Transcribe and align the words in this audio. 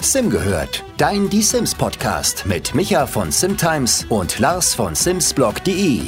Sim 0.00 0.30
gehört, 0.30 0.84
dein 0.98 1.28
Die 1.30 1.42
Sims 1.42 1.74
Podcast 1.74 2.44
mit 2.46 2.74
Micha 2.74 3.06
von 3.06 3.32
Simtimes 3.32 4.06
und 4.08 4.38
Lars 4.38 4.74
von 4.74 4.94
Simsblog.de. 4.94 6.02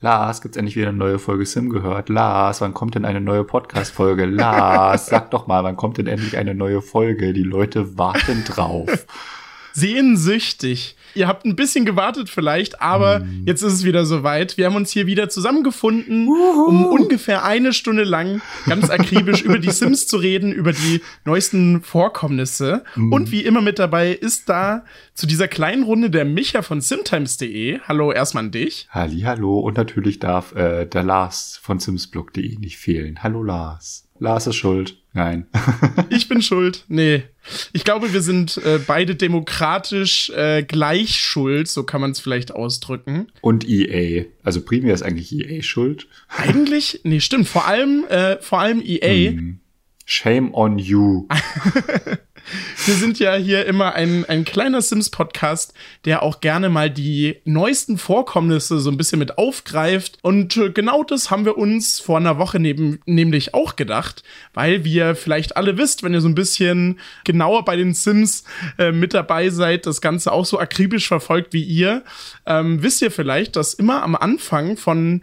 Lars, 0.00 0.42
gibt's 0.42 0.56
endlich 0.56 0.76
wieder 0.76 0.88
eine 0.88 0.98
neue 0.98 1.18
Folge 1.18 1.46
Sim 1.46 1.70
gehört? 1.70 2.08
Lars, 2.08 2.60
wann 2.60 2.74
kommt 2.74 2.96
denn 2.96 3.04
eine 3.04 3.20
neue 3.20 3.44
Podcast-Folge? 3.44 4.26
Lars, 4.26 5.06
sag 5.06 5.30
doch 5.30 5.46
mal, 5.46 5.62
wann 5.64 5.76
kommt 5.76 5.96
denn 5.96 6.08
endlich 6.08 6.36
eine 6.36 6.54
neue 6.54 6.82
Folge? 6.82 7.32
Die 7.32 7.44
Leute 7.44 7.96
warten 7.96 8.44
drauf. 8.44 9.06
Sehnsüchtig. 9.72 10.96
Ihr 11.14 11.28
habt 11.28 11.44
ein 11.44 11.56
bisschen 11.56 11.84
gewartet 11.84 12.28
vielleicht, 12.28 12.80
aber 12.80 13.20
mm. 13.20 13.44
jetzt 13.46 13.62
ist 13.62 13.72
es 13.72 13.84
wieder 13.84 14.04
soweit. 14.04 14.56
Wir 14.56 14.66
haben 14.66 14.76
uns 14.76 14.90
hier 14.90 15.06
wieder 15.06 15.28
zusammengefunden, 15.28 16.26
Uhu. 16.26 16.64
um 16.68 16.84
ungefähr 16.86 17.44
eine 17.44 17.72
Stunde 17.72 18.04
lang 18.04 18.40
ganz 18.66 18.90
akribisch 18.90 19.42
über 19.42 19.58
die 19.58 19.70
Sims 19.70 20.06
zu 20.06 20.16
reden, 20.16 20.52
über 20.52 20.72
die 20.72 21.00
neuesten 21.24 21.82
Vorkommnisse. 21.82 22.84
Mm. 22.96 23.12
Und 23.12 23.30
wie 23.32 23.42
immer 23.42 23.60
mit 23.60 23.78
dabei 23.78 24.12
ist 24.12 24.48
da 24.48 24.84
zu 25.14 25.26
dieser 25.26 25.48
kleinen 25.48 25.82
Runde 25.82 26.10
der 26.10 26.24
Micha 26.24 26.62
von 26.62 26.80
simtimes.de. 26.80 27.80
Hallo 27.86 28.12
erstmal 28.12 28.44
an 28.44 28.50
dich. 28.50 28.88
Halli, 28.90 29.20
hallo. 29.20 29.60
Und 29.60 29.76
natürlich 29.76 30.18
darf 30.18 30.54
äh, 30.54 30.86
der 30.86 31.02
Lars 31.02 31.58
von 31.62 31.78
simsblog.de 31.78 32.58
nicht 32.58 32.78
fehlen. 32.78 33.22
Hallo 33.22 33.42
Lars. 33.42 34.08
Lars 34.18 34.46
ist 34.46 34.56
schuld. 34.56 34.98
Nein. 35.12 35.46
ich 36.08 36.28
bin 36.28 36.42
schuld. 36.42 36.84
Nee. 36.88 37.24
Ich 37.72 37.84
glaube, 37.84 38.12
wir 38.12 38.22
sind 38.22 38.56
äh, 38.58 38.78
beide 38.86 39.14
demokratisch 39.14 40.30
äh, 40.30 40.62
gleich 40.62 41.18
schuld, 41.18 41.68
so 41.68 41.82
kann 41.82 42.00
man 42.00 42.12
es 42.12 42.20
vielleicht 42.20 42.52
ausdrücken. 42.52 43.28
Und 43.40 43.68
EA. 43.68 44.24
Also 44.42 44.62
primär 44.62 44.94
ist 44.94 45.02
eigentlich 45.02 45.32
EA 45.32 45.62
schuld. 45.62 46.06
Eigentlich? 46.28 47.00
Nee, 47.04 47.20
stimmt. 47.20 47.48
Vor 47.48 47.66
allem, 47.66 48.04
äh, 48.08 48.40
vor 48.40 48.60
allem 48.60 48.80
EA. 48.84 49.30
Hm. 49.32 49.60
Shame 50.04 50.52
on 50.52 50.78
you. 50.78 51.26
Wir 52.84 52.94
sind 52.94 53.18
ja 53.18 53.34
hier 53.34 53.66
immer 53.66 53.94
ein, 53.94 54.24
ein 54.24 54.44
kleiner 54.44 54.82
Sims-Podcast, 54.82 55.72
der 56.04 56.22
auch 56.22 56.40
gerne 56.40 56.68
mal 56.68 56.90
die 56.90 57.36
neuesten 57.44 57.98
Vorkommnisse 57.98 58.80
so 58.80 58.90
ein 58.90 58.96
bisschen 58.96 59.18
mit 59.18 59.38
aufgreift. 59.38 60.18
Und 60.22 60.56
äh, 60.56 60.70
genau 60.70 61.04
das 61.04 61.30
haben 61.30 61.44
wir 61.44 61.56
uns 61.56 62.00
vor 62.00 62.18
einer 62.18 62.38
Woche 62.38 62.58
neben, 62.58 63.00
nämlich 63.06 63.54
auch 63.54 63.76
gedacht, 63.76 64.22
weil 64.54 64.84
wir 64.84 65.14
vielleicht 65.14 65.56
alle 65.56 65.78
wisst, 65.78 66.02
wenn 66.02 66.14
ihr 66.14 66.20
so 66.20 66.28
ein 66.28 66.34
bisschen 66.34 66.98
genauer 67.24 67.64
bei 67.64 67.76
den 67.76 67.94
Sims 67.94 68.44
äh, 68.78 68.92
mit 68.92 69.14
dabei 69.14 69.50
seid, 69.50 69.86
das 69.86 70.00
Ganze 70.00 70.32
auch 70.32 70.44
so 70.44 70.58
akribisch 70.58 71.08
verfolgt 71.08 71.52
wie 71.52 71.62
ihr, 71.62 72.02
ähm, 72.46 72.82
wisst 72.82 73.02
ihr 73.02 73.10
vielleicht, 73.10 73.56
dass 73.56 73.74
immer 73.74 74.02
am 74.02 74.16
Anfang 74.16 74.76
von 74.76 75.22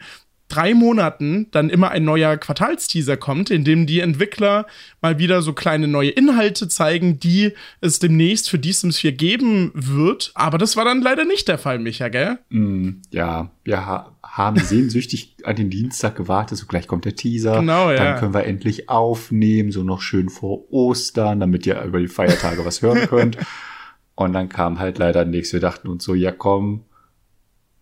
drei 0.49 0.73
Monaten 0.73 1.47
dann 1.51 1.69
immer 1.69 1.91
ein 1.91 2.03
neuer 2.03 2.35
Quartalsteaser 2.37 3.15
kommt, 3.17 3.49
in 3.49 3.63
dem 3.63 3.85
die 3.85 4.01
Entwickler 4.01 4.65
mal 5.01 5.19
wieder 5.19 5.41
so 5.41 5.53
kleine 5.53 5.87
neue 5.87 6.09
Inhalte 6.09 6.67
zeigen, 6.67 7.19
die 7.19 7.53
es 7.81 7.99
demnächst 7.99 8.49
für 8.49 8.59
die 8.59 8.73
Sims 8.73 8.99
4 8.99 9.13
geben 9.13 9.71
wird. 9.73 10.31
Aber 10.33 10.57
das 10.57 10.75
war 10.75 10.85
dann 10.85 11.01
leider 11.01 11.23
nicht 11.23 11.47
der 11.47 11.57
Fall, 11.57 11.79
Micha, 11.79 12.09
gell? 12.09 12.39
Mm, 12.49 13.01
ja, 13.11 13.51
wir 13.63 13.85
ha 13.85 14.15
haben 14.23 14.59
sehnsüchtig 14.59 15.37
an 15.43 15.55
den 15.55 15.69
Dienstag 15.69 16.15
gewartet, 16.15 16.57
so 16.57 16.65
gleich 16.65 16.87
kommt 16.87 17.05
der 17.05 17.15
Teaser. 17.15 17.59
Genau, 17.59 17.91
ja. 17.91 17.97
Dann 17.97 18.19
können 18.19 18.33
wir 18.33 18.45
endlich 18.45 18.89
aufnehmen, 18.89 19.71
so 19.71 19.83
noch 19.83 20.01
schön 20.01 20.29
vor 20.29 20.71
Ostern, 20.71 21.39
damit 21.39 21.65
ihr 21.65 21.81
über 21.81 21.99
die 21.99 22.07
Feiertage 22.07 22.65
was 22.65 22.81
hören 22.81 23.07
könnt. 23.07 23.37
Und 24.15 24.33
dann 24.33 24.49
kam 24.49 24.79
halt 24.79 24.97
leider 24.97 25.23
nichts. 25.23 25.53
Wir 25.53 25.61
dachten 25.61 25.87
uns 25.87 26.03
so, 26.03 26.13
ja 26.13 26.33
komm, 26.33 26.83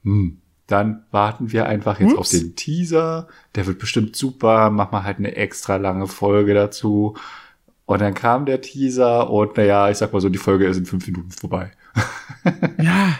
hm, 0.03 0.37
dann 0.67 1.05
warten 1.11 1.53
wir 1.53 1.65
einfach 1.65 1.99
jetzt 1.99 2.11
Ups. 2.11 2.19
auf 2.19 2.29
den 2.29 2.55
Teaser. 2.55 3.27
Der 3.55 3.65
wird 3.65 3.79
bestimmt 3.79 4.15
super. 4.17 4.69
Mach 4.69 4.91
mal 4.91 5.03
halt 5.03 5.17
eine 5.17 5.35
extra 5.35 5.77
lange 5.77 6.07
Folge 6.07 6.53
dazu. 6.53 7.15
Und 7.85 8.01
dann 8.01 8.13
kam 8.13 8.45
der 8.45 8.59
Teaser 8.59 9.29
und 9.29 9.55
naja, 9.55 9.89
ich 9.89 9.97
sag 9.97 10.11
mal 10.11 10.19
so, 10.19 10.27
die 10.27 10.37
Folge 10.37 10.67
ist 10.67 10.77
in 10.77 10.85
fünf 10.85 11.07
Minuten 11.07 11.31
vorbei. 11.31 11.71
ja, 12.81 13.17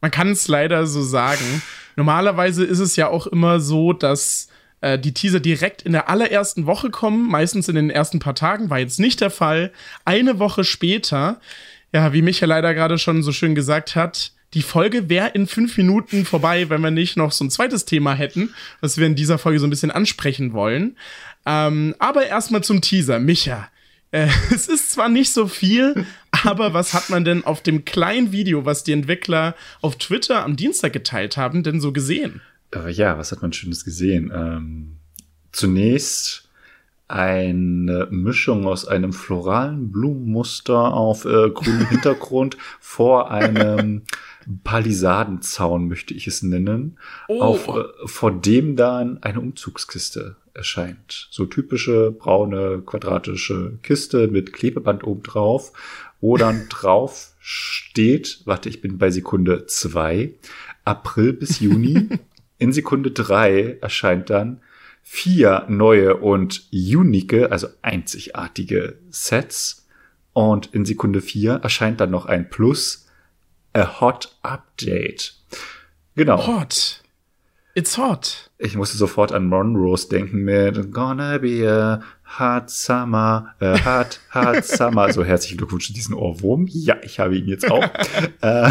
man 0.00 0.10
kann 0.10 0.30
es 0.30 0.48
leider 0.48 0.86
so 0.86 1.02
sagen. 1.02 1.62
Normalerweise 1.96 2.64
ist 2.64 2.78
es 2.78 2.96
ja 2.96 3.08
auch 3.08 3.26
immer 3.26 3.60
so, 3.60 3.92
dass 3.92 4.48
äh, 4.80 4.98
die 4.98 5.12
Teaser 5.12 5.40
direkt 5.40 5.82
in 5.82 5.92
der 5.92 6.08
allerersten 6.08 6.64
Woche 6.64 6.88
kommen, 6.88 7.28
meistens 7.28 7.68
in 7.68 7.74
den 7.74 7.90
ersten 7.90 8.18
paar 8.18 8.34
Tagen, 8.34 8.70
war 8.70 8.78
jetzt 8.78 8.98
nicht 8.98 9.20
der 9.20 9.30
Fall. 9.30 9.70
Eine 10.06 10.38
Woche 10.38 10.64
später, 10.64 11.38
ja, 11.92 12.14
wie 12.14 12.22
Michael 12.22 12.48
leider 12.48 12.72
gerade 12.72 12.96
schon 12.96 13.22
so 13.22 13.32
schön 13.32 13.54
gesagt 13.54 13.96
hat, 13.96 14.32
die 14.54 14.62
Folge 14.62 15.08
wäre 15.08 15.28
in 15.28 15.46
fünf 15.46 15.76
Minuten 15.76 16.24
vorbei, 16.24 16.68
wenn 16.70 16.80
wir 16.80 16.90
nicht 16.90 17.16
noch 17.16 17.32
so 17.32 17.44
ein 17.44 17.50
zweites 17.50 17.84
Thema 17.84 18.14
hätten, 18.14 18.54
was 18.80 18.96
wir 18.96 19.06
in 19.06 19.16
dieser 19.16 19.38
Folge 19.38 19.58
so 19.58 19.66
ein 19.66 19.70
bisschen 19.70 19.90
ansprechen 19.90 20.52
wollen. 20.52 20.96
Ähm, 21.44 21.94
aber 21.98 22.26
erstmal 22.26 22.62
zum 22.64 22.80
Teaser. 22.80 23.18
Micha, 23.18 23.68
äh, 24.10 24.28
es 24.54 24.68
ist 24.68 24.92
zwar 24.92 25.08
nicht 25.08 25.32
so 25.32 25.46
viel, 25.46 26.06
aber 26.30 26.74
was 26.74 26.94
hat 26.94 27.10
man 27.10 27.24
denn 27.24 27.44
auf 27.44 27.62
dem 27.62 27.84
kleinen 27.84 28.32
Video, 28.32 28.64
was 28.64 28.84
die 28.84 28.92
Entwickler 28.92 29.54
auf 29.82 29.96
Twitter 29.96 30.44
am 30.44 30.56
Dienstag 30.56 30.92
geteilt 30.92 31.36
haben, 31.36 31.62
denn 31.62 31.80
so 31.80 31.92
gesehen? 31.92 32.40
Äh, 32.74 32.90
ja, 32.90 33.18
was 33.18 33.32
hat 33.32 33.42
man 33.42 33.52
Schönes 33.52 33.84
gesehen? 33.84 34.32
Ähm, 34.34 34.96
zunächst 35.52 36.48
eine 37.08 38.08
Mischung 38.10 38.66
aus 38.66 38.86
einem 38.86 39.12
floralen 39.12 39.92
Blumenmuster 39.92 40.92
auf 40.92 41.24
äh, 41.24 41.50
grünem 41.50 41.86
Hintergrund 41.90 42.56
vor 42.80 43.30
einem 43.30 44.02
Palisadenzaun, 44.64 45.88
möchte 45.88 46.14
ich 46.14 46.26
es 46.26 46.42
nennen, 46.42 46.98
oh. 47.28 47.40
auf, 47.40 47.68
äh, 47.68 47.84
vor 48.04 48.32
dem 48.32 48.76
dann 48.76 49.22
eine 49.22 49.40
Umzugskiste 49.40 50.36
erscheint. 50.54 51.28
So 51.30 51.46
typische 51.46 52.10
braune 52.12 52.82
quadratische 52.84 53.78
Kiste 53.82 54.28
mit 54.28 54.52
Klebeband 54.52 55.04
oben 55.04 55.22
drauf, 55.22 55.72
wo 56.20 56.36
dann 56.36 56.66
drauf 56.70 57.34
steht, 57.38 58.42
warte, 58.44 58.68
ich 58.68 58.80
bin 58.80 58.98
bei 58.98 59.10
Sekunde 59.10 59.66
zwei, 59.66 60.34
April 60.84 61.32
bis 61.32 61.60
Juni. 61.60 62.08
In 62.58 62.72
Sekunde 62.72 63.10
drei 63.10 63.76
erscheint 63.82 64.30
dann 64.30 64.62
vier 65.02 65.66
neue 65.68 66.16
und 66.16 66.68
unique, 66.72 67.50
also 67.50 67.68
einzigartige 67.82 68.98
Sets. 69.10 69.86
Und 70.32 70.74
in 70.74 70.84
Sekunde 70.84 71.20
vier 71.20 71.60
erscheint 71.62 72.00
dann 72.00 72.10
noch 72.10 72.26
ein 72.26 72.48
Plus 72.48 73.05
a 73.76 74.00
hot 74.00 74.34
update. 74.42 75.32
Genau. 76.16 76.38
Hot. 76.38 77.02
It's 77.74 77.98
hot. 77.98 78.50
Ich 78.58 78.74
musste 78.74 78.96
sofort 78.96 79.32
an 79.32 79.48
Monrose 79.48 80.08
denken 80.08 80.44
mit 80.44 80.92
Gonna 80.92 81.38
be 81.38 81.62
a 81.68 82.00
hot 82.38 82.70
summer, 82.70 83.54
a 83.60 83.84
hot, 83.84 84.20
hot 84.34 84.64
summer. 84.64 85.12
So 85.12 85.24
herzlichen 85.24 85.58
Glückwunsch 85.58 85.86
zu 85.86 85.92
diesem 85.92 86.16
Ohrwurm. 86.16 86.66
Ja, 86.68 86.96
ich 87.02 87.18
habe 87.18 87.36
ihn 87.36 87.48
jetzt 87.48 87.70
auch. 87.70 87.84
äh, 88.40 88.70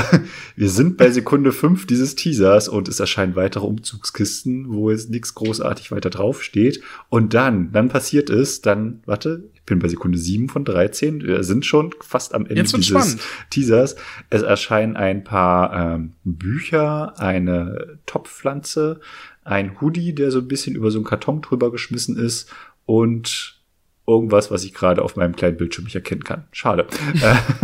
wir 0.56 0.70
sind 0.70 0.98
bei 0.98 1.10
Sekunde 1.10 1.52
5 1.52 1.88
dieses 1.88 2.16
Teasers 2.16 2.68
und 2.68 2.88
es 2.88 3.00
erscheinen 3.00 3.36
weitere 3.36 3.66
Umzugskisten, 3.66 4.74
wo 4.74 4.92
jetzt 4.92 5.10
nichts 5.10 5.34
großartig 5.36 5.92
weiter 5.92 6.10
draufsteht. 6.10 6.82
Und 7.10 7.34
dann, 7.34 7.72
dann 7.72 7.90
passiert 7.90 8.30
es, 8.30 8.62
dann, 8.62 9.02
warte, 9.06 9.50
bin 9.66 9.80
bei 9.80 9.88
Sekunde 9.88 10.18
7 10.18 10.50
von 10.50 10.66
13. 10.66 11.24
Wir 11.24 11.44
sind 11.44 11.66
schon 11.66 11.94
fast 12.02 12.36
am 12.36 12.46
Ende 12.46 12.64
dieses 12.64 12.86
spannend. 12.86 13.20
Teasers. 13.50 13.96
Es 14.30 14.44
erscheinen 14.44 14.96
ein 14.96 15.24
paar 15.24 15.96
ähm, 15.96 16.14
Bücher, 16.24 17.20
eine 17.20 18.00
Topfpflanze, 18.06 19.00
ein 19.44 19.80
Hoodie, 19.80 20.14
der 20.14 20.32
so 20.32 20.40
ein 20.40 20.48
bisschen 20.48 20.76
über 20.76 20.92
so 20.92 20.98
einen 20.98 21.06
Karton 21.06 21.42
drüber 21.42 21.72
geschmissen 21.72 22.18
ist 22.18 22.52
und 22.86 23.62
irgendwas, 24.08 24.52
was 24.52 24.64
ich 24.64 24.74
gerade 24.74 25.02
auf 25.02 25.16
meinem 25.16 25.36
kleinen 25.36 25.58
Bildschirm 25.58 25.86
nicht 25.86 25.96
erkennen 25.96 26.24
kann. 26.24 26.46
Schade. 26.52 26.86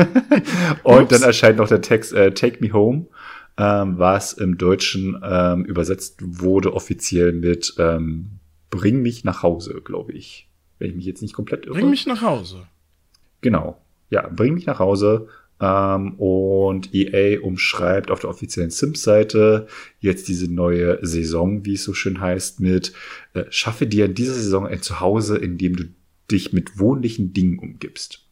und 0.84 1.12
dann 1.12 1.22
erscheint 1.22 1.58
noch 1.58 1.68
der 1.68 1.82
Text 1.82 2.14
äh, 2.14 2.34
Take 2.34 2.58
Me 2.62 2.74
Home, 2.74 3.06
ähm, 3.58 4.00
was 4.00 4.34
im 4.34 4.58
Deutschen 4.58 5.22
ähm, 5.24 5.66
übersetzt 5.66 6.20
wurde 6.22 6.74
offiziell 6.74 7.32
mit 7.34 7.76
ähm, 7.78 8.40
Bring 8.72 9.02
mich 9.02 9.24
nach 9.24 9.44
Hause, 9.44 9.82
glaube 9.84 10.14
ich 10.14 10.48
wenn 10.82 10.90
ich 10.90 10.96
mich 10.96 11.06
jetzt 11.06 11.22
nicht 11.22 11.36
komplett 11.36 11.68
irre. 11.68 11.76
Bring 11.76 11.92
mich 11.92 12.08
nach 12.08 12.24
Hause. 12.24 12.64
Genau. 13.42 13.80
Ja, 14.10 14.28
bring 14.28 14.56
mich 14.56 14.66
nach 14.66 14.80
Hause. 14.80 15.28
Ähm, 15.62 16.16
und 16.16 16.94
EA 16.94 17.40
umschreibt 17.40 18.10
auf 18.10 18.20
der 18.20 18.32
offiziellen 18.32 18.72
Sims-Seite 18.72 19.68
jetzt 20.00 20.28
diese 20.28 20.52
neue 20.52 20.98
Saison, 21.06 21.66
wie 21.66 21.76
es 21.76 21.84
so 21.84 21.94
schön 21.94 22.20
heißt, 22.20 22.60
mit 22.60 22.94
äh, 23.34 23.44
schaffe 23.52 23.86
dir 23.86 24.06
in 24.06 24.16
dieser 24.16 24.34
Saison 24.34 24.66
ein 24.66 24.82
Zuhause, 24.82 25.38
in 25.38 25.60
dem 25.60 25.76
du 25.76 25.84
dich 26.32 26.52
mit 26.52 26.80
wohnlichen 26.80 27.34
Dingen 27.34 27.60
umgibst. 27.60 28.26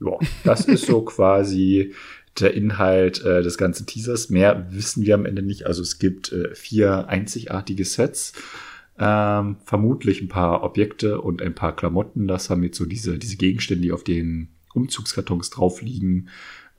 Ja, 0.00 0.12
das 0.44 0.64
ist 0.64 0.86
so 0.86 1.02
quasi 1.04 1.92
der 2.40 2.54
Inhalt 2.54 3.22
äh, 3.24 3.42
des 3.42 3.58
ganzen 3.58 3.86
Teasers. 3.86 4.30
Mehr 4.30 4.68
wissen 4.70 5.04
wir 5.04 5.14
am 5.16 5.26
Ende 5.26 5.42
nicht. 5.42 5.66
Also 5.66 5.82
es 5.82 5.98
gibt 5.98 6.32
äh, 6.32 6.54
vier 6.54 7.08
einzigartige 7.08 7.84
Sets 7.84 8.32
ähm, 8.98 9.56
vermutlich 9.64 10.22
ein 10.22 10.28
paar 10.28 10.62
Objekte 10.62 11.20
und 11.20 11.42
ein 11.42 11.54
paar 11.54 11.76
Klamotten. 11.76 12.26
Das 12.26 12.48
haben 12.48 12.62
jetzt 12.62 12.78
so 12.78 12.86
diese, 12.86 13.18
diese 13.18 13.36
Gegenstände, 13.36 13.82
die 13.82 13.92
auf 13.92 14.04
den 14.04 14.48
Umzugskartons 14.74 15.50
drauf 15.50 15.82
liegen, 15.82 16.28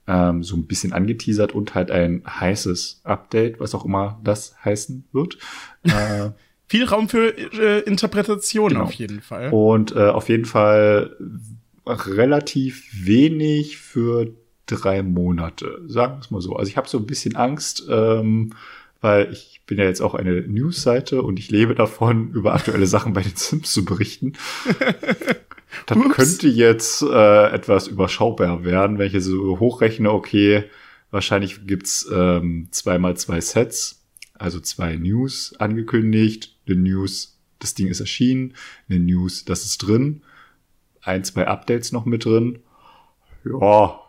ähm, 0.06 0.42
so 0.42 0.56
ein 0.56 0.66
bisschen 0.66 0.92
angeteasert 0.92 1.52
und 1.52 1.74
halt 1.74 1.90
ein 1.90 2.22
heißes 2.26 3.00
Update, 3.04 3.60
was 3.60 3.74
auch 3.74 3.84
immer 3.84 4.20
das 4.24 4.54
heißen 4.64 5.04
wird. 5.12 5.38
Äh, 5.82 6.30
Viel 6.66 6.84
Raum 6.84 7.08
für 7.08 7.36
äh, 7.36 7.80
Interpretation 7.80 8.68
genau. 8.68 8.84
auf 8.84 8.92
jeden 8.92 9.22
Fall. 9.22 9.50
Und 9.50 9.90
äh, 9.96 10.06
auf 10.08 10.28
jeden 10.28 10.44
Fall 10.44 11.16
relativ 11.84 12.86
wenig 12.92 13.78
für 13.78 14.28
drei 14.66 15.02
Monate, 15.02 15.82
sagen 15.88 16.14
wir 16.14 16.20
es 16.20 16.30
mal 16.30 16.40
so. 16.40 16.54
Also 16.54 16.70
ich 16.70 16.76
habe 16.76 16.88
so 16.88 16.98
ein 16.98 17.06
bisschen 17.06 17.34
Angst, 17.34 17.84
ähm, 17.90 18.54
weil 19.00 19.32
ich 19.32 19.62
bin 19.66 19.78
ja 19.78 19.84
jetzt 19.84 20.00
auch 20.00 20.14
eine 20.14 20.42
News-Seite 20.42 21.22
und 21.22 21.38
ich 21.38 21.50
lebe 21.50 21.74
davon, 21.74 22.30
über 22.34 22.54
aktuelle 22.54 22.86
Sachen 22.86 23.12
bei 23.12 23.22
den 23.22 23.36
Sims 23.36 23.72
zu 23.72 23.84
berichten. 23.84 24.34
Das 25.86 25.96
Ups. 25.96 26.14
könnte 26.14 26.48
jetzt 26.48 27.02
äh, 27.02 27.50
etwas 27.50 27.88
überschaubar 27.88 28.64
werden, 28.64 28.98
wenn 28.98 29.14
ich 29.14 29.22
so 29.24 29.58
hochrechne, 29.58 30.10
okay, 30.10 30.64
wahrscheinlich 31.10 31.66
gibt's 31.66 32.08
ähm, 32.12 32.68
zweimal 32.70 33.16
zwei 33.16 33.40
Sets, 33.40 34.04
also 34.34 34.60
zwei 34.60 34.96
News 34.96 35.54
angekündigt, 35.58 36.56
eine 36.66 36.76
News, 36.76 37.38
das 37.58 37.74
Ding 37.74 37.88
ist 37.88 38.00
erschienen, 38.00 38.54
eine 38.88 39.00
News, 39.00 39.44
das 39.44 39.64
ist 39.64 39.78
drin, 39.78 40.22
ein, 41.02 41.24
zwei 41.24 41.46
Updates 41.46 41.92
noch 41.92 42.04
mit 42.04 42.24
drin. 42.24 42.60
Ja, 43.44 44.00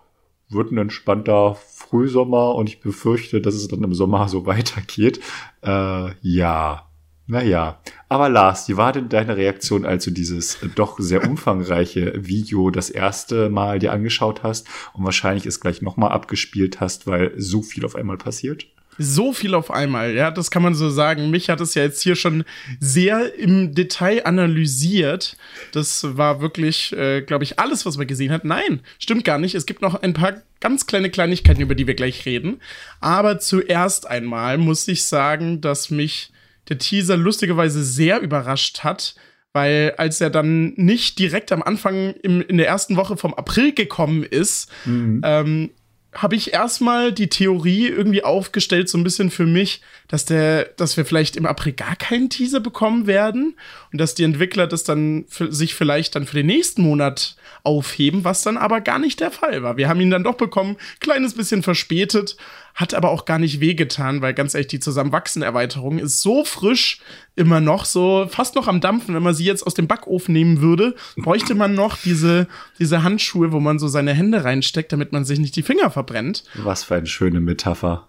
wird 0.49 0.71
ein 0.71 0.77
entspannter 0.77 1.55
Frühsommer 1.55 2.55
und 2.55 2.69
ich 2.69 2.81
befürchte, 2.81 3.41
dass 3.41 3.55
es 3.55 3.67
dann 3.67 3.83
im 3.83 3.93
Sommer 3.93 4.27
so 4.27 4.45
weitergeht. 4.45 5.19
Äh, 5.63 6.11
ja, 6.21 6.90
naja, 7.31 7.79
aber 8.09 8.27
Lars, 8.27 8.67
wie 8.67 8.75
war 8.75 8.91
denn 8.91 9.07
deine 9.07 9.37
Reaktion, 9.37 9.85
als 9.85 10.03
du 10.03 10.11
dieses 10.11 10.57
doch 10.75 10.99
sehr 10.99 11.23
umfangreiche 11.29 12.11
Video 12.27 12.69
das 12.71 12.89
erste 12.89 13.49
Mal 13.49 13.79
dir 13.79 13.93
angeschaut 13.93 14.43
hast 14.43 14.67
und 14.91 15.05
wahrscheinlich 15.05 15.45
es 15.45 15.61
gleich 15.61 15.81
nochmal 15.81 16.11
abgespielt 16.11 16.81
hast, 16.81 17.07
weil 17.07 17.31
so 17.37 17.61
viel 17.61 17.85
auf 17.85 17.95
einmal 17.95 18.17
passiert? 18.17 18.67
So 18.97 19.31
viel 19.31 19.55
auf 19.55 19.71
einmal, 19.71 20.13
ja, 20.13 20.29
das 20.29 20.51
kann 20.51 20.61
man 20.61 20.75
so 20.75 20.89
sagen. 20.89 21.31
Mich 21.31 21.49
hat 21.49 21.61
es 21.61 21.73
ja 21.73 21.83
jetzt 21.83 22.01
hier 22.01 22.17
schon 22.17 22.43
sehr 22.81 23.33
im 23.39 23.73
Detail 23.73 24.25
analysiert. 24.25 25.37
Das 25.71 26.17
war 26.17 26.41
wirklich, 26.41 26.91
äh, 26.91 27.21
glaube 27.21 27.45
ich, 27.45 27.59
alles, 27.59 27.85
was 27.85 27.95
man 27.95 28.07
gesehen 28.07 28.33
hat. 28.33 28.43
Nein, 28.43 28.81
stimmt 28.99 29.23
gar 29.23 29.39
nicht. 29.39 29.55
Es 29.55 29.65
gibt 29.65 29.81
noch 29.81 29.95
ein 30.03 30.13
paar 30.13 30.41
ganz 30.59 30.85
kleine 30.85 31.09
Kleinigkeiten, 31.09 31.61
über 31.61 31.75
die 31.75 31.87
wir 31.87 31.95
gleich 31.95 32.25
reden. 32.25 32.59
Aber 32.99 33.39
zuerst 33.39 34.05
einmal 34.05 34.57
muss 34.57 34.85
ich 34.89 35.05
sagen, 35.05 35.61
dass 35.61 35.89
mich 35.89 36.30
der 36.71 36.77
Teaser 36.77 37.17
lustigerweise 37.17 37.83
sehr 37.83 38.21
überrascht 38.21 38.79
hat, 38.85 39.15
weil 39.51 39.93
als 39.97 40.21
er 40.21 40.29
dann 40.29 40.73
nicht 40.77 41.19
direkt 41.19 41.51
am 41.51 41.61
Anfang 41.61 42.13
im, 42.23 42.41
in 42.41 42.57
der 42.57 42.67
ersten 42.67 42.95
Woche 42.95 43.17
vom 43.17 43.33
April 43.33 43.73
gekommen 43.73 44.23
ist, 44.23 44.71
mhm. 44.85 45.21
ähm, 45.25 45.69
habe 46.13 46.35
ich 46.35 46.53
erstmal 46.53 47.11
die 47.11 47.27
Theorie 47.27 47.87
irgendwie 47.87 48.23
aufgestellt, 48.23 48.89
so 48.89 48.97
ein 48.97 49.03
bisschen 49.03 49.31
für 49.31 49.45
mich, 49.45 49.81
dass 50.07 50.25
der, 50.25 50.65
dass 50.77 50.95
wir 50.95 51.05
vielleicht 51.05 51.35
im 51.35 51.45
April 51.45 51.73
gar 51.73 51.95
keinen 51.97 52.29
Teaser 52.29 52.59
bekommen 52.61 53.05
werden 53.05 53.55
und 53.91 53.99
dass 53.99 54.15
die 54.15 54.23
Entwickler 54.23 54.67
das 54.67 54.83
dann 54.83 55.25
für, 55.27 55.51
sich 55.51 55.73
vielleicht 55.73 56.15
dann 56.15 56.25
für 56.25 56.35
den 56.35 56.47
nächsten 56.47 56.81
Monat 56.81 57.35
aufheben, 57.63 58.23
was 58.23 58.43
dann 58.43 58.57
aber 58.57 58.81
gar 58.81 58.99
nicht 58.99 59.19
der 59.19 59.31
Fall 59.31 59.61
war. 59.63 59.77
Wir 59.77 59.87
haben 59.89 60.01
ihn 60.01 60.11
dann 60.11 60.23
doch 60.23 60.35
bekommen, 60.35 60.77
kleines 60.99 61.33
bisschen 61.33 61.63
verspätet 61.63 62.37
hat 62.75 62.93
aber 62.93 63.09
auch 63.09 63.25
gar 63.25 63.39
nicht 63.39 63.59
wehgetan, 63.59 64.21
weil 64.21 64.33
ganz 64.33 64.53
ehrlich, 64.53 64.67
die 64.67 64.79
Zusammenwachsen-Erweiterung 64.79 65.99
ist 65.99 66.21
so 66.21 66.45
frisch 66.45 66.99
immer 67.35 67.59
noch, 67.61 67.85
so 67.85 68.27
fast 68.29 68.55
noch 68.55 68.67
am 68.67 68.81
Dampfen. 68.81 69.15
Wenn 69.15 69.23
man 69.23 69.33
sie 69.33 69.45
jetzt 69.45 69.65
aus 69.65 69.73
dem 69.73 69.87
Backofen 69.87 70.33
nehmen 70.33 70.61
würde, 70.61 70.95
bräuchte 71.17 71.55
man 71.55 71.73
noch 71.73 71.97
diese, 71.97 72.47
diese 72.79 73.03
Handschuhe, 73.03 73.51
wo 73.51 73.59
man 73.59 73.79
so 73.79 73.87
seine 73.87 74.13
Hände 74.13 74.43
reinsteckt, 74.43 74.91
damit 74.91 75.11
man 75.11 75.25
sich 75.25 75.39
nicht 75.39 75.55
die 75.55 75.63
Finger 75.63 75.91
verbrennt. 75.91 76.43
Was 76.55 76.83
für 76.83 76.95
eine 76.95 77.07
schöne 77.07 77.41
Metapher. 77.41 78.07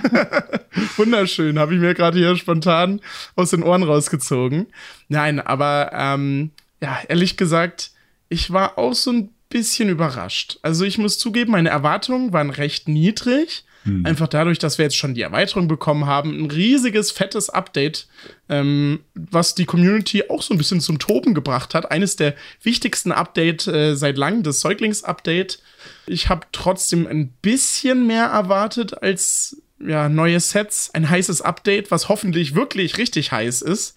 Wunderschön, 0.96 1.58
habe 1.58 1.74
ich 1.74 1.80
mir 1.80 1.94
gerade 1.94 2.18
hier 2.18 2.36
spontan 2.36 3.00
aus 3.36 3.50
den 3.50 3.62
Ohren 3.62 3.82
rausgezogen. 3.82 4.66
Nein, 5.08 5.40
aber 5.40 5.90
ähm, 5.92 6.50
ja, 6.80 6.98
ehrlich 7.08 7.36
gesagt, 7.36 7.90
ich 8.28 8.52
war 8.52 8.78
auch 8.78 8.94
so 8.94 9.10
ein 9.10 9.30
bisschen 9.48 9.88
überrascht. 9.88 10.58
Also 10.62 10.84
ich 10.84 10.98
muss 10.98 11.18
zugeben, 11.18 11.52
meine 11.52 11.70
Erwartungen 11.70 12.32
waren 12.32 12.50
recht 12.50 12.88
niedrig. 12.88 13.64
Mhm. 13.88 14.06
Einfach 14.06 14.28
dadurch, 14.28 14.58
dass 14.58 14.78
wir 14.78 14.84
jetzt 14.84 14.96
schon 14.96 15.14
die 15.14 15.22
Erweiterung 15.22 15.68
bekommen 15.68 16.06
haben, 16.06 16.38
ein 16.38 16.50
riesiges, 16.50 17.10
fettes 17.10 17.48
Update, 17.50 18.06
ähm, 18.48 19.00
was 19.14 19.54
die 19.54 19.64
Community 19.64 20.24
auch 20.28 20.42
so 20.42 20.54
ein 20.54 20.58
bisschen 20.58 20.80
zum 20.80 20.98
Toben 20.98 21.34
gebracht 21.34 21.74
hat. 21.74 21.90
Eines 21.90 22.16
der 22.16 22.34
wichtigsten 22.62 23.12
Updates 23.12 23.66
äh, 23.66 23.94
seit 23.94 24.18
langem, 24.18 24.42
das 24.42 24.60
Säuglings-Update. 24.60 25.60
Ich 26.06 26.28
habe 26.28 26.46
trotzdem 26.52 27.06
ein 27.06 27.28
bisschen 27.42 28.06
mehr 28.06 28.26
erwartet 28.26 29.02
als 29.02 29.60
ja, 29.80 30.08
neue 30.08 30.40
Sets, 30.40 30.90
ein 30.92 31.08
heißes 31.08 31.40
Update, 31.40 31.90
was 31.90 32.08
hoffentlich 32.08 32.54
wirklich 32.54 32.98
richtig 32.98 33.32
heiß 33.32 33.62
ist. 33.62 33.94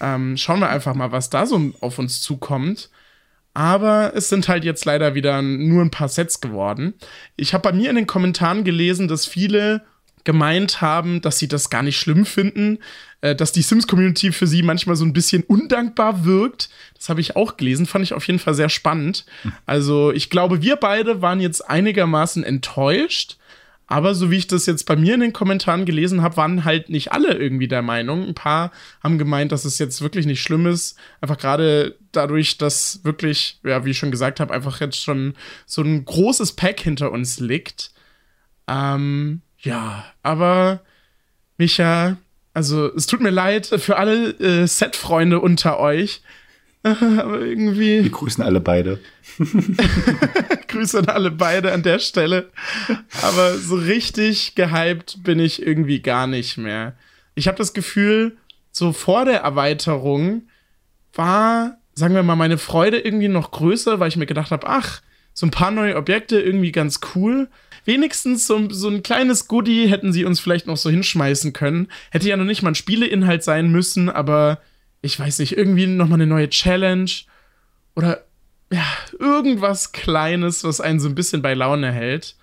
Ähm, 0.00 0.36
schauen 0.36 0.60
wir 0.60 0.68
einfach 0.68 0.94
mal, 0.94 1.12
was 1.12 1.30
da 1.30 1.46
so 1.46 1.72
auf 1.80 1.98
uns 1.98 2.20
zukommt. 2.20 2.90
Aber 3.54 4.12
es 4.14 4.28
sind 4.28 4.48
halt 4.48 4.64
jetzt 4.64 4.84
leider 4.84 5.14
wieder 5.14 5.40
nur 5.40 5.82
ein 5.82 5.90
paar 5.90 6.08
Sets 6.08 6.40
geworden. 6.40 6.94
Ich 7.36 7.54
habe 7.54 7.70
bei 7.70 7.72
mir 7.72 7.88
in 7.88 7.96
den 7.96 8.06
Kommentaren 8.06 8.64
gelesen, 8.64 9.06
dass 9.08 9.26
viele 9.26 9.82
gemeint 10.24 10.80
haben, 10.80 11.20
dass 11.20 11.38
sie 11.38 11.48
das 11.48 11.70
gar 11.70 11.82
nicht 11.82 11.98
schlimm 11.98 12.26
finden, 12.26 12.78
äh, 13.20 13.36
dass 13.36 13.52
die 13.52 13.62
Sims-Community 13.62 14.32
für 14.32 14.46
sie 14.46 14.62
manchmal 14.62 14.96
so 14.96 15.04
ein 15.04 15.12
bisschen 15.12 15.42
undankbar 15.44 16.24
wirkt. 16.24 16.70
Das 16.96 17.08
habe 17.08 17.20
ich 17.20 17.36
auch 17.36 17.56
gelesen, 17.56 17.86
fand 17.86 18.04
ich 18.04 18.14
auf 18.14 18.26
jeden 18.26 18.38
Fall 18.38 18.54
sehr 18.54 18.70
spannend. 18.70 19.26
Also 19.66 20.12
ich 20.12 20.30
glaube, 20.30 20.62
wir 20.62 20.76
beide 20.76 21.22
waren 21.22 21.40
jetzt 21.40 21.68
einigermaßen 21.68 22.42
enttäuscht. 22.42 23.36
Aber 23.86 24.14
so 24.14 24.30
wie 24.30 24.38
ich 24.38 24.46
das 24.46 24.66
jetzt 24.66 24.84
bei 24.84 24.96
mir 24.96 25.14
in 25.14 25.20
den 25.20 25.32
Kommentaren 25.32 25.84
gelesen 25.84 26.22
habe, 26.22 26.36
waren 26.36 26.64
halt 26.64 26.88
nicht 26.88 27.12
alle 27.12 27.34
irgendwie 27.34 27.68
der 27.68 27.82
Meinung. 27.82 28.26
Ein 28.26 28.34
paar 28.34 28.72
haben 29.02 29.18
gemeint, 29.18 29.52
dass 29.52 29.64
es 29.64 29.78
jetzt 29.78 30.00
wirklich 30.00 30.24
nicht 30.26 30.40
schlimm 30.40 30.66
ist. 30.66 30.96
Einfach 31.20 31.36
gerade 31.36 31.96
dadurch, 32.12 32.56
dass 32.56 33.04
wirklich, 33.04 33.60
ja, 33.62 33.84
wie 33.84 33.90
ich 33.90 33.98
schon 33.98 34.10
gesagt 34.10 34.40
habe, 34.40 34.54
einfach 34.54 34.80
jetzt 34.80 35.02
schon 35.02 35.34
so 35.66 35.82
ein 35.82 36.04
großes 36.04 36.52
Pack 36.52 36.80
hinter 36.80 37.12
uns 37.12 37.40
liegt. 37.40 37.92
Ähm, 38.66 39.42
ja, 39.58 40.04
aber 40.22 40.80
Micha, 41.58 42.16
also 42.54 42.94
es 42.94 43.06
tut 43.06 43.20
mir 43.20 43.30
leid 43.30 43.66
für 43.66 43.96
alle 43.96 44.30
äh, 44.38 44.66
Set-Freunde 44.66 45.40
unter 45.40 45.78
euch. 45.78 46.22
aber 47.18 47.40
irgendwie. 47.40 48.04
Wir 48.04 48.10
grüßen 48.10 48.44
alle 48.44 48.60
beide. 48.60 49.00
Grüße 50.68 50.98
an 50.98 51.06
alle 51.06 51.30
beide 51.30 51.72
an 51.72 51.82
der 51.82 51.98
Stelle. 51.98 52.50
Aber 53.22 53.56
so 53.56 53.76
richtig 53.76 54.54
gehypt 54.54 55.22
bin 55.22 55.38
ich 55.38 55.66
irgendwie 55.66 56.00
gar 56.00 56.26
nicht 56.26 56.58
mehr. 56.58 56.94
Ich 57.34 57.48
habe 57.48 57.56
das 57.56 57.72
Gefühl, 57.72 58.36
so 58.70 58.92
vor 58.92 59.24
der 59.24 59.40
Erweiterung 59.40 60.42
war, 61.14 61.78
sagen 61.94 62.14
wir 62.14 62.22
mal, 62.22 62.36
meine 62.36 62.58
Freude 62.58 62.98
irgendwie 62.98 63.28
noch 63.28 63.50
größer, 63.50 63.98
weil 63.98 64.08
ich 64.08 64.18
mir 64.18 64.26
gedacht 64.26 64.50
habe, 64.50 64.66
ach, 64.68 65.00
so 65.32 65.46
ein 65.46 65.50
paar 65.50 65.70
neue 65.70 65.96
Objekte 65.96 66.38
irgendwie 66.38 66.70
ganz 66.70 67.00
cool. 67.14 67.48
Wenigstens 67.86 68.46
so, 68.46 68.68
so 68.70 68.88
ein 68.88 69.02
kleines 69.02 69.48
Goodie 69.48 69.86
hätten 69.86 70.12
sie 70.12 70.26
uns 70.26 70.38
vielleicht 70.38 70.66
noch 70.66 70.76
so 70.76 70.90
hinschmeißen 70.90 71.54
können. 71.54 71.88
Hätte 72.10 72.28
ja 72.28 72.36
noch 72.36 72.44
nicht 72.44 72.62
mal 72.62 72.72
ein 72.72 72.76
Spieleinhalt 72.76 73.42
sein 73.42 73.72
müssen, 73.72 74.10
aber 74.10 74.60
ich 75.04 75.20
weiß 75.20 75.38
nicht, 75.40 75.56
irgendwie 75.56 75.86
noch 75.86 76.08
mal 76.08 76.14
eine 76.14 76.26
neue 76.26 76.48
Challenge 76.48 77.10
oder 77.94 78.24
ja, 78.72 78.86
irgendwas 79.18 79.92
Kleines, 79.92 80.64
was 80.64 80.80
einen 80.80 80.98
so 80.98 81.08
ein 81.08 81.14
bisschen 81.14 81.42
bei 81.42 81.52
Laune 81.52 81.92
hält. 81.92 82.36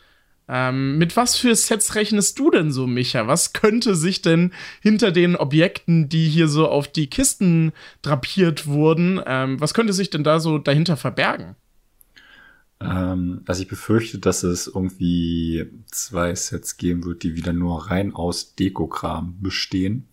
Ähm, 0.47 0.97
mit 0.97 1.17
was 1.17 1.37
für 1.37 1.55
Sets 1.55 1.95
rechnest 1.95 2.37
du 2.37 2.51
denn 2.51 2.71
so, 2.71 2.85
Micha? 2.85 3.25
Was 3.25 3.53
könnte 3.53 3.95
sich 3.95 4.21
denn 4.21 4.53
hinter 4.81 5.11
den 5.11 5.35
Objekten, 5.35 6.07
die 6.07 6.29
hier 6.29 6.47
so 6.47 6.67
auf 6.67 6.87
die 6.87 7.07
Kisten 7.07 7.71
drapiert 8.03 8.67
wurden, 8.67 9.19
ähm, 9.25 9.59
was 9.59 9.73
könnte 9.73 9.93
sich 9.93 10.11
denn 10.11 10.23
da 10.23 10.39
so 10.39 10.59
dahinter 10.59 10.97
verbergen? 10.97 11.55
Ähm, 12.79 13.41
also 13.47 13.63
ich 13.63 13.69
befürchte, 13.69 14.19
dass 14.19 14.43
es 14.43 14.67
irgendwie 14.67 15.65
zwei 15.91 16.35
Sets 16.35 16.77
geben 16.77 17.05
wird, 17.05 17.23
die 17.23 17.35
wieder 17.35 17.53
nur 17.53 17.89
rein 17.89 18.13
aus 18.13 18.55
Dekokram 18.55 19.41
bestehen 19.41 20.07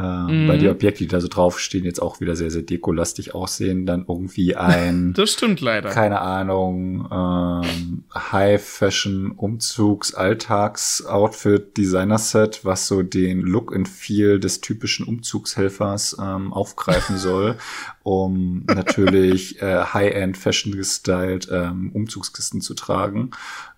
mhm. 0.00 0.48
weil 0.48 0.58
die 0.58 0.68
Objekte, 0.68 1.04
die 1.04 1.08
da 1.08 1.20
so 1.20 1.28
draufstehen, 1.28 1.84
jetzt 1.84 2.00
auch 2.00 2.20
wieder 2.20 2.36
sehr, 2.36 2.50
sehr 2.50 2.62
dekolastig 2.62 3.34
aussehen. 3.34 3.86
Dann 3.86 4.04
irgendwie 4.08 4.56
ein. 4.56 5.12
das 5.16 5.32
stimmt 5.32 5.60
leider. 5.60 5.90
Keine 5.90 6.20
Ahnung, 6.20 7.08
ähm, 7.10 8.04
High-Fashion, 8.14 9.32
Umzugs, 9.32 10.14
Alltags, 10.14 11.04
Outfit, 11.06 11.76
Designer-Set, 11.76 12.64
was 12.64 12.86
so 12.86 13.02
den 13.02 13.40
Look 13.40 13.74
and 13.74 13.88
Feel 13.88 14.40
des 14.40 14.60
typischen 14.60 15.06
Umzugshelfers 15.06 16.16
ähm, 16.20 16.52
aufgreifen 16.52 17.16
soll, 17.18 17.56
um 18.02 18.64
natürlich 18.66 19.60
äh, 19.62 19.84
High-End 19.84 20.36
Fashion 20.36 20.76
gestylt 20.76 21.48
ähm, 21.50 21.90
Umzugskisten 21.92 22.60
zu 22.60 22.74
tragen 22.74 23.30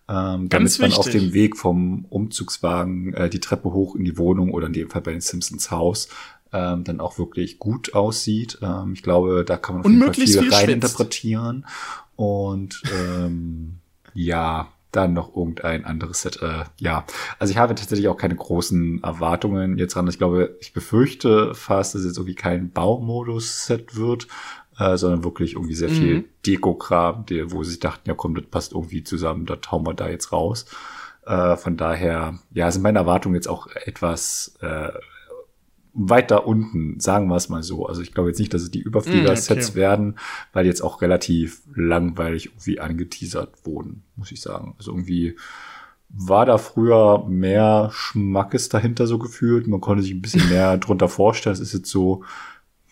ähm, 0.08 0.48
damit 0.48 0.78
man 0.78 0.92
auf 0.92 1.08
dem 1.08 1.32
Weg 1.32 1.56
vom 1.56 2.06
Umzugswagen 2.08 3.14
äh, 3.14 3.30
die 3.30 3.40
Treppe 3.40 3.72
hoch 3.72 3.94
in 3.94 4.04
die 4.04 4.18
Wohnung 4.18 4.52
oder 4.52 4.66
in 4.66 4.72
dem 4.72 4.90
Fall 4.90 5.02
bei 5.02 5.12
den 5.12 5.20
Simpsons 5.20 5.70
Haus 5.70 6.08
ähm, 6.52 6.84
dann 6.84 7.00
auch 7.00 7.18
wirklich 7.18 7.58
gut 7.58 7.94
aussieht. 7.94 8.58
Ähm, 8.62 8.92
ich 8.94 9.02
glaube, 9.02 9.44
da 9.44 9.56
kann 9.56 9.76
man 9.76 9.84
auf 9.84 9.90
jeden 9.90 10.02
Fall 10.02 10.14
viel, 10.14 10.26
viel 10.26 10.52
reininterpretieren. 10.54 11.66
Und 12.16 12.82
ähm, 12.94 13.78
ja, 14.14 14.68
dann 14.92 15.14
noch 15.14 15.34
irgendein 15.34 15.86
anderes 15.86 16.20
Set. 16.20 16.42
Äh, 16.42 16.64
ja, 16.78 17.06
also 17.38 17.50
ich 17.50 17.56
habe 17.56 17.74
tatsächlich 17.74 18.08
auch 18.08 18.18
keine 18.18 18.36
großen 18.36 19.02
Erwartungen 19.02 19.78
jetzt 19.78 19.94
dran. 19.94 20.06
Ich 20.06 20.18
glaube, 20.18 20.56
ich 20.60 20.74
befürchte 20.74 21.54
fast, 21.54 21.94
dass 21.94 22.02
es 22.02 22.08
jetzt 22.08 22.18
irgendwie 22.18 22.34
kein 22.34 22.70
Baumodus-Set 22.70 23.96
wird, 23.96 24.28
äh, 24.78 24.96
sondern 24.96 25.24
wirklich 25.24 25.54
irgendwie 25.54 25.74
sehr 25.74 25.88
viel 25.88 26.14
mhm. 26.14 26.24
Deko-Kram, 26.46 27.24
wo 27.46 27.62
sie 27.62 27.78
dachten, 27.78 28.08
ja 28.08 28.14
komm, 28.14 28.34
das 28.34 28.46
passt 28.46 28.72
irgendwie 28.72 29.04
zusammen, 29.04 29.46
da 29.46 29.56
hauen 29.70 29.86
wir 29.86 29.94
da 29.94 30.08
jetzt 30.08 30.32
raus. 30.32 30.66
Äh, 31.26 31.56
von 31.56 31.76
daher, 31.76 32.38
ja, 32.52 32.70
sind 32.70 32.82
meine 32.82 32.98
Erwartungen 32.98 33.34
jetzt 33.34 33.48
auch 33.48 33.68
etwas 33.84 34.56
äh, 34.60 34.90
weiter 35.94 36.46
unten, 36.46 36.98
sagen 37.00 37.28
wir 37.28 37.36
es 37.36 37.48
mal 37.48 37.62
so. 37.62 37.86
Also 37.86 38.00
ich 38.00 38.12
glaube 38.12 38.30
jetzt 38.30 38.38
nicht, 38.38 38.54
dass 38.54 38.62
es 38.62 38.70
die 38.70 38.80
Überflieger-Sets 38.80 39.68
mm, 39.68 39.72
okay. 39.72 39.80
werden, 39.80 40.18
weil 40.52 40.66
jetzt 40.66 40.80
auch 40.80 41.02
relativ 41.02 41.62
langweilig 41.74 42.46
irgendwie 42.46 42.80
angeteasert 42.80 43.50
wurden, 43.64 44.02
muss 44.16 44.32
ich 44.32 44.40
sagen. 44.40 44.74
Also 44.78 44.92
irgendwie 44.92 45.36
war 46.08 46.46
da 46.46 46.58
früher 46.58 47.24
mehr 47.26 47.90
Schmackes 47.92 48.68
dahinter 48.68 49.06
so 49.06 49.18
gefühlt. 49.18 49.66
Man 49.66 49.80
konnte 49.80 50.02
sich 50.02 50.12
ein 50.12 50.22
bisschen 50.22 50.48
mehr 50.48 50.76
drunter 50.78 51.08
vorstellen. 51.08 51.54
Es 51.54 51.60
ist 51.60 51.74
jetzt 51.74 51.90
so, 51.90 52.24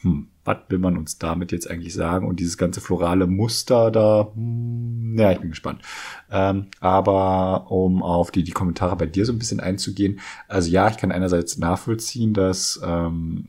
hm, 0.03 0.29
was 0.51 0.59
will 0.69 0.79
man 0.79 0.97
uns 0.97 1.19
damit 1.19 1.53
jetzt 1.53 1.71
eigentlich 1.71 1.95
sagen? 1.95 2.27
Und 2.27 2.41
dieses 2.41 2.59
ganze 2.59 2.81
florale 2.81 3.27
Muster 3.27 3.91
da, 3.91 4.31
hm, 4.35 5.17
ja, 5.19 5.33
ich 5.33 5.41
bin 5.41 5.51
gespannt. 5.51 5.83
Ähm, 6.31 6.67
aber 6.81 7.71
um 7.71 8.03
auf 8.03 8.31
die, 8.31 8.43
die 8.43 8.53
Kommentare 8.53 8.97
bei 8.97 9.07
dir 9.07 9.25
so 9.25 9.33
ein 9.33 9.39
bisschen 9.39 9.61
einzugehen, 9.61 10.21
also 10.49 10.71
ja, 10.71 10.89
ich 10.89 10.97
kann 10.97 11.13
einerseits 11.13 11.59
nachvollziehen, 11.59 12.35
dass 12.35 12.81
ähm, 12.85 13.49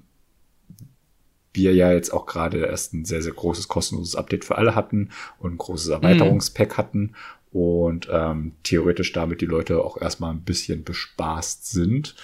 wir 1.54 1.74
ja 1.74 1.92
jetzt 1.92 2.12
auch 2.12 2.26
gerade 2.26 2.66
erst 2.66 2.94
ein 2.94 3.06
sehr, 3.06 3.22
sehr 3.22 3.34
großes 3.34 3.68
kostenloses 3.68 4.16
Update 4.16 4.46
für 4.46 4.58
alle 4.58 4.76
hatten 4.76 5.10
und 5.40 5.54
ein 5.54 5.58
großes 5.58 5.88
mhm. 5.88 5.94
Erweiterungspack 5.94 6.70
mhm. 6.70 6.78
hatten 6.78 7.14
und 7.52 8.08
ähm, 8.12 8.54
theoretisch 8.64 9.12
damit 9.12 9.42
die 9.42 9.46
Leute 9.46 9.84
auch 9.84 10.00
erstmal 10.00 10.32
ein 10.32 10.44
bisschen 10.44 10.84
bespaßt 10.84 11.70
sind. 11.70 12.16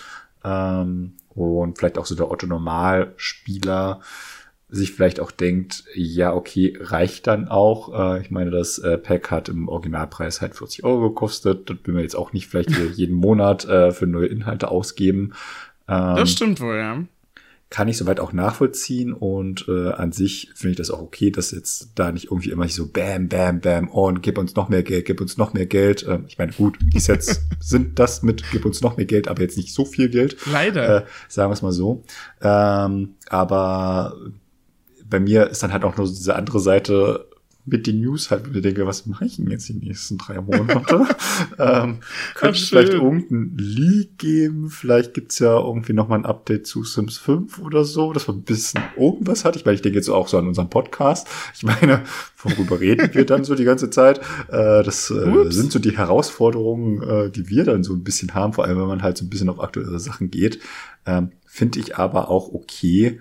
Ähm, 0.43 1.13
und 1.29 1.77
vielleicht 1.77 1.97
auch 1.97 2.05
so 2.05 2.15
der 2.15 2.31
Otto-Normalspieler 2.31 4.01
sich 4.69 4.91
vielleicht 4.91 5.19
auch 5.19 5.31
denkt, 5.31 5.85
ja, 5.95 6.33
okay, 6.33 6.77
reicht 6.79 7.27
dann 7.27 7.47
auch. 7.47 8.15
Äh, 8.17 8.21
ich 8.21 8.31
meine, 8.31 8.51
das 8.51 8.79
äh, 8.79 8.97
Pack 8.97 9.31
hat 9.31 9.49
im 9.49 9.69
Originalpreis 9.69 10.41
halt 10.41 10.55
40 10.55 10.83
Euro 10.83 11.09
gekostet. 11.09 11.69
Das 11.69 11.77
will 11.83 11.95
wir 11.95 12.01
jetzt 12.01 12.15
auch 12.15 12.33
nicht 12.33 12.47
vielleicht 12.47 12.71
jeden 12.95 13.15
Monat 13.15 13.65
äh, 13.65 13.91
für 13.91 14.07
neue 14.07 14.27
Inhalte 14.27 14.69
ausgeben. 14.69 15.33
Ähm, 15.87 16.15
das 16.17 16.31
stimmt 16.31 16.59
wohl, 16.59 16.77
ja 16.77 17.03
kann 17.69 17.89
ich 17.89 17.97
soweit 17.97 18.21
auch 18.21 18.31
nachvollziehen 18.31 19.11
und 19.11 19.65
äh, 19.67 19.91
an 19.91 20.13
sich 20.13 20.49
finde 20.55 20.71
ich 20.71 20.77
das 20.77 20.89
auch 20.89 21.01
okay, 21.01 21.31
dass 21.31 21.51
jetzt 21.51 21.89
da 21.95 22.13
nicht 22.13 22.25
irgendwie 22.25 22.51
immer 22.51 22.67
so 22.69 22.87
bam, 22.87 23.27
bam, 23.27 23.59
bam, 23.59 23.89
oh, 23.91 24.07
und 24.07 24.23
gib 24.23 24.37
uns 24.37 24.55
noch 24.55 24.69
mehr 24.69 24.83
Geld, 24.83 25.05
gib 25.05 25.19
uns 25.19 25.37
noch 25.37 25.53
mehr 25.53 25.65
Geld. 25.65 26.05
Ähm, 26.07 26.23
ich 26.27 26.37
meine, 26.37 26.53
gut, 26.53 26.77
die 26.81 26.99
Sets 26.99 27.41
sind 27.59 27.99
das 27.99 28.23
mit 28.23 28.43
gib 28.51 28.65
uns 28.65 28.81
noch 28.81 28.95
mehr 28.95 29.05
Geld, 29.05 29.27
aber 29.27 29.41
jetzt 29.41 29.57
nicht 29.57 29.73
so 29.73 29.83
viel 29.83 30.07
Geld. 30.07 30.37
Leider. 30.49 31.03
Äh, 31.03 31.05
sagen 31.27 31.49
wir 31.49 31.55
es 31.55 31.61
mal 31.61 31.73
so. 31.73 32.03
Ähm, 32.41 33.15
aber 33.27 34.15
bei 35.09 35.19
mir 35.19 35.47
ist 35.47 35.63
dann 35.63 35.73
halt 35.73 35.83
auch 35.83 35.97
nur 35.97 36.07
diese 36.07 36.35
andere 36.35 36.59
Seite 36.59 37.27
mit 37.67 37.85
den 37.85 37.99
News 37.99 38.31
halt 38.31 38.49
wieder 38.49 38.61
denke, 38.61 38.87
was 38.87 39.05
mache 39.05 39.25
ich 39.25 39.35
denn 39.35 39.51
jetzt 39.51 39.67
die 39.67 39.73
nächsten 39.73 40.17
drei 40.17 40.39
Monate? 40.39 41.05
ähm, 41.59 41.99
könnte 42.33 42.57
es 42.57 42.69
vielleicht 42.69 42.93
irgendein 42.93 43.57
Leak 43.57 44.17
geben? 44.17 44.69
Vielleicht 44.69 45.13
gibt's 45.13 45.39
ja 45.39 45.59
irgendwie 45.59 45.91
nochmal 45.91 46.19
ein 46.19 46.25
Update 46.25 46.65
zu 46.65 46.85
Sims 46.85 47.17
5 47.17 47.59
oder 47.59 47.83
so, 47.83 48.13
dass 48.13 48.27
man 48.27 48.37
ein 48.37 48.43
bisschen 48.43 48.81
irgendwas 48.95 49.43
hat. 49.43 49.57
Ich 49.57 49.65
meine, 49.65 49.75
ich 49.75 49.81
denke 49.81 49.97
jetzt 49.97 50.07
auch 50.07 50.29
so 50.29 50.37
an 50.37 50.47
unseren 50.47 50.69
Podcast. 50.69 51.27
Ich 51.55 51.63
meine, 51.63 52.03
worüber 52.37 52.79
reden 52.79 53.13
wir 53.13 53.25
dann 53.25 53.43
so 53.43 53.53
die 53.53 53.65
ganze 53.65 53.89
Zeit? 53.89 54.19
Äh, 54.47 54.83
das 54.83 55.11
äh, 55.11 55.51
sind 55.51 55.73
so 55.73 55.79
die 55.79 55.97
Herausforderungen, 55.97 57.03
äh, 57.03 57.29
die 57.29 57.49
wir 57.49 57.65
dann 57.65 57.83
so 57.83 57.93
ein 57.93 58.03
bisschen 58.03 58.33
haben, 58.33 58.53
vor 58.53 58.63
allem 58.63 58.79
wenn 58.79 58.87
man 58.87 59.03
halt 59.03 59.17
so 59.17 59.25
ein 59.25 59.29
bisschen 59.29 59.49
auf 59.49 59.59
aktuelle 59.59 59.99
Sachen 59.99 60.31
geht. 60.31 60.59
Ähm, 61.05 61.31
Finde 61.45 61.79
ich 61.79 61.97
aber 61.97 62.29
auch 62.29 62.53
okay. 62.53 63.19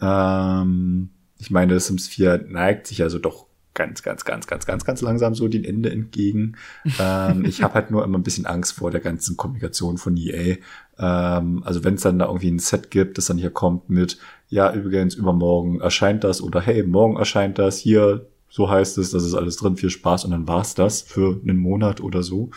Ähm, 0.00 1.10
ich 1.42 1.50
meine, 1.50 1.78
Sims 1.80 2.06
4 2.06 2.46
neigt 2.48 2.86
sich 2.86 3.02
also 3.02 3.18
doch 3.18 3.46
ganz, 3.74 4.04
ganz, 4.04 4.24
ganz, 4.24 4.46
ganz, 4.46 4.64
ganz, 4.64 4.84
ganz 4.84 5.00
langsam 5.00 5.34
so 5.34 5.48
den 5.48 5.64
Ende 5.64 5.90
entgegen. 5.90 6.56
ähm, 7.00 7.44
ich 7.44 7.64
habe 7.64 7.74
halt 7.74 7.90
nur 7.90 8.04
immer 8.04 8.16
ein 8.16 8.22
bisschen 8.22 8.46
Angst 8.46 8.74
vor 8.74 8.92
der 8.92 9.00
ganzen 9.00 9.36
Kommunikation 9.36 9.98
von 9.98 10.16
EA. 10.16 10.58
Ähm, 10.98 11.64
also 11.64 11.82
wenn 11.82 11.94
es 11.94 12.02
dann 12.02 12.20
da 12.20 12.26
irgendwie 12.26 12.50
ein 12.50 12.60
Set 12.60 12.92
gibt, 12.92 13.18
das 13.18 13.26
dann 13.26 13.38
hier 13.38 13.50
kommt 13.50 13.90
mit, 13.90 14.18
ja, 14.48 14.72
übrigens, 14.72 15.16
übermorgen 15.16 15.80
erscheint 15.80 16.22
das 16.22 16.40
oder 16.40 16.60
hey, 16.60 16.84
morgen 16.84 17.16
erscheint 17.16 17.58
das, 17.58 17.78
hier, 17.78 18.28
so 18.48 18.70
heißt 18.70 18.98
es, 18.98 19.10
das 19.10 19.24
ist 19.24 19.34
alles 19.34 19.56
drin, 19.56 19.76
viel 19.76 19.90
Spaß 19.90 20.26
und 20.26 20.30
dann 20.30 20.46
war's 20.46 20.74
das 20.74 21.02
für 21.02 21.40
einen 21.42 21.56
Monat 21.56 22.00
oder 22.00 22.22
so. 22.22 22.50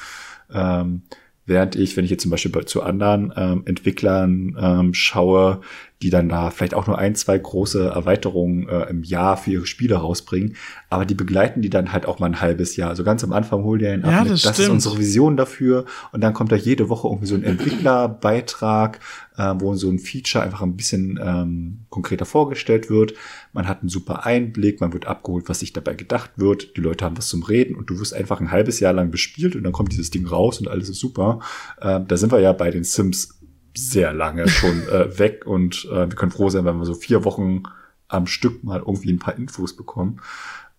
Ähm, 0.54 1.02
Während 1.48 1.76
ich, 1.76 1.96
wenn 1.96 2.06
ich 2.06 2.12
jetzt 2.12 2.24
zum 2.24 2.32
Beispiel 2.32 2.66
zu 2.66 2.82
anderen 2.82 3.32
ähm, 3.36 3.64
Entwicklern 3.66 4.58
ähm, 4.60 4.94
schaue, 4.96 5.62
die 6.06 6.12
dann 6.12 6.30
da 6.30 6.52
vielleicht 6.52 6.76
auch 6.76 6.86
nur 6.86 7.00
ein, 7.00 7.16
zwei 7.16 7.36
große 7.36 7.90
Erweiterungen 7.90 8.70
äh, 8.70 8.84
im 8.92 9.02
Jahr 9.02 9.38
für 9.38 9.50
ihre 9.50 9.66
Spiele 9.66 9.96
rausbringen, 9.96 10.56
aber 10.88 11.04
die 11.04 11.16
begleiten 11.16 11.64
die 11.64 11.72
dann 11.72 11.92
halt 11.92 12.06
auch 12.06 12.20
mal 12.20 12.28
ein 12.28 12.42
halbes 12.42 12.76
Jahr. 12.76 12.90
Also 12.90 13.04
ganz 13.04 13.24
am 13.24 13.34
Anfang 13.34 13.64
holt 13.64 13.82
ihr 13.82 13.92
einen 13.92 14.04
ab, 14.04 14.12
ja, 14.12 14.24
das, 14.24 14.44
das 14.44 14.60
ist 14.60 14.70
unsere 14.70 15.00
Vision 15.00 15.36
dafür 15.36 15.86
und 16.12 16.22
dann 16.22 16.36
kommt 16.36 16.52
da 16.52 16.56
jede 16.56 16.90
Woche 16.90 17.08
irgendwie 17.08 17.26
so 17.26 17.34
ein 17.34 17.44
Entwicklerbeitrag, 17.44 19.00
äh, 19.36 19.56
wo 19.58 19.74
so 19.74 19.90
ein 19.90 19.98
Feature 19.98 20.44
einfach 20.44 20.62
ein 20.62 20.76
bisschen 20.76 21.20
ähm, 21.20 21.80
konkreter 21.90 22.26
vorgestellt 22.26 22.92
wird. 22.92 23.16
Man 23.52 23.68
hat 23.68 23.82
einen 23.82 23.90
super 23.90 24.28
Einblick, 24.28 24.82
man 24.82 24.94
wird 24.94 25.08
abgeholt, 25.08 25.50
was 25.50 25.62
sich 25.62 25.74
dabei 25.74 25.96
gedacht 25.96 26.34
wird. 26.36 26.78
Die 26.78 26.82
Leute 26.82 27.04
haben 27.04 27.18
was 27.18 27.30
zum 27.30 27.42
Reden 27.42 27.74
und 27.76 27.90
du 27.90 28.00
wirst 28.00 28.14
einfach 28.14 28.40
ein 28.40 28.52
halbes 28.52 28.80
Jahr 28.80 28.94
lang 28.94 29.10
bespielt 29.10 29.56
und 29.56 29.64
dann 29.64 29.74
kommt 29.74 29.92
dieses 29.92 30.12
Ding 30.12 30.28
raus 30.28 30.60
und 30.60 30.68
alles 30.68 30.88
ist 30.88 31.00
super. 31.00 31.40
Äh, 31.82 32.02
da 32.08 32.16
sind 32.16 32.32
wir 32.32 32.42
ja 32.42 32.54
bei 32.54 32.70
den 32.70 32.84
Sims 32.84 33.35
sehr 33.78 34.14
lange 34.14 34.48
schon 34.48 34.88
äh, 34.88 35.18
weg 35.20 35.46
und 35.46 35.86
äh, 35.86 36.10
wir 36.10 36.16
können 36.16 36.32
froh 36.32 36.50
sein, 36.50 36.66
wenn 36.66 36.78
wir 36.78 36.86
so 36.86 36.94
vier 36.94 37.24
Wochen 37.24 37.64
am 38.08 38.28
Stück 38.28 38.64
mal 38.64 38.80
irgendwie 38.80 39.12
ein 39.12 39.20
paar 39.20 39.38
Infos 39.38 39.76
bekommen. 39.76 40.22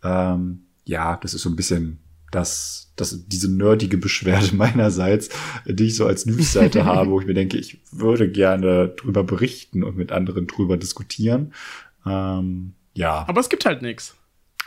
Ähm, 0.03 0.67
ja, 0.85 1.17
das 1.17 1.35
ist 1.35 1.43
so 1.43 1.51
ein 1.51 1.57
bisschen 1.57 1.99
das, 2.31 2.93
das, 2.97 3.27
diese 3.29 3.51
nerdige 3.51 3.99
Beschwerde 3.99 4.49
meinerseits, 4.55 5.29
die 5.67 5.87
ich 5.87 5.97
so 5.97 6.07
als 6.07 6.27
Newsseite 6.27 6.85
habe, 6.87 7.11
wo 7.11 7.21
ich 7.21 7.27
mir 7.27 7.35
denke, 7.35 7.57
ich 7.57 7.81
würde 7.91 8.31
gerne 8.31 8.89
drüber 8.89 9.25
berichten 9.25 9.83
und 9.83 9.97
mit 9.97 10.13
anderen 10.13 10.47
drüber 10.47 10.77
diskutieren. 10.77 11.53
Ähm, 12.05 12.75
ja. 12.95 13.25
Aber 13.29 13.41
es 13.41 13.49
gibt 13.49 13.67
halt 13.67 13.83
nichts. 13.83 14.15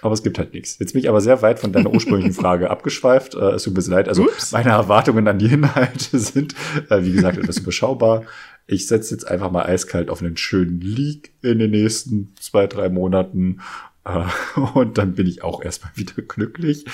Aber 0.02 0.14
es 0.14 0.24
gibt 0.24 0.38
halt 0.38 0.54
nichts. 0.54 0.78
Jetzt 0.80 0.94
bin 0.94 1.02
ich 1.02 1.10
aber 1.10 1.22
sehr 1.22 1.42
weit 1.42 1.60
von 1.60 1.74
deiner 1.74 1.94
ursprünglichen 1.94 2.34
Frage 2.42 2.70
abgeschweift. 2.70 3.36
Äh, 3.36 3.52
es 3.52 3.64
tut 3.64 3.76
mir 3.76 3.84
leid. 3.84 4.08
Also 4.08 4.24
Ups. 4.24 4.52
meine 4.52 4.70
Erwartungen 4.70 5.28
an 5.28 5.40
die 5.40 5.48
Inhalte 5.48 6.20
sind, 6.20 6.56
äh, 6.90 7.04
wie 7.04 7.12
gesagt, 7.12 7.38
etwas 7.38 7.58
überschaubar. 7.58 8.24
Ich 8.68 8.88
setze 8.88 9.16
jetzt 9.16 9.28
einfach 9.28 9.52
mal 9.52 9.66
eiskalt 9.66 10.10
auf 10.10 10.22
einen 10.22 10.38
schönen 10.38 10.80
Leak 10.80 11.32
in 11.42 11.58
den 11.58 11.72
nächsten 11.72 12.34
zwei, 12.40 12.68
drei 12.68 12.90
Monaten 12.90 13.62
und 14.74 14.98
dann 14.98 15.14
bin 15.14 15.28
ich 15.28 15.44
auch 15.44 15.62
erstmal 15.62 15.92
wieder 15.96 16.22
glücklich. 16.22 16.86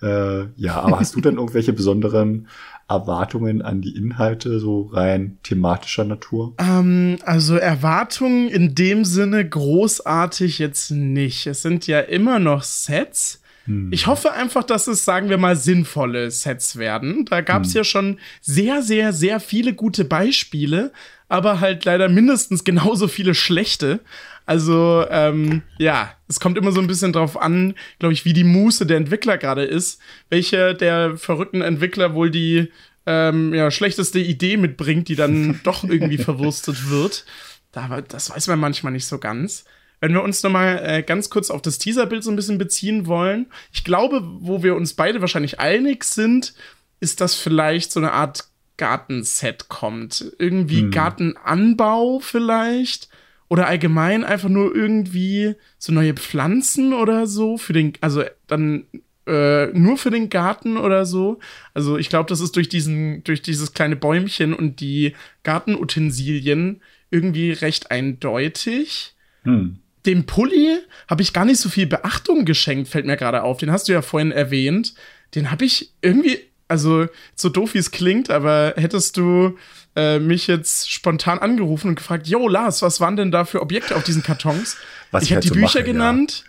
Äh, 0.00 0.46
ja, 0.56 0.80
aber 0.80 1.00
hast 1.00 1.14
du 1.14 1.20
denn 1.20 1.36
irgendwelche 1.36 1.72
besonderen 1.72 2.48
Erwartungen 2.88 3.62
an 3.62 3.80
die 3.80 3.96
Inhalte, 3.96 4.60
so 4.60 4.82
rein 4.92 5.38
thematischer 5.42 6.04
Natur? 6.04 6.54
Ähm, 6.58 7.18
also 7.24 7.56
Erwartungen 7.56 8.48
in 8.48 8.74
dem 8.74 9.04
Sinne 9.04 9.48
großartig 9.48 10.58
jetzt 10.58 10.90
nicht. 10.90 11.46
Es 11.46 11.62
sind 11.62 11.86
ja 11.86 12.00
immer 12.00 12.38
noch 12.38 12.62
Sets. 12.62 13.41
Hm. 13.66 13.92
Ich 13.92 14.06
hoffe 14.06 14.32
einfach, 14.32 14.64
dass 14.64 14.86
es, 14.86 15.04
sagen 15.04 15.28
wir 15.28 15.38
mal, 15.38 15.56
sinnvolle 15.56 16.30
Sets 16.30 16.76
werden. 16.76 17.24
Da 17.26 17.40
gab 17.40 17.64
es 17.64 17.70
hm. 17.70 17.78
ja 17.78 17.84
schon 17.84 18.18
sehr, 18.40 18.82
sehr, 18.82 19.12
sehr 19.12 19.40
viele 19.40 19.74
gute 19.74 20.04
Beispiele, 20.04 20.92
aber 21.28 21.60
halt 21.60 21.84
leider 21.84 22.08
mindestens 22.08 22.64
genauso 22.64 23.08
viele 23.08 23.34
schlechte. 23.34 24.00
Also, 24.44 25.06
ähm, 25.08 25.62
ja, 25.78 26.12
es 26.28 26.40
kommt 26.40 26.58
immer 26.58 26.72
so 26.72 26.80
ein 26.80 26.88
bisschen 26.88 27.12
drauf 27.12 27.40
an, 27.40 27.74
glaube 27.98 28.12
ich, 28.12 28.24
wie 28.24 28.32
die 28.32 28.44
Muße 28.44 28.86
der 28.86 28.96
Entwickler 28.96 29.38
gerade 29.38 29.62
ist. 29.62 30.00
Welche 30.30 30.74
der 30.74 31.16
verrückten 31.16 31.62
Entwickler 31.62 32.14
wohl 32.14 32.30
die 32.30 32.68
ähm, 33.06 33.54
ja, 33.54 33.70
schlechteste 33.70 34.18
Idee 34.18 34.56
mitbringt, 34.56 35.08
die 35.08 35.16
dann 35.16 35.60
doch 35.64 35.84
irgendwie 35.84 36.18
verwurstet 36.18 36.90
wird. 36.90 37.24
das 37.72 38.30
weiß 38.30 38.48
man 38.48 38.60
manchmal 38.60 38.92
nicht 38.92 39.06
so 39.06 39.18
ganz. 39.18 39.64
Wenn 40.02 40.14
wir 40.14 40.24
uns 40.24 40.42
nochmal 40.42 40.82
äh, 40.84 41.02
ganz 41.04 41.30
kurz 41.30 41.48
auf 41.48 41.62
das 41.62 41.78
Teaserbild 41.78 42.24
so 42.24 42.30
ein 42.32 42.36
bisschen 42.36 42.58
beziehen 42.58 43.06
wollen, 43.06 43.46
ich 43.72 43.84
glaube, 43.84 44.20
wo 44.40 44.64
wir 44.64 44.74
uns 44.74 44.94
beide 44.94 45.20
wahrscheinlich 45.20 45.60
einig 45.60 46.02
sind, 46.02 46.54
ist, 46.98 47.20
dass 47.20 47.36
vielleicht 47.36 47.92
so 47.92 48.00
eine 48.00 48.10
Art 48.10 48.48
Gartenset 48.78 49.68
kommt. 49.68 50.34
Irgendwie 50.40 50.80
hm. 50.80 50.90
Gartenanbau 50.90 52.18
vielleicht 52.18 53.10
oder 53.48 53.68
allgemein 53.68 54.24
einfach 54.24 54.48
nur 54.48 54.74
irgendwie 54.74 55.54
so 55.78 55.92
neue 55.92 56.14
Pflanzen 56.14 56.94
oder 56.94 57.28
so 57.28 57.56
für 57.56 57.72
den, 57.72 57.92
also 58.00 58.24
dann 58.48 58.86
äh, 59.28 59.66
nur 59.66 59.98
für 59.98 60.10
den 60.10 60.30
Garten 60.30 60.78
oder 60.78 61.06
so. 61.06 61.38
Also 61.74 61.96
ich 61.96 62.08
glaube, 62.08 62.28
das 62.28 62.40
ist 62.40 62.56
durch 62.56 62.68
diesen, 62.68 63.22
durch 63.22 63.40
dieses 63.40 63.72
kleine 63.72 63.94
Bäumchen 63.94 64.52
und 64.52 64.80
die 64.80 65.14
Gartenutensilien 65.44 66.80
irgendwie 67.12 67.52
recht 67.52 67.92
eindeutig. 67.92 69.14
Hm. 69.44 69.78
Dem 70.06 70.26
Pulli 70.26 70.78
habe 71.08 71.22
ich 71.22 71.32
gar 71.32 71.44
nicht 71.44 71.60
so 71.60 71.68
viel 71.68 71.86
Beachtung 71.86 72.44
geschenkt, 72.44 72.88
fällt 72.88 73.06
mir 73.06 73.16
gerade 73.16 73.42
auf. 73.42 73.58
Den 73.58 73.70
hast 73.70 73.88
du 73.88 73.92
ja 73.92 74.02
vorhin 74.02 74.32
erwähnt. 74.32 74.94
Den 75.34 75.50
habe 75.50 75.64
ich 75.64 75.92
irgendwie 76.02 76.40
also 76.72 77.06
so 77.34 77.50
doof 77.50 77.74
wie 77.74 77.78
es 77.78 77.90
klingt, 77.90 78.30
aber 78.30 78.72
hättest 78.76 79.18
du 79.18 79.58
äh, 79.94 80.18
mich 80.18 80.46
jetzt 80.46 80.90
spontan 80.90 81.38
angerufen 81.38 81.88
und 81.88 81.96
gefragt, 81.96 82.26
yo 82.26 82.48
Lars, 82.48 82.80
was 82.80 82.98
waren 82.98 83.14
denn 83.14 83.30
da 83.30 83.44
für 83.44 83.60
Objekte 83.60 83.94
auf 83.94 84.04
diesen 84.04 84.22
Kartons? 84.22 84.78
Was 85.10 85.24
ich 85.24 85.28
ich 85.28 85.36
hätte 85.36 85.48
halt 85.48 85.54
die 85.54 85.60
Bücher 85.60 85.80
mache, 85.80 85.84
genannt. 85.84 86.44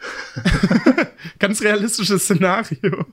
Ganz 1.40 1.62
realistisches 1.62 2.24
Szenario. 2.24 3.06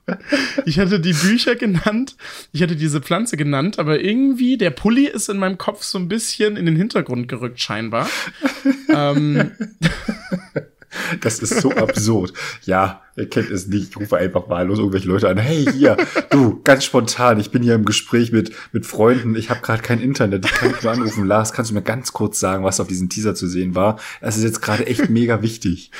Ich 0.65 0.77
hätte 0.77 1.01
die 1.01 1.11
Bücher 1.11 1.55
genannt, 1.55 2.15
ich 2.53 2.61
hätte 2.61 2.77
diese 2.77 3.01
Pflanze 3.01 3.35
genannt, 3.35 3.77
aber 3.77 3.99
irgendwie 3.99 4.57
der 4.57 4.69
Pulli 4.69 5.07
ist 5.07 5.27
in 5.27 5.35
meinem 5.35 5.57
Kopf 5.57 5.83
so 5.83 5.97
ein 5.97 6.07
bisschen 6.07 6.55
in 6.55 6.65
den 6.65 6.77
Hintergrund 6.77 7.27
gerückt, 7.27 7.59
scheinbar. 7.59 8.09
ähm, 8.87 9.51
Das 11.21 11.39
ist 11.39 11.61
so 11.61 11.71
absurd. 11.71 12.33
Ja, 12.63 13.01
ihr 13.15 13.29
kennt 13.29 13.49
es 13.49 13.67
nicht. 13.67 13.91
Ich 13.91 13.97
rufe 13.97 14.17
einfach 14.17 14.49
wahllos 14.49 14.79
irgendwelche 14.79 15.07
Leute 15.07 15.29
an. 15.29 15.37
Hey, 15.37 15.65
hier, 15.65 15.97
du, 16.29 16.61
ganz 16.63 16.83
spontan. 16.83 17.39
Ich 17.39 17.51
bin 17.51 17.63
hier 17.63 17.75
im 17.75 17.85
Gespräch 17.85 18.31
mit, 18.31 18.51
mit 18.71 18.85
Freunden. 18.85 19.35
Ich 19.35 19.49
habe 19.49 19.61
gerade 19.61 19.81
kein 19.81 19.99
Internet. 19.99 20.45
Ich 20.45 20.51
kann 20.53 20.69
nicht 20.69 20.83
nur 20.83 20.91
anrufen. 20.91 21.25
Lars, 21.25 21.53
kannst 21.53 21.71
du 21.71 21.75
mir 21.75 21.81
ganz 21.81 22.13
kurz 22.13 22.39
sagen, 22.39 22.63
was 22.63 22.79
auf 22.79 22.87
diesem 22.87 23.09
Teaser 23.09 23.35
zu 23.35 23.47
sehen 23.47 23.75
war? 23.75 23.99
Das 24.21 24.37
ist 24.37 24.43
jetzt 24.43 24.61
gerade 24.61 24.85
echt 24.87 25.09
mega 25.09 25.41
wichtig. 25.41 25.91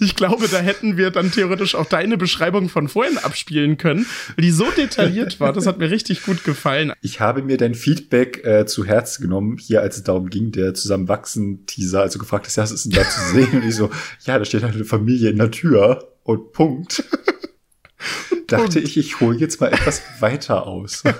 Ich 0.00 0.16
glaube, 0.16 0.48
da 0.48 0.58
hätten 0.58 0.96
wir 0.96 1.10
dann 1.10 1.30
theoretisch 1.30 1.74
auch 1.74 1.86
deine 1.86 2.16
Beschreibung 2.16 2.68
von 2.68 2.88
vorhin 2.88 3.18
abspielen 3.18 3.76
können, 3.76 4.06
weil 4.36 4.44
die 4.44 4.50
so 4.50 4.66
detailliert 4.70 5.40
war. 5.40 5.52
Das 5.52 5.66
hat 5.66 5.78
mir 5.78 5.90
richtig 5.90 6.24
gut 6.24 6.44
gefallen. 6.44 6.92
Ich 7.00 7.20
habe 7.20 7.42
mir 7.42 7.56
dein 7.56 7.74
Feedback 7.74 8.44
äh, 8.44 8.66
zu 8.66 8.84
Herz 8.84 9.18
genommen, 9.18 9.58
hier 9.58 9.80
als 9.80 9.96
es 9.96 10.04
darum 10.04 10.30
ging, 10.30 10.52
der 10.52 10.74
Zusammenwachsen-Teaser, 10.74 12.00
also 12.00 12.18
gefragt 12.18 12.46
hast, 12.46 12.56
ja, 12.56 12.62
was 12.62 12.72
ist 12.72 12.84
denn 12.84 12.92
da 12.92 13.08
zu 13.08 13.20
sehen? 13.32 13.62
Und 13.62 13.68
ich 13.68 13.74
so, 13.74 13.90
ja, 14.26 14.38
da 14.38 14.44
steht 14.44 14.62
halt 14.62 14.74
eine 14.74 14.84
Familie 14.84 15.30
in 15.30 15.38
der 15.38 15.50
Tür 15.50 16.12
und 16.22 16.52
Punkt. 16.52 17.04
Dachte 18.46 18.78
ich, 18.80 18.96
ich 18.96 19.20
hole 19.20 19.38
jetzt 19.38 19.60
mal 19.60 19.72
etwas 19.72 20.02
weiter 20.20 20.66
aus. 20.66 21.02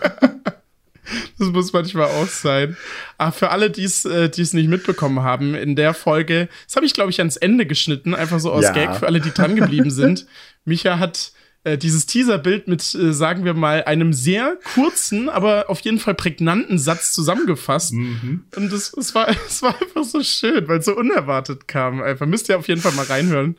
Das 1.39 1.49
muss 1.49 1.73
manchmal 1.73 2.07
auch 2.07 2.29
sein. 2.29 2.77
Aber 3.19 3.33
für 3.33 3.51
alle, 3.51 3.71
die 3.71 3.85
es 3.85 4.05
äh, 4.05 4.31
es 4.37 4.53
nicht 4.53 4.69
mitbekommen 4.69 5.23
haben, 5.23 5.55
in 5.55 5.77
der 5.77 5.95
Folge, 5.95 6.49
das 6.67 6.77
habe 6.77 6.87
ich, 6.87 6.95
glaube 6.95 7.11
ich, 7.11 7.19
ans 7.19 7.37
Ende 7.37 7.67
geschnitten, 7.67 8.15
einfach 8.15 8.41
so 8.41 8.53
aus 8.53 8.65
Ja. 8.65 8.73
Gag 8.73 8.97
für 8.97 9.07
alle, 9.07 9.21
die 9.21 9.31
dran 9.31 9.57
geblieben 9.57 9.91
sind. 9.91 10.27
Micha 10.65 10.99
hat 10.99 11.33
äh, 11.65 11.79
dieses 11.79 12.05
Teaserbild 12.05 12.69
mit, 12.69 12.95
äh, 12.95 13.13
sagen 13.13 13.45
wir 13.45 13.55
mal, 13.55 13.85
einem 13.85 14.13
sehr 14.13 14.59
kurzen, 14.75 15.31
aber 15.31 15.71
auf 15.71 15.81
jeden 15.81 15.99
Fall 15.99 16.15
prägnanten 16.15 16.79
Satz 16.79 17.13
zusammengefasst. 17.13 17.95
Mhm. 17.95 18.45
Und 18.55 18.73
es, 18.73 18.93
es, 18.93 19.15
war, 19.15 19.29
es 19.47 19.63
war 19.63 19.75
einfach 19.81 20.05
so 20.05 20.23
schön, 20.23 20.69
weil 20.69 20.81
es 20.81 20.85
so 20.85 20.95
unerwartet 20.95 21.67
kam. 21.67 22.03
Einfach 22.03 22.27
müsst 22.27 22.51
ihr 22.51 22.59
auf 22.59 22.69
jeden 22.69 22.83
Fall 22.83 22.93
mal 22.93 23.07
reinhören. 23.07 23.57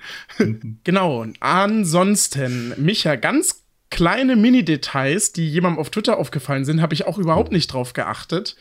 genau. 0.84 1.22
Und 1.22 1.38
ansonsten, 1.42 2.74
Micha, 2.78 3.16
ganz 3.16 3.65
kleine 3.96 4.36
Mini-Details, 4.36 5.32
die 5.32 5.50
jemandem 5.50 5.80
auf 5.80 5.90
Twitter 5.90 6.18
aufgefallen 6.18 6.66
sind, 6.66 6.82
habe 6.82 6.94
ich 6.94 7.08
auch 7.08 7.18
überhaupt 7.18 7.54
nicht 7.54 7.72
drauf 7.72 7.94
geachtet. 7.94 8.58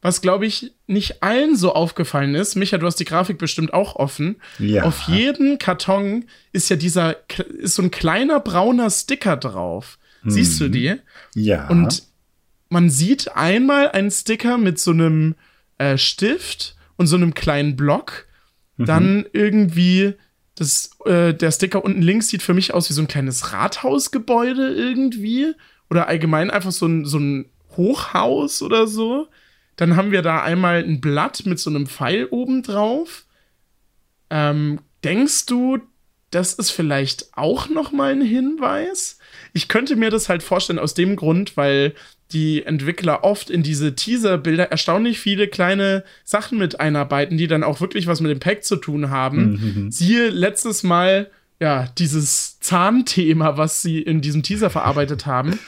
Was, 0.00 0.22
glaube 0.22 0.46
ich, 0.46 0.72
nicht 0.86 1.22
allen 1.22 1.56
so 1.56 1.74
aufgefallen 1.74 2.34
ist. 2.34 2.56
Micha, 2.56 2.78
du 2.78 2.86
hast 2.86 2.96
die 2.96 3.04
Grafik 3.04 3.36
bestimmt 3.36 3.74
auch 3.74 3.96
offen. 3.96 4.36
Ja. 4.58 4.84
Auf 4.84 5.02
jedem 5.02 5.58
Karton 5.58 6.24
ist 6.52 6.70
ja 6.70 6.76
dieser, 6.76 7.16
ist 7.58 7.74
so 7.74 7.82
ein 7.82 7.90
kleiner 7.90 8.40
brauner 8.40 8.88
Sticker 8.88 9.36
drauf. 9.36 9.98
Siehst 10.24 10.58
du 10.58 10.70
die? 10.70 10.94
Ja. 11.34 11.68
Und 11.68 12.04
man 12.70 12.88
sieht 12.88 13.36
einmal 13.36 13.90
einen 13.90 14.10
Sticker 14.10 14.56
mit 14.56 14.78
so 14.78 14.92
einem 14.92 15.34
äh, 15.76 15.98
Stift 15.98 16.76
und 16.96 17.08
so 17.08 17.16
einem 17.16 17.34
kleinen 17.34 17.76
Block. 17.76 18.26
Dann 18.78 19.26
irgendwie 19.34 20.14
das, 20.58 20.90
äh, 21.04 21.34
der 21.34 21.52
Sticker 21.52 21.84
unten 21.84 22.02
links 22.02 22.28
sieht 22.28 22.42
für 22.42 22.54
mich 22.54 22.74
aus 22.74 22.88
wie 22.90 22.94
so 22.94 23.00
ein 23.02 23.08
kleines 23.08 23.52
Rathausgebäude 23.52 24.74
irgendwie. 24.74 25.54
Oder 25.88 26.08
allgemein 26.08 26.50
einfach 26.50 26.72
so 26.72 26.86
ein, 26.86 27.04
so 27.04 27.18
ein 27.18 27.48
Hochhaus 27.76 28.60
oder 28.60 28.86
so. 28.86 29.28
Dann 29.76 29.94
haben 29.94 30.10
wir 30.10 30.22
da 30.22 30.42
einmal 30.42 30.82
ein 30.82 31.00
Blatt 31.00 31.46
mit 31.46 31.60
so 31.60 31.70
einem 31.70 31.86
Pfeil 31.86 32.26
oben 32.26 32.64
drauf. 32.64 33.24
Ähm, 34.30 34.80
denkst 35.04 35.46
du, 35.46 35.78
das 36.30 36.54
ist 36.54 36.70
vielleicht 36.70 37.28
auch 37.36 37.68
noch 37.68 37.92
mal 37.92 38.12
ein 38.12 38.20
Hinweis? 38.20 39.18
Ich 39.52 39.68
könnte 39.68 39.94
mir 39.94 40.10
das 40.10 40.28
halt 40.28 40.42
vorstellen 40.42 40.80
aus 40.80 40.94
dem 40.94 41.14
Grund, 41.14 41.56
weil 41.56 41.94
die 42.32 42.62
Entwickler 42.64 43.24
oft 43.24 43.48
in 43.48 43.62
diese 43.62 43.94
Teaser-Bilder 43.94 44.70
erstaunlich 44.70 45.18
viele 45.18 45.48
kleine 45.48 46.04
Sachen 46.24 46.58
mit 46.58 46.78
einarbeiten, 46.78 47.38
die 47.38 47.46
dann 47.46 47.64
auch 47.64 47.80
wirklich 47.80 48.06
was 48.06 48.20
mit 48.20 48.30
dem 48.30 48.40
Pack 48.40 48.64
zu 48.64 48.76
tun 48.76 49.08
haben. 49.10 49.88
Siehe 49.90 50.28
letztes 50.28 50.82
Mal, 50.82 51.30
ja, 51.60 51.86
dieses 51.98 52.60
Zahnthema, 52.60 53.56
was 53.56 53.82
sie 53.82 54.00
in 54.02 54.20
diesem 54.20 54.42
Teaser 54.42 54.70
verarbeitet 54.70 55.26
haben. 55.26 55.58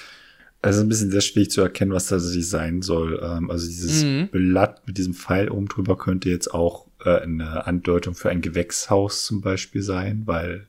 Also 0.62 0.83
ein 0.83 0.88
bisschen 0.90 1.11
sehr 1.11 1.23
schwierig 1.23 1.51
zu 1.51 1.62
erkennen, 1.62 1.92
was 1.92 2.09
das 2.09 2.23
tatsächlich 2.23 2.49
sein 2.49 2.83
soll. 2.83 3.18
Ähm, 3.23 3.51
also 3.51 3.66
dieses 3.66 4.05
Mhm. 4.05 4.29
Blatt 4.31 4.87
mit 4.87 4.99
diesem 4.99 5.14
Pfeil 5.14 5.49
oben 5.49 5.68
drüber 5.68 5.96
könnte 5.96 6.29
jetzt 6.29 6.53
auch 6.53 6.87
äh, 7.03 7.20
eine 7.20 7.66
Andeutung 7.66 8.14
für 8.14 8.29
ein 8.29 8.42
Gewächshaus 8.42 9.25
zum 9.25 9.40
Beispiel 9.40 9.81
sein, 9.83 10.25
weil 10.27 10.66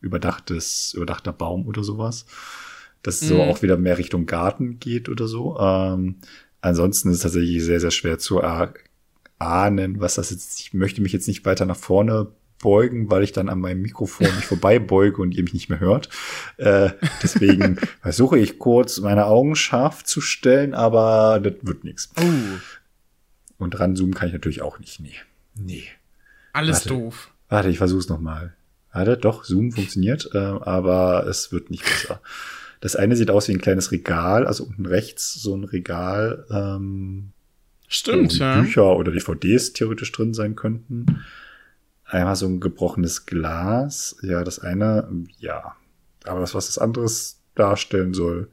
überdachtes, 0.00 0.94
überdachter 0.94 1.32
Baum 1.32 1.66
oder 1.66 1.82
sowas. 1.82 2.24
Dass 3.02 3.20
es 3.22 3.28
so 3.28 3.34
Mhm. 3.36 3.40
auch 3.42 3.62
wieder 3.62 3.76
mehr 3.76 3.98
Richtung 3.98 4.26
Garten 4.26 4.78
geht 4.78 5.08
oder 5.08 5.26
so. 5.26 5.58
Ähm, 5.58 6.16
ansonsten 6.60 7.08
ist 7.10 7.16
es 7.16 7.22
tatsächlich 7.22 7.62
sehr, 7.64 7.80
sehr 7.80 7.90
schwer 7.90 8.18
zu 8.18 8.38
erahnen, 8.38 10.00
was 10.00 10.14
das 10.16 10.30
jetzt, 10.30 10.60
ich 10.60 10.72
möchte 10.74 11.00
mich 11.02 11.12
jetzt 11.12 11.28
nicht 11.28 11.44
weiter 11.44 11.64
nach 11.66 11.76
vorne 11.76 12.28
beugen, 12.60 13.10
weil 13.10 13.24
ich 13.24 13.32
dann 13.32 13.48
an 13.48 13.58
meinem 13.60 13.82
Mikrofon 13.82 14.26
nicht 14.36 14.44
vorbei 14.46 14.78
beuge 14.78 15.20
und 15.20 15.34
ihr 15.34 15.42
mich 15.42 15.52
nicht 15.54 15.68
mehr 15.68 15.80
hört. 15.80 16.08
Äh, 16.58 16.90
deswegen 17.22 17.76
versuche 18.02 18.38
ich 18.38 18.58
kurz 18.60 19.00
meine 19.00 19.26
Augen 19.26 19.56
scharf 19.56 20.04
zu 20.04 20.20
stellen, 20.20 20.72
aber 20.74 21.40
das 21.42 21.54
wird 21.62 21.82
nichts. 21.82 22.10
Oh, 22.20 22.22
Und 23.58 23.78
ranzoomen 23.80 24.14
kann 24.14 24.28
ich 24.28 24.32
natürlich 24.32 24.62
auch 24.62 24.78
nicht. 24.78 25.00
Nee. 25.00 25.14
Nee. 25.56 25.84
alles 26.52 26.76
Warte. 26.76 26.88
doof. 26.90 27.30
Warte, 27.48 27.68
ich 27.68 27.78
versuch's 27.78 28.08
noch 28.08 28.20
mal. 28.20 28.54
Warte, 28.92 29.16
doch, 29.16 29.44
Zoom 29.44 29.72
funktioniert, 29.72 30.30
äh, 30.34 30.38
aber 30.38 31.26
es 31.26 31.50
wird 31.50 31.70
nicht 31.70 31.82
besser. 31.84 32.20
Das 32.82 32.96
eine 32.96 33.14
sieht 33.14 33.30
aus 33.30 33.46
wie 33.46 33.52
ein 33.52 33.60
kleines 33.60 33.92
Regal, 33.92 34.44
also 34.44 34.64
unten 34.64 34.86
rechts 34.86 35.34
so 35.34 35.56
ein 35.56 35.62
Regal, 35.62 36.44
ähm, 36.50 37.30
Stimmt, 37.86 38.34
wo 38.34 38.42
ja. 38.42 38.60
Bücher 38.60 38.96
oder 38.96 39.12
DVDs 39.12 39.72
theoretisch 39.72 40.10
drin 40.10 40.34
sein 40.34 40.56
könnten. 40.56 41.22
Einmal 42.04 42.34
so 42.34 42.46
ein 42.46 42.58
gebrochenes 42.58 43.24
Glas. 43.24 44.16
Ja, 44.22 44.42
das 44.42 44.58
eine, 44.58 45.08
ja. 45.38 45.76
Aber 46.24 46.40
das, 46.40 46.56
was 46.56 46.66
das 46.66 46.78
anderes 46.78 47.40
darstellen 47.54 48.14
soll, 48.14 48.48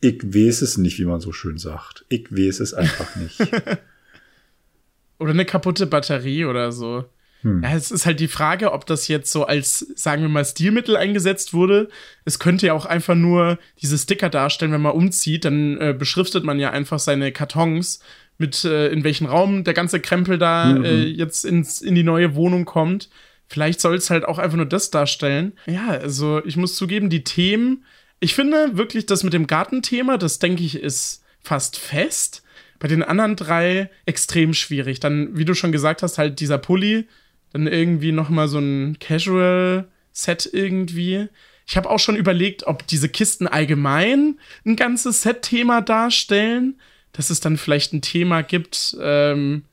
ich 0.00 0.22
weiß 0.22 0.62
es 0.62 0.78
nicht, 0.78 1.00
wie 1.00 1.04
man 1.04 1.20
so 1.20 1.32
schön 1.32 1.58
sagt. 1.58 2.04
Ich 2.08 2.30
weiß 2.30 2.60
es 2.60 2.72
einfach 2.72 3.16
nicht. 3.16 3.40
Oder 5.18 5.30
eine 5.30 5.44
kaputte 5.44 5.86
Batterie 5.86 6.44
oder 6.44 6.70
so. 6.70 7.04
Hm. 7.42 7.62
Ja, 7.62 7.74
es 7.74 7.90
ist 7.90 8.06
halt 8.06 8.20
die 8.20 8.28
Frage, 8.28 8.72
ob 8.72 8.86
das 8.86 9.08
jetzt 9.08 9.32
so 9.32 9.44
als, 9.46 9.78
sagen 9.96 10.22
wir 10.22 10.28
mal, 10.28 10.44
Stilmittel 10.44 10.96
eingesetzt 10.96 11.54
wurde. 11.54 11.88
Es 12.24 12.38
könnte 12.38 12.66
ja 12.66 12.74
auch 12.74 12.86
einfach 12.86 13.14
nur 13.14 13.58
diese 13.80 13.96
Sticker 13.96 14.28
darstellen, 14.28 14.72
wenn 14.72 14.82
man 14.82 14.92
umzieht, 14.92 15.44
dann 15.44 15.78
äh, 15.78 15.94
beschriftet 15.98 16.44
man 16.44 16.58
ja 16.58 16.70
einfach 16.70 16.98
seine 16.98 17.32
Kartons 17.32 18.00
mit, 18.38 18.64
äh, 18.64 18.88
in 18.88 19.04
welchen 19.04 19.26
Raum 19.26 19.64
der 19.64 19.74
ganze 19.74 20.00
Krempel 20.00 20.38
da 20.38 20.66
Mhm. 20.66 20.84
äh, 20.84 21.02
jetzt 21.04 21.44
ins, 21.44 21.80
in 21.80 21.94
die 21.94 22.02
neue 22.02 22.34
Wohnung 22.34 22.64
kommt. 22.64 23.08
Vielleicht 23.48 23.80
soll 23.80 23.96
es 23.96 24.10
halt 24.10 24.24
auch 24.24 24.38
einfach 24.38 24.56
nur 24.56 24.66
das 24.66 24.90
darstellen. 24.90 25.52
Ja, 25.66 25.88
also 25.88 26.40
ich 26.44 26.56
muss 26.56 26.76
zugeben, 26.76 27.10
die 27.10 27.24
Themen, 27.24 27.84
ich 28.20 28.34
finde 28.34 28.76
wirklich 28.76 29.06
das 29.06 29.24
mit 29.24 29.32
dem 29.32 29.46
Gartenthema, 29.46 30.18
das 30.18 30.38
denke 30.38 30.62
ich, 30.62 30.76
ist 30.80 31.24
fast 31.42 31.78
fest. 31.78 32.42
Bei 32.78 32.88
den 32.88 33.02
anderen 33.02 33.36
drei 33.36 33.90
extrem 34.06 34.54
schwierig. 34.54 35.00
Dann, 35.00 35.36
wie 35.36 35.44
du 35.44 35.54
schon 35.54 35.72
gesagt 35.72 36.02
hast, 36.02 36.16
halt 36.16 36.40
dieser 36.40 36.58
Pulli, 36.58 37.08
dann 37.52 37.66
irgendwie 37.66 38.12
noch 38.12 38.28
mal 38.28 38.48
so 38.48 38.58
ein 38.58 38.98
Casual-Set 38.98 40.50
irgendwie. 40.52 41.28
Ich 41.66 41.76
habe 41.76 41.88
auch 41.88 41.98
schon 41.98 42.16
überlegt, 42.16 42.66
ob 42.66 42.86
diese 42.86 43.08
Kisten 43.08 43.46
allgemein 43.46 44.38
ein 44.64 44.76
ganzes 44.76 45.22
Set-Thema 45.22 45.82
darstellen, 45.82 46.80
dass 47.12 47.30
es 47.30 47.40
dann 47.40 47.56
vielleicht 47.56 47.92
ein 47.92 48.02
Thema 48.02 48.42
gibt, 48.42 48.96
ähm, 49.00 49.64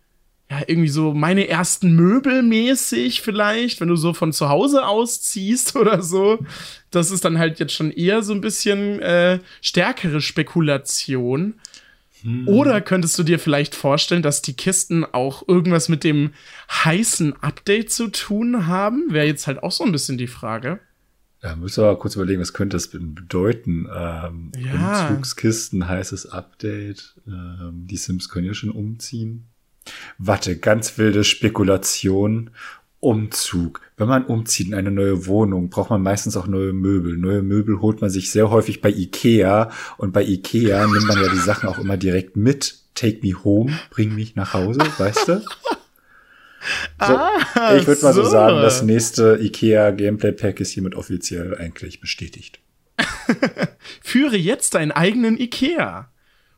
ja, 0.50 0.62
irgendwie 0.66 0.90
so 0.90 1.14
meine 1.14 1.48
ersten 1.48 1.94
Möbel 1.96 2.42
mäßig 2.42 3.22
vielleicht, 3.22 3.82
wenn 3.82 3.90
du 3.90 3.98
so 3.98 4.14
von 4.14 4.32
zu 4.32 4.48
Hause 4.48 4.86
ausziehst 4.86 5.76
oder 5.76 6.02
so. 6.02 6.40
Das 6.90 7.12
ist 7.12 7.26
dann 7.26 7.38
halt 7.38 7.60
jetzt 7.60 7.74
schon 7.74 7.92
eher 7.92 8.24
so 8.24 8.34
ein 8.34 8.42
bisschen 8.42 9.00
äh, 9.02 9.40
stärkere 9.62 10.22
Spekulation. 10.22 11.56
Oder 12.46 12.82
könntest 12.82 13.18
du 13.18 13.24
dir 13.24 13.40
vielleicht 13.40 13.74
vorstellen, 13.74 14.22
dass 14.22 14.42
die 14.42 14.56
Kisten 14.56 15.06
auch 15.06 15.48
irgendwas 15.48 15.88
mit 15.88 16.04
dem 16.04 16.32
heißen 16.70 17.42
Update 17.42 17.92
zu 17.92 18.10
tun 18.10 18.68
haben? 18.68 19.06
Wäre 19.10 19.28
jetzt 19.28 19.48
halt 19.48 19.64
auch 19.64 19.72
so 19.72 19.86
ein 19.86 19.92
bisschen 19.94 20.18
die 20.18 20.28
Frage. 20.28 20.80
Da 21.40 21.56
müssen 21.56 21.84
wir 21.84 21.90
aber 21.90 22.00
kurz 22.00 22.16
überlegen, 22.16 22.42
was 22.42 22.52
könnte 22.54 22.76
das 22.76 22.88
bedeuten? 22.90 23.88
Ähm, 23.96 24.52
Ja. 24.58 25.08
Umzugskisten, 25.08 25.88
heißes 25.88 26.26
Update. 26.32 27.16
Ähm, 27.28 27.86
die 27.88 27.98
Sims 27.98 28.28
können 28.28 28.48
ja 28.48 28.54
schon 28.54 28.72
umziehen. 28.72 29.46
Warte, 30.18 30.58
ganz 30.58 30.98
wilde 30.98 31.24
Spekulation. 31.24 32.50
Umzug. 33.08 33.80
Wenn 33.96 34.10
man 34.10 34.26
umzieht 34.26 34.68
in 34.68 34.74
eine 34.74 34.92
neue 34.92 35.28
Wohnung, 35.28 35.70
braucht 35.70 35.92
man 35.92 36.02
meistens 36.02 36.36
auch 36.36 36.46
neue 36.46 36.74
Möbel. 36.74 37.16
Neue 37.16 37.42
Möbel 37.42 37.80
holt 37.80 38.02
man 38.02 38.10
sich 38.10 38.32
sehr 38.32 38.52
häufig 38.52 38.82
bei 38.82 38.90
Ikea 38.90 39.72
und 39.98 40.12
bei 40.12 40.24
Ikea 40.24 40.86
nimmt 40.86 41.08
man 41.08 41.24
ja 41.24 41.30
die 41.30 41.40
Sachen 41.40 41.70
auch 41.70 41.78
immer 41.78 41.96
direkt 41.96 42.36
mit. 42.36 42.80
Take 42.96 43.26
me 43.26 43.34
home, 43.46 43.80
bring 43.92 44.14
mich 44.14 44.36
nach 44.36 44.54
Hause, 44.54 44.82
weißt 44.98 45.28
du? 45.30 45.40
So, 45.40 45.46
ah, 47.00 47.78
ich 47.78 47.88
würde 47.88 48.02
mal 48.02 48.14
so. 48.14 48.26
so 48.26 48.30
sagen, 48.30 48.58
das 48.58 48.82
nächste 48.82 49.40
IKEA 49.42 49.92
Gameplay 49.92 50.34
Pack 50.34 50.60
ist 50.60 50.72
hiermit 50.72 50.96
offiziell 50.96 51.56
eigentlich 51.58 52.02
bestätigt. 52.02 52.60
Führe 54.02 54.36
jetzt 54.36 54.74
deinen 54.74 54.92
eigenen 54.92 55.40
IKEA. 55.40 56.12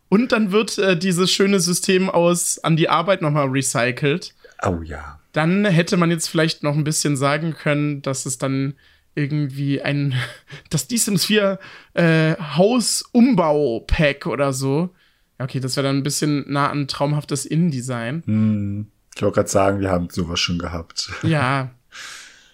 Und 0.08 0.32
dann 0.32 0.52
wird 0.52 0.80
äh, 0.80 0.98
dieses 0.98 1.30
schöne 1.30 1.60
System 1.60 2.10
aus 2.10 2.58
an 2.58 2.76
die 2.76 2.90
Arbeit 2.90 3.22
nochmal 3.22 3.50
recycelt. 3.50 4.34
Oh 4.66 4.82
ja. 4.82 5.19
Dann 5.32 5.66
hätte 5.66 5.98
man 5.98 6.10
jetzt 6.10 6.28
vielleicht 6.28 6.64
noch 6.64 6.76
ein 6.76 6.84
bisschen 6.84 7.16
sagen 7.16 7.54
können, 7.54 8.02
dass 8.02 8.26
es 8.26 8.38
dann 8.38 8.74
irgendwie 9.16 9.82
ein, 9.82 10.16
das 10.70 10.88
Die 10.88 10.98
Sims 10.98 11.26
4 11.26 11.60
äh, 11.94 12.36
Hausumbau-Pack 12.36 14.26
oder 14.26 14.54
so. 14.54 14.90
Ja, 15.38 15.46
okay, 15.46 15.60
das 15.60 15.76
wäre 15.76 15.88
dann 15.88 15.98
ein 15.98 16.04
bisschen 16.04 16.46
nah 16.52 16.70
an 16.70 16.88
traumhaftes 16.88 17.46
Innendesign. 17.46 18.24
Hm. 18.26 18.88
Ich 19.16 19.22
wollte 19.22 19.36
gerade 19.36 19.50
sagen, 19.50 19.80
wir 19.82 19.90
haben 19.90 20.10
sowas 20.10 20.40
schon 20.40 20.60
gehabt. 20.60 21.12
Ja. 21.24 21.72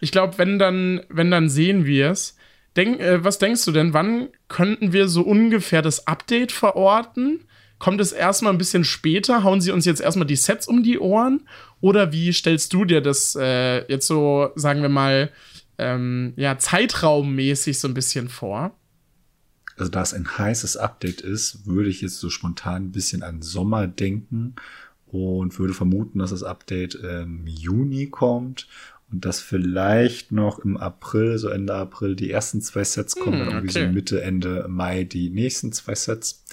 Ich 0.01 0.11
glaube, 0.11 0.37
wenn 0.37 0.59
dann, 0.59 1.01
wenn 1.09 1.31
dann 1.31 1.49
sehen 1.49 1.85
wir 1.85 2.11
es. 2.11 2.35
Denk, 2.75 2.99
äh, 2.99 3.23
was 3.23 3.39
denkst 3.39 3.63
du 3.65 3.71
denn, 3.71 3.93
wann 3.93 4.27
könnten 4.49 4.91
wir 4.91 5.07
so 5.07 5.21
ungefähr 5.21 5.81
das 5.81 6.07
Update 6.07 6.51
verorten? 6.51 7.44
Kommt 7.77 7.99
es 7.99 8.11
erstmal 8.11 8.53
ein 8.53 8.57
bisschen 8.57 8.83
später? 8.83 9.43
Hauen 9.43 9.61
sie 9.61 9.71
uns 9.71 9.85
jetzt 9.85 10.01
erstmal 10.01 10.27
die 10.27 10.35
Sets 10.35 10.67
um 10.67 10.83
die 10.83 10.99
Ohren? 10.99 11.41
Oder 11.81 12.11
wie 12.13 12.31
stellst 12.31 12.73
du 12.73 12.85
dir 12.85 13.01
das 13.01 13.35
äh, 13.39 13.85
jetzt 13.91 14.07
so, 14.07 14.49
sagen 14.55 14.81
wir 14.81 14.89
mal, 14.89 15.31
ähm, 15.77 16.33
ja, 16.37 16.57
zeitraummäßig 16.57 17.79
so 17.79 17.87
ein 17.87 17.93
bisschen 17.93 18.29
vor? 18.29 18.75
Also, 19.77 19.91
da 19.91 20.01
es 20.01 20.13
ein 20.13 20.37
heißes 20.37 20.77
Update 20.77 21.19
ist, 21.19 21.65
würde 21.65 21.89
ich 21.89 22.01
jetzt 22.01 22.19
so 22.19 22.29
spontan 22.29 22.85
ein 22.85 22.91
bisschen 22.91 23.23
an 23.23 23.41
Sommer 23.41 23.87
denken 23.87 24.55
und 25.07 25.59
würde 25.59 25.73
vermuten, 25.73 26.19
dass 26.19 26.29
das 26.29 26.43
Update 26.43 26.95
im 26.95 27.45
Juni 27.45 28.07
kommt 28.07 28.67
und 29.11 29.25
dass 29.25 29.39
vielleicht 29.39 30.31
noch 30.31 30.59
im 30.59 30.77
April, 30.77 31.37
so 31.37 31.49
Ende 31.49 31.73
April, 31.73 32.15
die 32.15 32.31
ersten 32.31 32.61
zwei 32.61 32.83
Sets 32.83 33.15
kommen, 33.15 33.39
hm, 33.39 33.45
dann 33.45 33.55
irgendwie 33.55 33.77
okay. 33.77 33.87
so 33.87 33.93
Mitte, 33.93 34.21
Ende 34.21 34.65
Mai 34.67 35.03
die 35.03 35.29
nächsten 35.29 35.71
zwei 35.71 35.95
Sets 35.95 36.43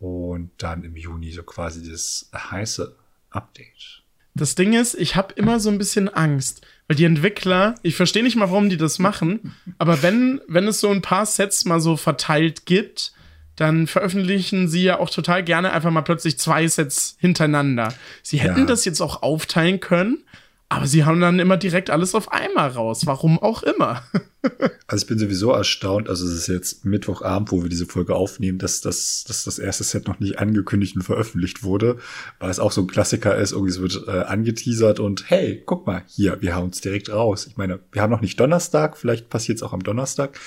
und 0.00 0.50
dann 0.58 0.84
im 0.84 0.96
Juni 0.96 1.32
so 1.32 1.42
quasi 1.42 1.88
das 1.88 2.30
heiße 2.34 2.94
Update. 3.30 4.02
Das 4.34 4.54
Ding 4.54 4.72
ist, 4.72 4.94
ich 4.94 5.16
habe 5.16 5.34
immer 5.34 5.58
so 5.58 5.68
ein 5.68 5.78
bisschen 5.78 6.08
Angst, 6.08 6.64
weil 6.86 6.96
die 6.96 7.04
Entwickler, 7.04 7.74
ich 7.82 7.96
verstehe 7.96 8.22
nicht 8.22 8.36
mal, 8.36 8.50
warum 8.50 8.68
die 8.68 8.76
das 8.76 8.98
machen, 8.98 9.54
aber 9.78 10.02
wenn, 10.02 10.40
wenn 10.46 10.68
es 10.68 10.80
so 10.80 10.90
ein 10.90 11.02
paar 11.02 11.26
Sets 11.26 11.64
mal 11.64 11.80
so 11.80 11.96
verteilt 11.96 12.64
gibt, 12.64 13.12
dann 13.56 13.88
veröffentlichen 13.88 14.68
sie 14.68 14.84
ja 14.84 15.00
auch 15.00 15.10
total 15.10 15.42
gerne 15.42 15.72
einfach 15.72 15.90
mal 15.90 16.02
plötzlich 16.02 16.38
zwei 16.38 16.68
Sets 16.68 17.16
hintereinander. 17.18 17.92
Sie 18.22 18.38
hätten 18.38 18.60
ja. 18.60 18.66
das 18.66 18.84
jetzt 18.84 19.00
auch 19.00 19.22
aufteilen 19.22 19.80
können, 19.80 20.22
aber 20.70 20.86
sie 20.86 21.04
haben 21.04 21.20
dann 21.20 21.38
immer 21.38 21.56
direkt 21.56 21.88
alles 21.88 22.14
auf 22.14 22.30
einmal 22.30 22.68
raus. 22.68 23.06
Warum 23.06 23.38
auch 23.38 23.62
immer. 23.62 24.02
also 24.86 25.02
ich 25.02 25.06
bin 25.06 25.18
sowieso 25.18 25.50
erstaunt. 25.50 26.10
Also 26.10 26.26
es 26.26 26.32
ist 26.32 26.46
jetzt 26.46 26.84
Mittwochabend, 26.84 27.50
wo 27.50 27.62
wir 27.62 27.70
diese 27.70 27.86
Folge 27.86 28.14
aufnehmen, 28.14 28.58
dass 28.58 28.82
das, 28.82 29.24
dass 29.26 29.44
das 29.44 29.58
erste 29.58 29.84
Set 29.84 30.06
noch 30.06 30.20
nicht 30.20 30.38
angekündigt 30.38 30.94
und 30.94 31.02
veröffentlicht 31.02 31.62
wurde. 31.62 31.96
Weil 32.38 32.50
es 32.50 32.60
auch 32.60 32.72
so 32.72 32.82
ein 32.82 32.86
Klassiker 32.86 33.34
ist. 33.36 33.52
Irgendwie 33.52 33.70
es 33.70 33.80
wird 33.80 34.08
äh, 34.08 34.10
angeteasert 34.10 35.00
und 35.00 35.30
hey, 35.30 35.62
guck 35.64 35.86
mal, 35.86 36.02
hier, 36.06 36.42
wir 36.42 36.54
hauen 36.54 36.68
es 36.68 36.82
direkt 36.82 37.10
raus. 37.10 37.46
Ich 37.46 37.56
meine, 37.56 37.80
wir 37.92 38.02
haben 38.02 38.10
noch 38.10 38.20
nicht 38.20 38.38
Donnerstag. 38.38 38.98
Vielleicht 38.98 39.30
passiert 39.30 39.56
es 39.56 39.62
auch 39.62 39.72
am 39.72 39.82
Donnerstag. 39.82 40.38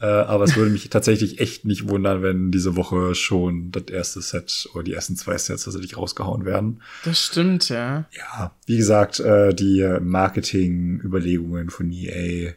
Äh, 0.00 0.06
aber 0.06 0.44
es 0.44 0.56
würde 0.56 0.70
mich 0.70 0.88
tatsächlich 0.90 1.40
echt 1.40 1.64
nicht 1.64 1.88
wundern, 1.88 2.22
wenn 2.22 2.50
diese 2.50 2.76
Woche 2.76 3.14
schon 3.14 3.72
das 3.72 3.84
erste 3.84 4.20
Set 4.20 4.68
oder 4.74 4.84
die 4.84 4.92
ersten 4.92 5.16
zwei 5.16 5.36
Sets 5.36 5.64
tatsächlich 5.64 5.96
rausgehauen 5.96 6.44
werden. 6.44 6.82
Das 7.04 7.20
stimmt, 7.20 7.68
ja. 7.68 8.04
Ja, 8.16 8.52
wie 8.66 8.76
gesagt, 8.76 9.20
äh, 9.20 9.54
die 9.54 9.98
Marketing-Überlegungen 10.00 11.70
von 11.70 11.90
EA 11.90 12.52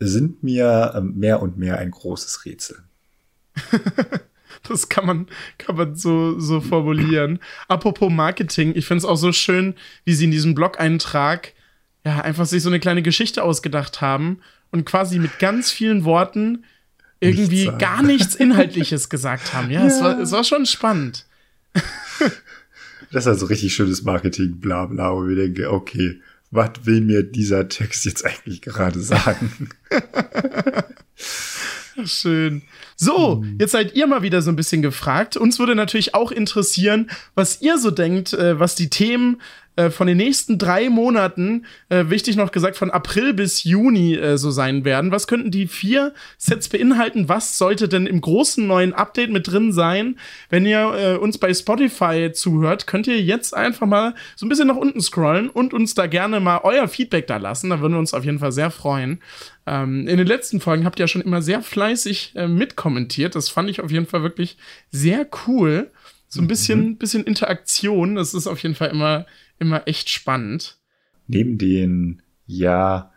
sind 0.00 0.42
mir 0.42 0.92
äh, 0.94 1.00
mehr 1.00 1.40
und 1.40 1.56
mehr 1.56 1.78
ein 1.78 1.92
großes 1.92 2.44
Rätsel. 2.44 2.78
das 4.68 4.88
kann 4.88 5.06
man, 5.06 5.26
kann 5.58 5.76
man 5.76 5.94
so, 5.94 6.38
so 6.40 6.60
formulieren. 6.60 7.38
Apropos 7.68 8.10
Marketing, 8.10 8.72
ich 8.74 8.86
finde 8.86 8.98
es 8.98 9.04
auch 9.04 9.16
so 9.16 9.32
schön, 9.32 9.74
wie 10.04 10.14
sie 10.14 10.24
in 10.24 10.30
diesem 10.32 10.54
Blog-Eintrag 10.54 11.52
ja 12.04 12.20
einfach 12.20 12.46
sich 12.46 12.62
so 12.62 12.68
eine 12.68 12.80
kleine 12.80 13.02
Geschichte 13.02 13.44
ausgedacht 13.44 14.00
haben 14.00 14.40
und 14.72 14.84
quasi 14.84 15.20
mit 15.20 15.38
ganz 15.38 15.70
vielen 15.70 16.04
Worten 16.04 16.64
irgendwie 17.20 17.66
nichts 17.66 17.78
gar 17.78 18.02
nichts 18.02 18.34
Inhaltliches 18.34 19.08
gesagt 19.08 19.54
haben. 19.54 19.70
Ja, 19.70 19.82
ja. 19.82 19.86
Es, 19.86 20.02
war, 20.02 20.18
es 20.18 20.32
war 20.32 20.42
schon 20.42 20.66
spannend. 20.66 21.24
Das 23.12 23.24
ist 23.24 23.28
also 23.28 23.46
richtig 23.46 23.74
schönes 23.74 24.02
Marketing, 24.04 24.58
bla 24.58 24.86
bla, 24.86 25.12
wo 25.12 25.26
wir 25.26 25.36
denken, 25.36 25.66
okay, 25.66 26.20
was 26.50 26.70
will 26.84 27.02
mir 27.02 27.22
dieser 27.22 27.68
Text 27.68 28.04
jetzt 28.06 28.24
eigentlich 28.24 28.62
gerade 28.62 29.00
sagen? 29.00 29.68
Schön. 32.04 32.62
So, 32.96 33.42
hm. 33.42 33.58
jetzt 33.60 33.72
seid 33.72 33.94
ihr 33.94 34.06
mal 34.06 34.22
wieder 34.22 34.40
so 34.40 34.50
ein 34.50 34.56
bisschen 34.56 34.80
gefragt. 34.80 35.36
Uns 35.36 35.58
würde 35.58 35.74
natürlich 35.74 36.14
auch 36.14 36.32
interessieren, 36.32 37.10
was 37.34 37.60
ihr 37.60 37.78
so 37.78 37.90
denkt, 37.90 38.32
äh, 38.32 38.58
was 38.58 38.74
die 38.74 38.88
Themen 38.88 39.42
äh, 39.76 39.90
von 39.90 40.06
den 40.06 40.18
nächsten 40.18 40.58
drei 40.58 40.90
Monaten, 40.90 41.64
äh, 41.88 42.04
wichtig 42.08 42.36
noch 42.36 42.52
gesagt, 42.52 42.76
von 42.76 42.90
April 42.90 43.32
bis 43.32 43.64
Juni 43.64 44.14
äh, 44.14 44.36
so 44.36 44.50
sein 44.50 44.84
werden. 44.84 45.10
Was 45.10 45.26
könnten 45.26 45.50
die 45.50 45.66
vier 45.66 46.12
Sets 46.36 46.68
beinhalten? 46.68 47.28
Was 47.28 47.56
sollte 47.56 47.88
denn 47.88 48.06
im 48.06 48.20
großen 48.20 48.66
neuen 48.66 48.92
Update 48.92 49.30
mit 49.30 49.50
drin 49.50 49.72
sein? 49.72 50.18
Wenn 50.50 50.66
ihr 50.66 50.92
äh, 50.94 51.16
uns 51.16 51.38
bei 51.38 51.54
Spotify 51.54 52.30
zuhört, 52.32 52.86
könnt 52.86 53.06
ihr 53.06 53.20
jetzt 53.20 53.54
einfach 53.54 53.86
mal 53.86 54.14
so 54.36 54.44
ein 54.44 54.48
bisschen 54.50 54.68
nach 54.68 54.76
unten 54.76 55.00
scrollen 55.00 55.48
und 55.48 55.72
uns 55.72 55.94
da 55.94 56.06
gerne 56.06 56.40
mal 56.40 56.60
euer 56.64 56.86
Feedback 56.86 57.26
da 57.26 57.38
lassen. 57.38 57.70
Da 57.70 57.80
würden 57.80 57.94
wir 57.94 57.98
uns 57.98 58.14
auf 58.14 58.24
jeden 58.24 58.40
Fall 58.40 58.52
sehr 58.52 58.70
freuen. 58.70 59.20
Ähm, 59.66 60.06
in 60.08 60.18
den 60.18 60.26
letzten 60.26 60.60
Folgen 60.60 60.84
habt 60.84 60.98
ihr 60.98 61.04
ja 61.04 61.08
schon 61.08 61.22
immer 61.22 61.40
sehr 61.40 61.62
fleißig 61.62 62.32
äh, 62.34 62.48
mitkommentiert. 62.48 63.34
Das 63.34 63.48
fand 63.48 63.70
ich 63.70 63.80
auf 63.80 63.90
jeden 63.90 64.06
Fall 64.06 64.22
wirklich 64.22 64.56
sehr 64.90 65.26
cool. 65.46 65.90
So 66.28 66.40
ein 66.40 66.46
bisschen, 66.46 66.80
mhm. 66.80 66.96
bisschen 66.96 67.24
Interaktion. 67.24 68.16
Das 68.16 68.34
ist 68.34 68.46
auf 68.46 68.62
jeden 68.62 68.74
Fall 68.74 68.88
immer 68.88 69.26
immer 69.62 69.88
echt 69.88 70.10
spannend. 70.10 70.78
Neben 71.26 71.56
den, 71.56 72.22
ja, 72.46 73.12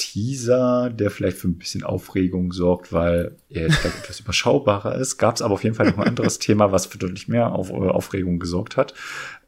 Teaser, 0.00 0.88
der 0.88 1.10
vielleicht 1.10 1.36
für 1.36 1.48
ein 1.48 1.58
bisschen 1.58 1.84
Aufregung 1.84 2.52
sorgt, 2.52 2.90
weil 2.92 3.36
er 3.50 3.62
jetzt 3.62 3.76
vielleicht 3.76 3.98
etwas 4.04 4.20
überschaubarer 4.20 4.94
ist, 4.96 5.18
gab 5.18 5.36
es 5.36 5.42
aber 5.42 5.54
auf 5.54 5.62
jeden 5.62 5.76
Fall 5.76 5.90
noch 5.90 5.98
ein 5.98 6.08
anderes 6.08 6.38
Thema, 6.40 6.72
was 6.72 6.86
für 6.86 6.98
deutlich 6.98 7.28
mehr 7.28 7.52
auf, 7.52 7.70
Aufregung 7.70 8.38
gesorgt 8.38 8.76
hat. 8.76 8.94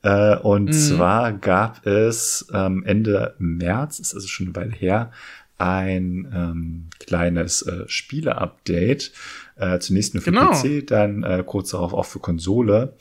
Äh, 0.03 0.37
und 0.37 0.67
mhm. 0.67 0.73
zwar 0.73 1.33
gab 1.33 1.87
es 1.87 2.47
ähm, 2.53 2.85
Ende 2.85 3.35
März, 3.38 3.99
ist 3.99 4.15
also 4.15 4.29
schon 4.29 4.49
eine 4.49 4.57
Weile 4.57 4.73
her, 4.73 5.11
ein 5.57 6.31
ähm, 6.35 6.91
kleines 6.99 7.62
äh, 7.62 7.85
Spiele-Update. 7.87 9.12
Äh, 9.57 9.79
zunächst 9.79 10.15
nur 10.15 10.23
für 10.23 10.33
genau. 10.33 10.51
PC, 10.51 10.87
dann 10.87 11.23
äh, 11.23 11.45
kurz 11.47 11.71
darauf 11.71 11.95
auch 11.95 12.07
für 12.07 12.19
Konsole, 12.19 12.95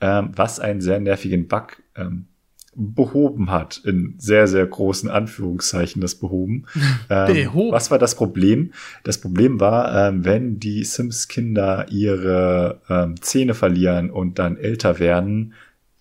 ähm, 0.00 0.30
was 0.34 0.58
einen 0.58 0.80
sehr 0.80 0.98
nervigen 0.98 1.46
Bug 1.46 1.82
ähm, 1.94 2.26
behoben 2.76 3.50
hat, 3.50 3.80
in 3.84 4.14
sehr, 4.18 4.46
sehr 4.46 4.66
großen 4.66 5.10
Anführungszeichen 5.10 6.02
das 6.02 6.14
behoben. 6.14 6.66
ähm, 7.10 7.32
behoben. 7.32 7.72
Was 7.72 7.90
war 7.90 7.98
das 7.98 8.14
Problem? 8.14 8.72
Das 9.02 9.18
Problem 9.18 9.60
war, 9.60 10.08
ähm, 10.08 10.24
wenn 10.24 10.60
die 10.60 10.84
Sims-Kinder 10.84 11.86
ihre 11.90 12.80
ähm, 12.88 13.20
Zähne 13.20 13.54
verlieren 13.54 14.10
und 14.10 14.38
dann 14.38 14.56
älter 14.56 14.98
werden, 14.98 15.54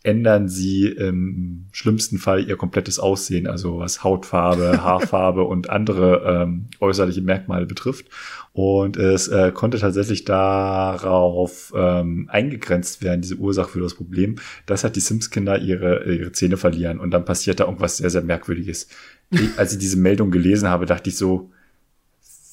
ändern 0.05 0.47
sie 0.47 0.87
im 0.87 1.65
schlimmsten 1.71 2.19
Fall 2.19 2.47
ihr 2.47 2.57
komplettes 2.57 2.99
Aussehen, 2.99 3.47
also 3.47 3.79
was 3.79 4.03
Hautfarbe, 4.03 4.79
Haarfarbe 4.83 5.43
und 5.43 5.69
andere 5.71 6.43
ähm, 6.43 6.67
äußerliche 6.79 7.21
Merkmale 7.21 7.65
betrifft. 7.65 8.05
Und 8.53 8.97
es 8.97 9.27
äh, 9.27 9.51
konnte 9.51 9.79
tatsächlich 9.79 10.23
darauf 10.23 11.73
ähm, 11.75 12.29
eingegrenzt 12.31 13.03
werden, 13.03 13.21
diese 13.21 13.35
Ursache 13.35 13.69
für 13.71 13.81
das 13.81 13.95
Problem, 13.95 14.35
dass 14.67 14.83
halt 14.83 14.95
die 14.95 15.01
Sims-Kinder 15.01 15.59
ihre, 15.59 16.05
ihre 16.05 16.31
Zähne 16.31 16.57
verlieren 16.57 16.99
und 16.99 17.11
dann 17.11 17.25
passiert 17.25 17.59
da 17.59 17.65
irgendwas 17.65 17.97
sehr, 17.97 18.11
sehr 18.11 18.21
Merkwürdiges. 18.21 18.87
Ich, 19.31 19.57
als 19.57 19.73
ich 19.73 19.79
diese 19.79 19.97
Meldung 19.97 20.29
gelesen 20.29 20.69
habe, 20.69 20.85
dachte 20.85 21.09
ich 21.09 21.17
so, 21.17 21.51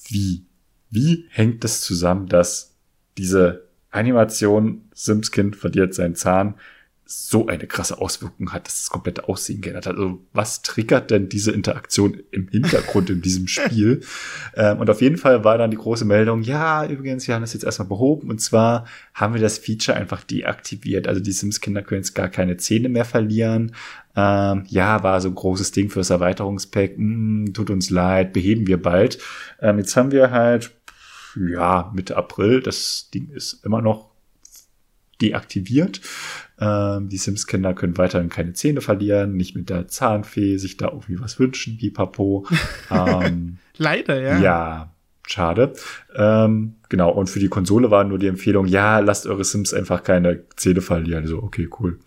wie? 0.08 0.44
Wie 0.90 1.26
hängt 1.30 1.64
das 1.64 1.82
zusammen, 1.82 2.26
dass 2.28 2.74
diese 3.18 3.64
Animation 3.90 4.82
Sims-Kind 4.94 5.54
verliert 5.54 5.94
seinen 5.94 6.14
Zahn 6.14 6.54
so 7.04 7.46
eine 7.46 7.66
krasse 7.66 8.00
Auswirkung 8.00 8.52
hat, 8.52 8.66
dass 8.66 8.82
das 8.82 8.90
komplette 8.90 9.28
Aussehen 9.28 9.60
geändert 9.60 9.86
hat. 9.86 9.96
Also 9.96 10.20
was 10.32 10.62
triggert 10.62 11.10
denn 11.10 11.28
diese 11.28 11.50
Interaktion 11.50 12.22
im 12.30 12.48
Hintergrund 12.48 13.10
in 13.10 13.20
diesem 13.20 13.48
Spiel? 13.48 14.00
Ähm, 14.54 14.78
und 14.78 14.88
auf 14.88 15.02
jeden 15.02 15.16
Fall 15.16 15.44
war 15.44 15.58
dann 15.58 15.70
die 15.70 15.76
große 15.76 16.04
Meldung, 16.04 16.42
ja, 16.42 16.86
übrigens, 16.86 17.26
wir 17.26 17.34
haben 17.34 17.42
das 17.42 17.52
jetzt 17.52 17.64
erstmal 17.64 17.88
behoben. 17.88 18.30
Und 18.30 18.40
zwar 18.40 18.86
haben 19.14 19.34
wir 19.34 19.40
das 19.40 19.58
Feature 19.58 19.96
einfach 19.96 20.24
deaktiviert. 20.24 21.08
Also 21.08 21.20
die 21.20 21.32
Sims-Kinder 21.32 21.82
können 21.82 22.00
jetzt 22.00 22.14
gar 22.14 22.28
keine 22.28 22.56
Zähne 22.56 22.88
mehr 22.88 23.04
verlieren. 23.04 23.74
Ähm, 24.14 24.64
ja, 24.68 25.02
war 25.02 25.20
so 25.20 25.28
ein 25.28 25.34
großes 25.34 25.72
Ding 25.72 25.90
fürs 25.90 26.10
Erweiterungspack. 26.10 26.96
Hm, 26.96 27.52
tut 27.52 27.70
uns 27.70 27.90
leid, 27.90 28.32
beheben 28.32 28.66
wir 28.66 28.80
bald. 28.80 29.18
Ähm, 29.60 29.78
jetzt 29.78 29.96
haben 29.96 30.12
wir 30.12 30.30
halt, 30.30 30.70
ja, 31.36 31.90
Mitte 31.94 32.16
April. 32.16 32.62
Das 32.62 33.10
Ding 33.12 33.30
ist 33.30 33.64
immer 33.64 33.82
noch 33.82 34.11
deaktiviert. 35.22 36.00
Ähm, 36.60 37.08
die 37.08 37.16
Sims-Kinder 37.16 37.74
können 37.74 37.96
weiterhin 37.98 38.28
keine 38.28 38.52
Zähne 38.52 38.80
verlieren, 38.80 39.36
nicht 39.36 39.56
mit 39.56 39.70
der 39.70 39.88
Zahnfee 39.88 40.58
sich 40.58 40.76
da 40.76 40.88
irgendwie 40.88 41.20
was 41.20 41.38
wünschen, 41.38 41.78
wie 41.80 41.90
Papo. 41.90 42.46
ähm, 42.90 43.58
Leider, 43.78 44.20
ja. 44.20 44.38
Ja, 44.38 44.92
schade. 45.26 45.72
Ähm, 46.14 46.74
genau, 46.88 47.10
und 47.10 47.30
für 47.30 47.40
die 47.40 47.48
Konsole 47.48 47.90
war 47.90 48.04
nur 48.04 48.18
die 48.18 48.26
Empfehlung, 48.26 48.66
ja, 48.66 48.98
lasst 48.98 49.26
eure 49.26 49.44
Sims 49.44 49.72
einfach 49.72 50.02
keine 50.02 50.44
Zähne 50.56 50.82
verlieren. 50.82 51.26
So, 51.26 51.42
okay, 51.42 51.68
cool. 51.80 51.98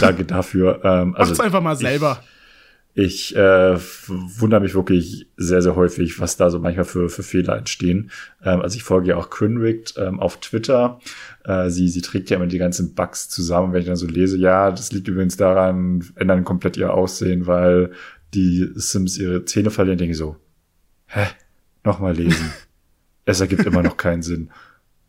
Danke 0.00 0.24
dafür. 0.24 0.80
Ähm, 0.84 1.14
also 1.16 1.30
Macht's 1.30 1.40
einfach 1.40 1.60
mal 1.60 1.76
selber. 1.76 2.18
Ich, 2.20 2.41
ich 2.94 3.34
äh, 3.34 3.78
wundere 4.08 4.60
mich 4.60 4.74
wirklich 4.74 5.26
sehr, 5.36 5.62
sehr 5.62 5.76
häufig, 5.76 6.20
was 6.20 6.36
da 6.36 6.50
so 6.50 6.58
manchmal 6.58 6.84
für, 6.84 7.08
für 7.08 7.22
Fehler 7.22 7.56
entstehen. 7.56 8.10
Ähm, 8.44 8.60
also 8.60 8.76
ich 8.76 8.82
folge 8.82 9.08
ja 9.08 9.16
auch 9.16 9.30
Quinrict 9.30 9.94
ähm, 9.96 10.20
auf 10.20 10.40
Twitter. 10.40 11.00
Äh, 11.44 11.70
sie, 11.70 11.88
sie 11.88 12.02
trägt 12.02 12.28
ja 12.28 12.36
immer 12.36 12.46
die 12.46 12.58
ganzen 12.58 12.94
Bugs 12.94 13.30
zusammen. 13.30 13.72
Wenn 13.72 13.80
ich 13.80 13.86
dann 13.86 13.96
so 13.96 14.06
lese, 14.06 14.36
ja, 14.36 14.70
das 14.70 14.92
liegt 14.92 15.08
übrigens 15.08 15.38
daran, 15.38 16.04
ändern 16.16 16.44
komplett 16.44 16.76
ihr 16.76 16.92
Aussehen, 16.92 17.46
weil 17.46 17.92
die 18.34 18.70
Sims 18.74 19.16
ihre 19.16 19.44
Zähne 19.46 19.70
verlieren, 19.70 19.98
denke 19.98 20.12
ich 20.12 20.18
so, 20.18 20.36
hä? 21.06 21.26
Nochmal 21.84 22.14
lesen. 22.14 22.52
es 23.24 23.40
ergibt 23.40 23.64
immer 23.64 23.82
noch 23.82 23.96
keinen 23.96 24.22
Sinn. 24.22 24.50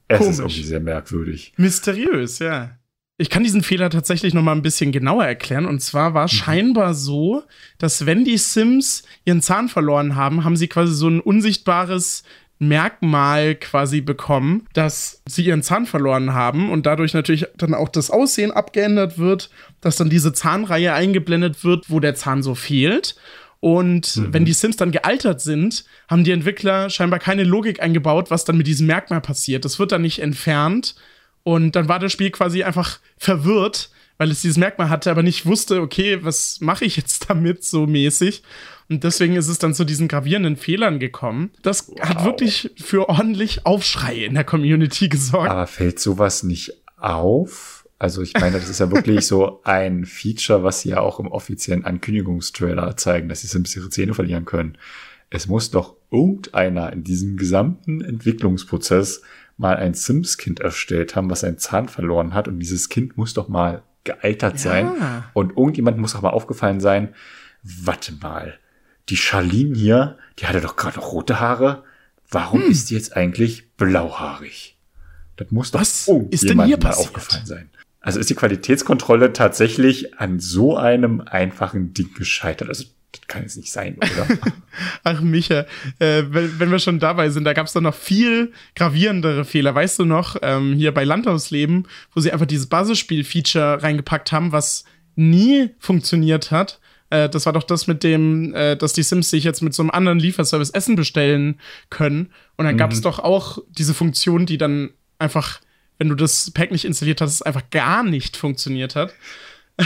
Es 0.08 0.20
Komisch. 0.20 0.34
ist 0.34 0.40
irgendwie 0.40 0.64
sehr 0.64 0.80
merkwürdig. 0.80 1.54
Mysteriös, 1.58 2.40
ja. 2.40 2.78
Ich 3.24 3.30
kann 3.30 3.44
diesen 3.44 3.64
Fehler 3.64 3.90
tatsächlich 3.90 4.34
noch 4.34 4.42
mal 4.42 4.52
ein 4.52 4.62
bisschen 4.62 4.92
genauer 4.92 5.24
erklären. 5.24 5.66
Und 5.66 5.80
zwar 5.80 6.14
war 6.14 6.24
mhm. 6.24 6.28
scheinbar 6.28 6.94
so, 6.94 7.44
dass 7.78 8.06
wenn 8.06 8.26
die 8.26 8.38
Sims 8.38 9.04
ihren 9.24 9.42
Zahn 9.42 9.70
verloren 9.70 10.18
haben, 10.18 10.44
haben 10.44 10.58
sie 10.58 10.68
quasi 10.68 10.94
so 10.94 11.08
ein 11.08 11.22
unsichtbares 11.22 12.24
Merkmal 12.60 13.56
quasi 13.56 14.02
bekommen, 14.02 14.68
dass 14.74 15.22
sie 15.26 15.46
ihren 15.46 15.64
Zahn 15.64 15.86
verloren 15.86 16.34
haben 16.34 16.70
und 16.70 16.86
dadurch 16.86 17.14
natürlich 17.14 17.46
dann 17.56 17.74
auch 17.74 17.88
das 17.88 18.12
Aussehen 18.12 18.52
abgeändert 18.52 19.18
wird, 19.18 19.50
dass 19.80 19.96
dann 19.96 20.10
diese 20.10 20.34
Zahnreihe 20.34 20.94
eingeblendet 20.94 21.64
wird, 21.64 21.90
wo 21.90 22.02
der 22.02 22.16
Zahn 22.16 22.44
so 22.44 22.56
fehlt. 22.56 23.16
Und 23.62 24.18
mhm. 24.18 24.34
wenn 24.34 24.44
die 24.44 24.52
Sims 24.52 24.76
dann 24.76 24.92
gealtert 24.92 25.40
sind, 25.40 25.86
haben 26.10 26.26
die 26.26 26.32
Entwickler 26.32 26.90
scheinbar 26.90 27.20
keine 27.20 27.46
Logik 27.46 27.82
eingebaut, 27.82 28.32
was 28.32 28.44
dann 28.44 28.58
mit 28.58 28.68
diesem 28.68 28.88
Merkmal 28.88 29.22
passiert. 29.22 29.64
Das 29.64 29.80
wird 29.80 29.94
dann 29.94 30.02
nicht 30.02 30.20
entfernt, 30.20 30.96
und 31.44 31.76
dann 31.76 31.88
war 31.88 32.00
das 32.00 32.12
Spiel 32.12 32.32
quasi 32.32 32.64
einfach 32.64 33.00
verwirrt, 33.18 33.90
weil 34.18 34.32
es 34.32 34.42
dieses 34.42 34.58
Merkmal 34.58 34.90
hatte, 34.90 35.12
aber 35.12 35.24
nicht 35.24 35.46
wusste, 35.46 35.82
okay, 35.82 36.20
was 36.24 36.62
mache 36.62 36.86
ich 36.86 36.96
jetzt 36.98 37.26
damit 37.30 37.64
so 37.64 37.86
mäßig. 37.86 38.44
Und 38.90 39.04
deswegen 39.04 39.36
ist 39.36 39.48
es 39.48 39.60
dann 39.60 39.74
zu 39.74 39.86
diesen 39.86 40.08
gravierenden 40.08 40.58
Fehlern 40.58 41.00
gekommen. 41.00 41.52
Das 41.62 41.90
wow. 41.90 42.00
hat 42.02 42.26
wirklich 42.26 42.72
für 42.78 43.10
ordentlich 43.10 43.66
Aufschrei 43.66 44.26
in 44.26 44.36
der 44.36 44.44
Community 44.44 45.10
gesorgt. 45.10 45.50
Aber 45.50 45.68
fällt 45.68 46.00
sowas 46.00 46.44
nicht 46.44 46.74
auf? 46.98 47.88
Also 47.98 48.22
ich 48.22 48.34
meine, 48.34 48.60
das 48.60 48.70
ist 48.70 48.80
ja 48.80 48.92
wirklich 48.92 49.26
so 49.26 49.62
ein 49.64 50.06
Feature, 50.06 50.64
was 50.64 50.82
sie 50.82 50.90
ja 50.90 51.00
auch 51.00 51.22
im 51.22 51.28
offiziellen 51.28 51.86
Ankündigungstrailer 51.86 52.98
zeigen, 52.98 53.30
dass 53.30 53.42
die 53.42 53.48
Sims 53.48 53.76
ihre 53.76 53.90
Zähne 53.90 54.14
verlieren 54.14 54.44
können. 54.44 54.78
Es 55.30 55.48
muss 55.48 55.72
doch 55.72 55.96
irgendeiner 56.12 56.92
in 56.92 57.04
diesem 57.04 57.38
gesamten 57.38 58.02
Entwicklungsprozess 58.02 59.22
mal 59.58 59.76
ein 59.78 59.94
Sims-Kind 59.94 60.60
erstellt 60.60 61.16
haben, 61.16 61.30
was 61.30 61.44
einen 61.44 61.58
Zahn 61.58 61.88
verloren 61.88 62.34
hat. 62.34 62.48
Und 62.48 62.60
dieses 62.60 62.90
Kind 62.90 63.18
muss 63.18 63.34
doch 63.34 63.48
mal 63.48 63.84
gealtert 64.04 64.56
ja. 64.56 64.60
sein. 64.60 64.92
Und 65.34 65.58
irgendjemand 65.58 65.98
muss 65.98 66.16
auch 66.16 66.22
mal 66.22 66.32
aufgefallen 66.32 66.80
sein, 66.80 67.14
warte 67.64 68.14
mal, 68.22 68.58
die 69.10 69.18
Charlene 69.18 69.76
hier, 69.76 70.18
die 70.40 70.48
hatte 70.48 70.62
doch 70.62 70.76
gerade 70.76 71.00
rote 71.00 71.40
Haare. 71.40 71.84
Warum 72.30 72.64
hm. 72.64 72.72
ist 72.72 72.90
die 72.90 72.96
jetzt 72.96 73.16
eigentlich 73.16 73.72
blauhaarig? 73.76 74.78
Das 75.36 75.52
muss 75.52 75.72
doch 75.72 75.82
Was 75.82 76.08
ist 76.30 76.50
denn 76.50 76.64
hier 76.64 76.78
mal 76.78 76.94
aufgefallen 76.94 77.46
sein. 77.46 77.70
Also 78.00 78.20
ist 78.20 78.30
die 78.30 78.36
Qualitätskontrolle 78.36 79.34
tatsächlich 79.34 80.20
an 80.20 80.40
so 80.40 80.78
einem 80.78 81.22
einfachen 81.22 81.94
Ding 81.94 82.14
gescheitert. 82.14 82.70
Also 82.70 82.86
das 83.14 83.28
kann 83.28 83.44
es 83.44 83.56
nicht 83.56 83.72
sein, 83.72 83.98
oder? 83.98 84.28
Ach, 85.04 85.22
Micha, 85.22 85.66
äh, 86.00 86.24
wenn, 86.30 86.60
wenn, 86.60 86.72
wir 86.72 86.80
schon 86.80 87.00
dabei 87.00 87.30
sind, 87.30 87.44
da 87.44 87.54
gab 87.54 87.68
es 87.68 87.74
doch 87.74 87.82
noch 87.82 87.96
viel 87.96 88.52
gravierendere 88.76 89.46
Fehler. 89.46 89.74
Weißt 89.74 90.00
du 90.00 90.06
noch, 90.06 90.36
ähm, 90.42 90.74
hier 90.74 90.94
bei 90.94 91.04
Landhausleben, 91.04 91.88
wo 92.14 92.20
sie 92.20 92.32
einfach 92.32 92.48
dieses 92.48 92.68
Basisspiel-Feature 92.68 93.84
reingepackt 93.84 94.32
haben, 94.32 94.52
was 94.52 94.84
nie 95.16 95.70
funktioniert 95.80 96.52
hat. 96.52 96.80
Äh, 97.10 97.30
das 97.30 97.46
war 97.46 97.54
doch 97.54 97.64
das 97.64 97.86
mit 97.86 98.04
dem, 98.04 98.56
äh, 98.56 98.76
dass 98.76 98.94
die 98.94 99.04
Sims 99.04 99.30
sich 99.30 99.44
jetzt 99.44 99.62
mit 99.62 99.74
so 99.74 99.84
einem 99.84 99.92
anderen 99.92 100.20
Lieferservice 100.20 100.72
Essen 100.72 100.96
bestellen 100.96 101.60
können. 101.90 102.32
Und 102.58 102.66
dann 102.66 102.76
mhm. 102.76 102.80
gab 102.80 102.92
es 102.92 103.02
doch 103.02 103.20
auch 103.20 103.60
diese 103.70 103.94
Funktion, 103.94 104.48
die 104.48 104.58
dann 104.58 104.90
einfach, 105.20 105.62
wenn 106.00 106.10
du 106.10 106.16
das 106.16 106.50
Pack 106.52 106.72
nicht 106.72 106.86
installiert 106.86 107.22
hast, 107.22 107.44
einfach 107.44 107.70
gar 107.70 108.04
nicht 108.04 108.38
funktioniert 108.38 108.96
hat. 108.96 109.14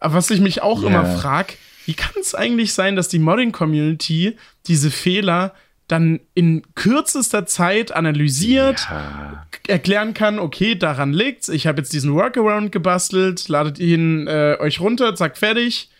Was 0.00 0.30
ich 0.30 0.40
mich 0.40 0.62
auch 0.62 0.82
yeah. 0.82 0.88
immer 0.90 1.18
frage, 1.18 1.54
wie 1.86 1.94
kann 1.94 2.14
es 2.20 2.34
eigentlich 2.34 2.72
sein, 2.74 2.96
dass 2.96 3.08
die 3.08 3.18
Modding-Community 3.18 4.36
diese 4.66 4.90
Fehler 4.90 5.54
dann 5.88 6.20
in 6.34 6.62
kürzester 6.74 7.44
Zeit 7.44 7.92
analysiert, 7.92 8.86
ja. 8.90 9.46
erklären 9.66 10.14
kann, 10.14 10.38
okay, 10.38 10.74
daran 10.74 11.12
liegt's, 11.12 11.48
ich 11.48 11.66
habe 11.66 11.80
jetzt 11.80 11.92
diesen 11.92 12.14
Workaround 12.14 12.72
gebastelt, 12.72 13.48
ladet 13.48 13.78
ihn 13.78 14.26
äh, 14.26 14.56
euch 14.58 14.80
runter, 14.80 15.14
zack, 15.14 15.36
fertig. 15.36 15.90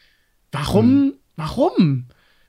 Warum? 0.51 0.87
Hm. 0.87 1.13
Warum? 1.37 2.05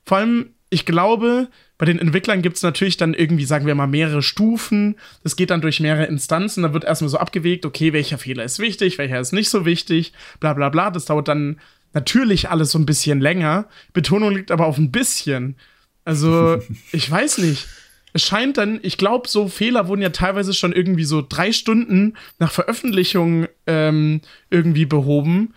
Vor 0.06 0.18
allem, 0.18 0.54
ich 0.70 0.86
glaube, 0.86 1.48
bei 1.76 1.86
den 1.86 1.98
Entwicklern 1.98 2.40
gibt 2.40 2.56
es 2.56 2.62
natürlich 2.62 2.96
dann 2.96 3.14
irgendwie, 3.14 3.44
sagen 3.44 3.66
wir 3.66 3.74
mal, 3.74 3.86
mehrere 3.86 4.22
Stufen. 4.22 4.96
Das 5.22 5.36
geht 5.36 5.50
dann 5.50 5.60
durch 5.60 5.80
mehrere 5.80 6.06
Instanzen. 6.06 6.62
Da 6.62 6.72
wird 6.72 6.84
erstmal 6.84 7.10
so 7.10 7.18
abgewegt, 7.18 7.66
okay, 7.66 7.92
welcher 7.92 8.16
Fehler 8.16 8.44
ist 8.44 8.58
wichtig, 8.58 8.96
welcher 8.96 9.20
ist 9.20 9.32
nicht 9.32 9.50
so 9.50 9.64
wichtig, 9.64 10.12
bla 10.40 10.54
bla 10.54 10.68
bla. 10.68 10.90
Das 10.90 11.06
dauert 11.06 11.28
dann 11.28 11.60
natürlich 11.94 12.50
alles 12.50 12.72
so 12.72 12.78
ein 12.78 12.86
bisschen 12.86 13.20
länger. 13.20 13.68
Betonung 13.92 14.32
liegt 14.32 14.50
aber 14.50 14.66
auf 14.66 14.78
ein 14.78 14.90
bisschen. 14.92 15.56
Also, 16.04 16.58
ich 16.92 17.10
weiß 17.10 17.38
nicht. 17.38 17.66
Es 18.12 18.22
scheint 18.22 18.58
dann, 18.58 18.78
ich 18.82 18.96
glaube, 18.96 19.28
so 19.28 19.48
Fehler 19.48 19.88
wurden 19.88 20.02
ja 20.02 20.10
teilweise 20.10 20.54
schon 20.54 20.72
irgendwie 20.72 21.04
so 21.04 21.24
drei 21.26 21.50
Stunden 21.50 22.14
nach 22.38 22.52
Veröffentlichung 22.52 23.48
ähm, 23.66 24.20
irgendwie 24.50 24.86
behoben. 24.86 25.54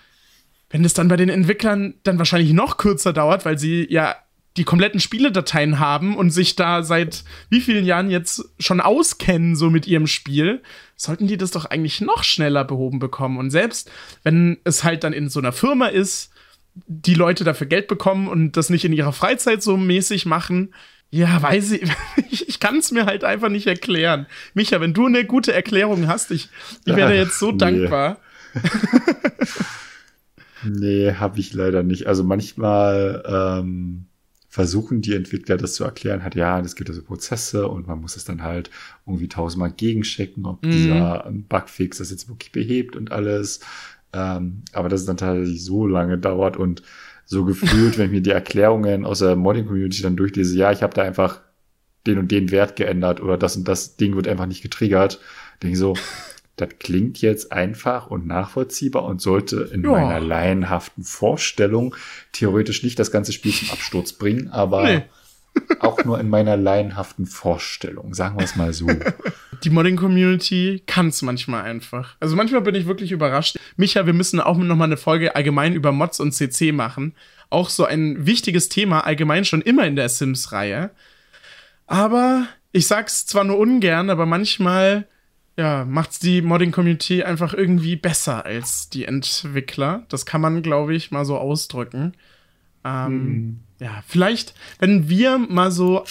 Wenn 0.69 0.84
es 0.84 0.93
dann 0.93 1.08
bei 1.08 1.17
den 1.17 1.30
Entwicklern 1.30 1.95
dann 2.04 2.17
wahrscheinlich 2.17 2.54
noch 2.54 2.78
kürzer 2.78 3.13
dauert, 3.13 3.45
weil 3.45 3.60
sie 3.60 3.86
ja 3.91 4.15
die 4.58 4.63
kompletten 4.63 5.00
Spieledateien 5.00 5.80
haben 5.80 6.17
und 6.17 6.32
sich 6.32 6.56
da 6.56 6.84
seit 6.84 7.24
wie 7.50 7.62
vielen 7.62 7.86
Jahren 7.86 8.10
jetzt 8.10 8.43
schon 8.60 8.82
auskennen, 8.82 9.56
so 9.56 9.70
mit 9.70 9.88
ihrem 9.88 10.08
Spiel, 10.08 10.62
sollten 10.96 11.28
die 11.28 11.38
das 11.38 11.52
doch 11.52 11.65
eigentlich 11.65 12.02
noch 12.02 12.24
schneller 12.24 12.63
behoben 12.63 13.00
bekommen. 13.00 13.38
Und 13.38 13.52
selbst 13.52 13.91
wenn 14.24 14.58
es 14.63 14.84
halt 14.84 15.04
dann 15.04 15.13
in 15.13 15.30
so 15.30 15.39
einer 15.39 15.52
Firma 15.52 15.88
ist, 15.88 16.32
die 16.88 17.13
Leute 17.13 17.43
dafür 17.43 17.67
Geld 17.67 17.88
bekommen 17.88 18.28
und 18.28 18.58
das 18.58 18.70
nicht 18.70 18.86
in 18.86 18.93
ihrer 18.93 19.13
Freizeit 19.13 19.62
so 19.62 19.78
mäßig 19.78 20.26
machen, 20.26 20.74
ja, 21.10 21.41
weiß 21.41 21.72
ich, 21.74 21.89
ich, 22.32 22.50
ich 22.50 22.60
kann 22.60 22.78
es 22.78 22.91
mir 22.91 23.06
halt 23.06 23.24
einfach 23.24 23.50
nicht 23.50 23.67
erklären. 23.67 24.26
Micha, 24.54 24.82
wenn 24.82 24.93
du 24.93 25.06
eine 25.06 25.24
gute 25.24 25.54
Erklärung 25.54 26.08
hast, 26.08 26.32
ich, 26.32 26.50
ich 26.86 26.96
wäre 26.96 27.15
jetzt 27.15 27.39
so 27.39 27.52
nee. 27.52 27.58
dankbar. 27.58 28.17
nee, 30.63 31.13
habe 31.13 31.39
ich 31.39 31.54
leider 31.54 31.84
nicht. 31.84 32.08
Also 32.08 32.24
manchmal 32.24 33.24
ähm, 33.28 34.08
versuchen 34.58 35.02
die 35.02 35.13
Entwickler 35.13 35.56
das 35.56 35.76
zu 35.76 35.84
erklären, 35.84 36.24
hat 36.24 36.34
ja, 36.34 36.60
es 36.60 36.76
gibt 36.76 36.89
also 36.89 37.04
Prozesse 37.04 37.67
und 37.67 37.86
man 37.86 38.02
muss 38.02 38.15
es 38.15 38.26
dann 38.26 38.41
halt 38.41 38.72
irgendwie 39.06 39.28
tausendmal 39.28 39.70
gegenchecken, 39.70 40.48
ob 40.48 40.65
mhm. 40.65 40.72
dieser 40.72 41.32
Bugfix 41.48 42.00
das 42.00 42.10
jetzt 42.10 42.28
wirklich 42.28 42.52
behebt 42.52 42.96
und 42.96 43.12
alles. 43.12 43.60
Ähm, 44.13 44.63
aber 44.74 44.89
dass 44.89 45.02
es 45.02 45.06
dann 45.06 45.17
tatsächlich 45.17 45.63
so 45.63 45.86
lange 45.86 46.17
dauert 46.17 46.58
und 46.58 46.82
so 47.24 47.46
gefühlt, 47.46 47.98
wenn 48.00 48.08
ich 48.08 48.12
mir 48.13 48.22
die 48.22 48.32
Erklärungen 48.32 49.06
aus 49.06 49.20
der 49.20 49.36
Modding-Community 49.36 50.02
dann 50.02 50.15
durchlese, 50.15 50.58
ja, 50.58 50.72
ich 50.72 50.82
habe 50.82 50.96
da 50.96 51.04
einfach 51.04 51.41
den 52.08 52.17
und 52.17 52.32
den 52.32 52.50
Wert 52.50 52.76
geändert 52.76 53.22
oder 53.22 53.38
das 53.38 53.58
und 53.58 53.67
das 53.67 53.96
Ding 53.96 54.15
wird 54.15 54.28
einfach 54.28 54.48
nicht 54.48 54.63
getriggert, 54.63 55.20
denke 55.62 55.74
ich 55.74 55.80
so, 55.80 55.96
das 56.58 56.70
klingt 56.80 57.22
jetzt 57.22 57.52
einfach 57.52 58.08
und 58.08 58.26
nachvollziehbar 58.26 59.06
und 59.06 59.22
sollte 59.22 59.70
in 59.72 59.84
ja. 59.84 59.91
meiner 59.91 60.20
laienhaften 60.20 61.04
Vorstellung 61.04 61.96
theoretisch 62.34 62.84
nicht 62.84 62.98
das 62.98 63.12
ganze 63.12 63.32
Spiel 63.32 63.54
zum 63.54 63.70
Absturz 63.70 64.13
bringen, 64.13 64.50
aber 64.50 64.84
nee. 64.84 65.04
auch 65.80 66.04
nur 66.04 66.20
in 66.20 66.30
meiner 66.30 66.58
laienhaften 66.58 67.28
Vorstellung, 67.28 68.15
sagen 68.15 68.39
wir 68.39 68.46
es 68.46 68.56
mal 68.56 68.74
so. 68.74 68.88
Die 69.63 69.70
Modding-Community 69.70 70.84
kann 70.86 71.08
es 71.08 71.22
manchmal 71.22 71.63
einfach. 71.63 72.15
Also 72.20 72.36
manchmal 72.36 72.62
bin 72.62 72.76
ich 72.76 72.86
wirklich 72.86 73.12
überrascht. 73.12 73.58
Micha, 73.76 74.06
wir 74.06 74.13
müssen 74.13 74.39
auch 74.39 74.58
noch 74.58 74.76
mal 74.76 74.86
eine 74.86 74.98
Folge 74.98 75.36
allgemein 75.36 75.74
über 75.74 75.91
Mods 75.91 76.20
und 76.20 76.32
CC 76.32 76.72
machen. 76.72 77.13
Auch 77.50 77.70
so 77.70 77.86
ein 77.86 78.26
wichtiges 78.26 78.70
Thema 78.70 79.02
allgemein 79.02 79.46
schon 79.46 79.62
immer 79.62 79.86
in 79.88 79.96
der 79.96 80.10
Sims-Reihe. 80.10 80.91
Aber 81.88 82.48
ich 82.72 82.88
sag's 82.88 83.26
zwar 83.26 83.46
nur 83.46 83.58
ungern, 83.58 84.10
aber 84.10 84.26
manchmal 84.26 85.08
ja, 85.58 85.86
macht's 85.86 86.20
die 86.20 86.43
Modding-Community 86.43 87.24
einfach 87.24 87.54
irgendwie 87.54 87.96
besser 87.96 88.46
als 88.46 88.89
die 88.89 89.06
Entwickler. 89.06 90.06
Das 90.08 90.28
kann 90.28 90.39
man, 90.39 90.62
glaube 90.62 90.96
ich, 90.96 91.10
mal 91.10 91.26
so 91.26 91.38
ausdrücken. 91.38 92.13
Ähm, 92.86 93.12
mhm. 93.12 93.60
Ja, 93.80 94.04
vielleicht, 94.08 94.54
wenn 94.80 95.10
wir 95.10 95.39
mal 95.39 95.72
so 95.72 96.06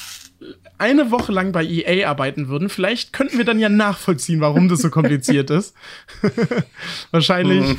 eine 0.79 1.13
Woche 1.13 1.33
lang 1.33 1.53
bei 1.53 1.65
EA 1.65 2.09
arbeiten 2.09 2.49
würden, 2.49 2.69
vielleicht 2.69 3.13
könnten 3.13 3.39
wir 3.39 3.45
dann 3.45 3.61
ja 3.61 3.69
nachvollziehen, 3.69 4.41
warum 4.41 4.69
das 4.69 4.81
so 4.81 4.91
kompliziert 4.91 5.51
ist. 5.51 5.75
wahrscheinlich, 7.13 7.69
mhm. 7.69 7.79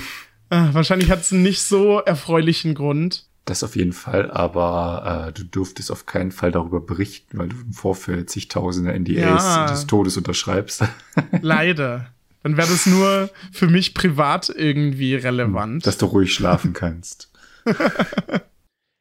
äh, 0.50 0.74
wahrscheinlich 0.74 1.12
hat 1.12 1.22
es 1.22 1.34
einen 1.34 1.44
nicht 1.44 1.62
so 1.62 2.00
erfreulichen 2.00 2.76
Grund. 2.76 3.27
Das 3.48 3.64
auf 3.64 3.78
jeden 3.78 3.94
Fall, 3.94 4.30
aber 4.30 5.30
äh, 5.30 5.32
du 5.32 5.46
durftest 5.46 5.90
auf 5.90 6.06
keinen 6.06 6.34
Fall 6.34 6.52
darüber 6.52 6.82
berichten, 6.82 7.38
weil 7.38 7.48
du 7.48 7.56
im 7.56 7.72
Vorfeld 7.72 8.30
zigtausende 8.30 8.92
NDAs 8.92 9.16
ja. 9.16 9.68
des 9.68 9.88
Todes 9.88 10.18
unterschreibst. 10.18 10.84
Leider. 11.42 12.08
Dann 12.44 12.58
wäre 12.58 12.68
das 12.68 12.86
nur 12.86 13.30
für 13.54 13.68
mich 13.68 13.94
privat 13.94 14.50
irgendwie 14.54 15.16
relevant. 15.16 15.88
Dass 15.88 15.98
du 15.98 16.08
ruhig 16.08 16.34
schlafen 16.34 16.74
kannst. 16.74 17.32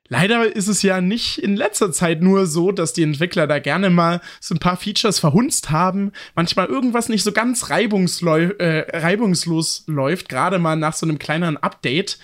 Leider 0.09 0.55
ist 0.55 0.69
es 0.69 0.83
ja 0.83 1.01
nicht 1.01 1.39
in 1.39 1.57
letzter 1.57 1.91
Zeit 1.91 2.23
nur 2.23 2.47
so, 2.47 2.71
dass 2.71 2.93
die 2.93 3.03
Entwickler 3.03 3.49
da 3.49 3.59
gerne 3.59 3.91
mal 3.91 4.21
so 4.41 4.55
ein 4.55 4.61
paar 4.61 4.77
Features 4.77 5.19
verhunzt 5.19 5.71
haben. 5.71 6.13
Manchmal 6.37 6.67
irgendwas 6.67 7.09
nicht 7.09 7.25
so 7.25 7.33
ganz 7.33 7.71
reibungslos, 7.71 8.53
äh, 8.59 8.87
reibungslos 8.97 9.83
läuft, 9.89 10.29
gerade 10.29 10.61
mal 10.61 10.77
nach 10.77 10.95
so 10.95 11.07
einem 11.07 11.19
kleineren 11.19 11.57
Update. 11.57 12.19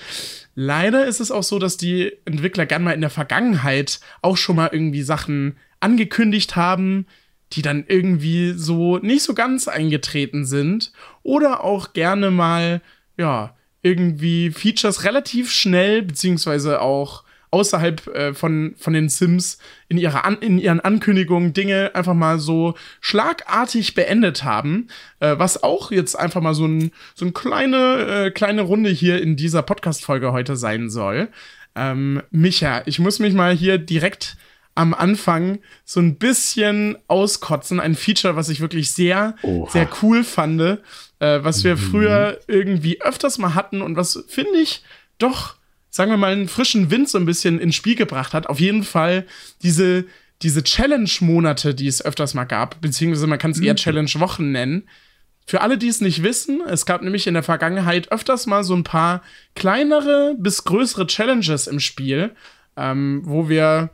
Leider 0.54 1.06
ist 1.06 1.20
es 1.20 1.30
auch 1.30 1.42
so, 1.42 1.58
dass 1.58 1.76
die 1.76 2.12
Entwickler 2.24 2.66
gern 2.66 2.82
mal 2.82 2.92
in 2.92 3.00
der 3.00 3.10
Vergangenheit 3.10 4.00
auch 4.20 4.36
schon 4.36 4.56
mal 4.56 4.70
irgendwie 4.72 5.02
Sachen 5.02 5.56
angekündigt 5.80 6.56
haben, 6.56 7.06
die 7.52 7.62
dann 7.62 7.84
irgendwie 7.86 8.52
so 8.52 8.98
nicht 8.98 9.22
so 9.22 9.34
ganz 9.34 9.68
eingetreten 9.68 10.44
sind. 10.44 10.92
Oder 11.22 11.64
auch 11.64 11.92
gerne 11.92 12.30
mal, 12.30 12.82
ja, 13.16 13.54
irgendwie 13.82 14.50
Features 14.50 15.04
relativ 15.04 15.50
schnell, 15.50 16.02
beziehungsweise 16.02 16.80
auch 16.80 17.24
außerhalb 17.52 18.06
äh, 18.08 18.34
von, 18.34 18.74
von 18.76 18.94
den 18.94 19.08
Sims 19.08 19.58
in, 19.88 19.98
ihrer 19.98 20.24
An 20.24 20.38
in 20.40 20.58
ihren 20.58 20.80
Ankündigungen 20.80 21.52
Dinge 21.52 21.92
einfach 21.94 22.14
mal 22.14 22.38
so 22.38 22.74
schlagartig 23.00 23.94
beendet 23.94 24.42
haben, 24.42 24.88
äh, 25.20 25.38
was 25.38 25.62
auch 25.62 25.92
jetzt 25.92 26.18
einfach 26.18 26.40
mal 26.40 26.54
so, 26.54 26.66
ein, 26.66 26.90
so 27.14 27.24
eine 27.24 27.32
kleine, 27.32 28.26
äh, 28.26 28.30
kleine 28.30 28.62
Runde 28.62 28.90
hier 28.90 29.20
in 29.20 29.36
dieser 29.36 29.62
Podcast-Folge 29.62 30.32
heute 30.32 30.56
sein 30.56 30.90
soll. 30.90 31.28
Ähm, 31.74 32.22
Micha, 32.30 32.82
ich 32.86 32.98
muss 32.98 33.18
mich 33.18 33.34
mal 33.34 33.54
hier 33.54 33.78
direkt 33.78 34.36
am 34.74 34.94
Anfang 34.94 35.58
so 35.84 36.00
ein 36.00 36.16
bisschen 36.16 36.96
auskotzen. 37.06 37.80
Ein 37.80 37.94
Feature, 37.94 38.36
was 38.36 38.48
ich 38.48 38.60
wirklich 38.60 38.92
sehr, 38.92 39.36
Oha. 39.42 39.70
sehr 39.70 39.88
cool 40.02 40.24
fand, 40.24 40.60
äh, 40.62 40.78
was 41.18 41.64
wir 41.64 41.76
mhm. 41.76 41.80
früher 41.80 42.40
irgendwie 42.46 43.02
öfters 43.02 43.36
mal 43.36 43.54
hatten 43.54 43.82
und 43.82 43.96
was, 43.96 44.24
finde 44.28 44.58
ich, 44.58 44.82
doch 45.18 45.56
sagen 45.92 46.10
wir 46.10 46.16
mal, 46.16 46.32
einen 46.32 46.48
frischen 46.48 46.90
Wind 46.90 47.08
so 47.08 47.18
ein 47.18 47.26
bisschen 47.26 47.60
ins 47.60 47.76
Spiel 47.76 47.94
gebracht 47.94 48.32
hat. 48.32 48.48
Auf 48.48 48.58
jeden 48.58 48.82
Fall 48.82 49.26
diese, 49.62 50.06
diese 50.40 50.64
Challenge-Monate, 50.64 51.74
die 51.74 51.86
es 51.86 52.04
öfters 52.04 52.34
mal 52.34 52.44
gab, 52.44 52.80
beziehungsweise 52.80 53.26
man 53.26 53.38
kann 53.38 53.52
es 53.52 53.60
eher 53.60 53.74
mhm. 53.74 53.76
Challenge-Wochen 53.76 54.50
nennen. 54.50 54.88
Für 55.46 55.60
alle, 55.60 55.76
die 55.76 55.88
es 55.88 56.00
nicht 56.00 56.22
wissen, 56.22 56.62
es 56.66 56.86
gab 56.86 57.02
nämlich 57.02 57.26
in 57.26 57.34
der 57.34 57.42
Vergangenheit 57.42 58.10
öfters 58.10 58.46
mal 58.46 58.64
so 58.64 58.74
ein 58.74 58.84
paar 58.84 59.22
kleinere 59.54 60.34
bis 60.38 60.64
größere 60.64 61.06
Challenges 61.06 61.66
im 61.66 61.78
Spiel, 61.78 62.34
ähm, 62.76 63.20
wo 63.24 63.48
wir 63.48 63.90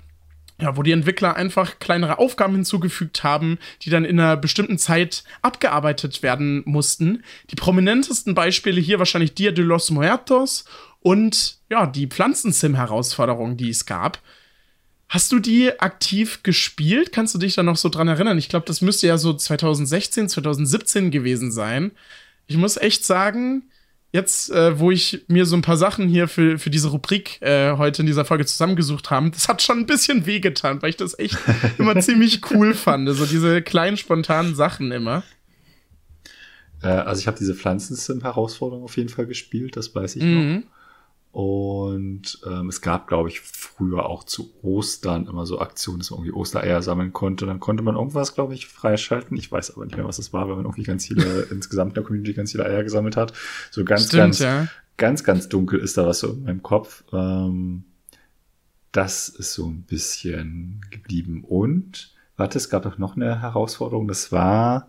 ja, 0.61 0.77
wo 0.77 0.83
die 0.83 0.93
Entwickler 0.93 1.37
einfach 1.37 1.79
kleinere 1.79 2.19
Aufgaben 2.19 2.55
hinzugefügt 2.55 3.23
haben, 3.23 3.59
die 3.83 3.91
dann 3.91 4.05
in 4.05 4.19
einer 4.19 4.37
bestimmten 4.37 4.77
Zeit 4.77 5.23
abgearbeitet 5.41 6.23
werden 6.25 6.63
mussten. 6.65 7.23
Die 7.51 7.55
prominentesten 7.55 8.35
Beispiele 8.35 8.81
hier 8.81 8.99
wahrscheinlich 8.99 9.35
Dia 9.35 9.53
de 9.53 9.65
los 9.65 9.91
Muertos 9.91 10.65
und 11.01 11.59
ja, 11.71 11.87
die 11.87 12.07
Pflanzensim-Herausforderung, 12.07 13.57
die 13.57 13.71
es 13.71 13.87
gab. 13.87 14.21
Hast 15.09 15.33
du 15.33 15.39
die 15.39 15.79
aktiv 15.81 16.43
gespielt? 16.43 17.13
Kannst 17.13 17.35
du 17.35 17.39
dich 17.39 17.55
da 17.55 17.63
noch 17.63 17.77
so 17.77 17.89
dran 17.89 18.09
erinnern? 18.09 18.37
Ich 18.37 18.49
glaube, 18.49 18.67
das 18.67 18.83
müsste 18.83 19.07
ja 19.07 19.17
so 19.17 19.33
2016, 19.33 20.29
2017 20.29 21.11
gewesen 21.11 21.51
sein. 21.51 21.93
Ich 22.47 22.59
muss 22.59 22.77
echt 22.77 23.07
sagen, 23.07 23.71
jetzt, 24.13 24.51
äh, 24.51 24.79
wo 24.79 24.91
ich 24.91 25.25
mir 25.29 25.47
so 25.47 25.57
ein 25.57 25.63
paar 25.63 25.77
Sachen 25.77 26.09
hier 26.09 26.29
für, 26.29 26.59
für 26.59 26.71
diese 26.71 26.89
Rubrik 26.89 27.41
äh, 27.41 27.77
heute 27.77 28.03
in 28.03 28.07
dieser 28.07 28.25
Folge 28.25 28.45
zusammengesucht 28.45 29.11
habe, 29.11 29.31
das 29.31 29.49
hat 29.49 29.63
schon 29.63 29.79
ein 29.79 29.87
bisschen 29.87 30.27
wehgetan, 30.27 30.83
weil 30.83 30.91
ich 30.91 30.97
das 30.97 31.19
echt 31.19 31.39
immer 31.79 31.99
ziemlich 32.01 32.51
cool 32.51 32.75
fand. 32.75 33.09
So 33.11 33.25
diese 33.25 33.63
kleinen, 33.63 33.97
spontanen 33.97 34.55
Sachen 34.55 34.93
immer. 34.93 35.23
Äh, 36.83 36.89
also 36.89 37.21
ich 37.21 37.27
habe 37.27 37.39
diese 37.39 37.55
Pflanzensim-Herausforderung 37.55 38.85
auf 38.85 38.97
jeden 38.97 39.09
Fall 39.09 39.27
gespielt, 39.27 39.77
das 39.77 39.95
weiß 39.95 40.17
ich 40.17 40.23
mhm. 40.23 40.55
noch. 40.55 40.78
Und 41.31 42.41
ähm, 42.47 42.69
es 42.69 42.81
gab, 42.81 43.07
glaube 43.07 43.29
ich, 43.29 43.41
früher 43.41 44.07
auch 44.07 44.25
zu 44.25 44.51
Ostern 44.63 45.27
immer 45.27 45.45
so 45.45 45.61
Aktionen, 45.61 45.99
dass 45.99 46.11
man 46.11 46.21
irgendwie 46.21 46.33
Ostereier 46.33 46.81
sammeln 46.83 47.13
konnte. 47.13 47.45
Dann 47.45 47.61
konnte 47.61 47.83
man 47.83 47.97
irgendwas, 47.97 48.35
glaube 48.35 48.55
ich, 48.55 48.67
freischalten. 48.67 49.37
Ich 49.37 49.53
weiß 49.53 49.75
aber 49.75 49.85
nicht 49.85 49.97
mehr, 49.97 50.07
was 50.07 50.17
das 50.17 50.33
war, 50.33 50.49
weil 50.49 50.57
man 50.57 50.65
irgendwie 50.65 50.85
ganz 50.85 51.07
viele, 51.07 51.43
insgesamt 51.51 51.91
in 51.91 51.95
der 51.95 52.03
Community 52.05 52.33
ganz 52.33 52.53
viele 52.53 52.65
Eier 52.65 52.83
gesammelt 52.83 53.17
hat. 53.17 53.35
So 53.71 53.85
ganz, 53.85 54.07
Stimmt, 54.07 54.21
ganz, 54.21 54.39
ja. 54.39 54.69
ganz, 54.97 55.23
ganz 55.23 55.49
dunkel 55.49 55.81
ist 55.81 55.99
da 55.99 56.07
was 56.07 56.21
so 56.21 56.33
in 56.33 56.45
meinem 56.45 56.63
Kopf. 56.63 57.05
Ähm, 57.13 57.85
das 58.93 59.29
ist 59.29 59.53
so 59.53 59.67
ein 59.67 59.83
bisschen 59.83 60.81
geblieben. 60.91 61.45
Und, 61.47 62.15
warte, 62.37 62.57
es 62.57 62.71
gab 62.71 62.85
doch 62.85 62.97
noch 62.97 63.17
eine 63.17 63.43
Herausforderung. 63.43 64.09
Das 64.09 64.33
war, 64.33 64.89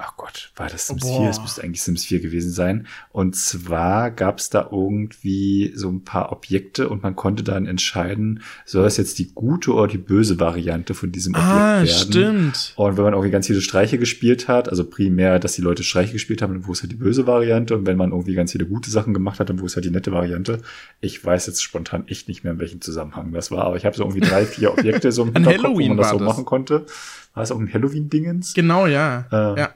ach 0.00 0.16
Gott, 0.16 0.52
war 0.54 0.68
das 0.68 0.86
Sims 0.86 1.02
Boah. 1.02 1.22
4? 1.22 1.30
Es 1.30 1.40
müsste 1.40 1.62
eigentlich 1.64 1.82
Sims 1.82 2.04
4 2.04 2.20
gewesen 2.20 2.52
sein. 2.52 2.86
Und 3.10 3.34
zwar 3.34 4.12
gab 4.12 4.38
es 4.38 4.48
da 4.48 4.68
irgendwie 4.70 5.72
so 5.74 5.88
ein 5.88 6.04
paar 6.04 6.30
Objekte 6.30 6.88
und 6.88 7.02
man 7.02 7.16
konnte 7.16 7.42
dann 7.42 7.66
entscheiden, 7.66 8.42
soll 8.64 8.84
das 8.84 8.96
jetzt 8.96 9.18
die 9.18 9.32
gute 9.34 9.72
oder 9.72 9.88
die 9.88 9.98
böse 9.98 10.38
Variante 10.38 10.94
von 10.94 11.10
diesem 11.10 11.34
Objekt 11.34 11.50
ah, 11.50 11.82
werden. 11.82 11.88
stimmt. 11.88 12.74
Und 12.76 12.96
wenn 12.96 13.04
man 13.04 13.12
irgendwie 13.12 13.32
ganz 13.32 13.48
viele 13.48 13.60
Streiche 13.60 13.98
gespielt 13.98 14.46
hat, 14.46 14.68
also 14.68 14.84
primär, 14.84 15.40
dass 15.40 15.54
die 15.54 15.62
Leute 15.62 15.82
Streiche 15.82 16.12
gespielt 16.12 16.42
haben, 16.42 16.52
dann 16.52 16.66
wo 16.68 16.72
ist 16.72 16.82
halt 16.82 16.92
die 16.92 16.96
böse 16.96 17.26
Variante. 17.26 17.76
Und 17.76 17.84
wenn 17.84 17.96
man 17.96 18.12
irgendwie 18.12 18.34
ganz 18.34 18.52
viele 18.52 18.66
gute 18.66 18.90
Sachen 18.90 19.14
gemacht 19.14 19.40
hat, 19.40 19.48
dann 19.50 19.58
wo 19.60 19.66
ist 19.66 19.74
halt 19.74 19.84
die 19.84 19.90
nette 19.90 20.12
Variante. 20.12 20.58
Ich 21.00 21.24
weiß 21.24 21.48
jetzt 21.48 21.60
spontan 21.60 22.06
echt 22.06 22.28
nicht 22.28 22.44
mehr, 22.44 22.52
in 22.52 22.60
welchem 22.60 22.80
Zusammenhang 22.80 23.32
das 23.32 23.50
war, 23.50 23.64
aber 23.64 23.76
ich 23.76 23.84
habe 23.84 23.96
so 23.96 24.04
irgendwie 24.04 24.20
drei, 24.20 24.46
vier 24.46 24.72
Objekte 24.72 25.10
so 25.10 25.24
im 25.24 25.32
Hinterkopf, 25.34 25.76
wo 25.76 25.80
man 25.80 25.96
das 25.96 26.10
so 26.10 26.18
das. 26.18 26.26
machen 26.26 26.44
konnte. 26.44 26.86
War 27.34 27.42
es 27.42 27.50
auch 27.50 27.58
ein 27.58 27.72
Halloween-Dingens? 27.72 28.54
Genau, 28.54 28.86
ja. 28.86 29.26
Äh, 29.32 29.60
ja. 29.60 29.70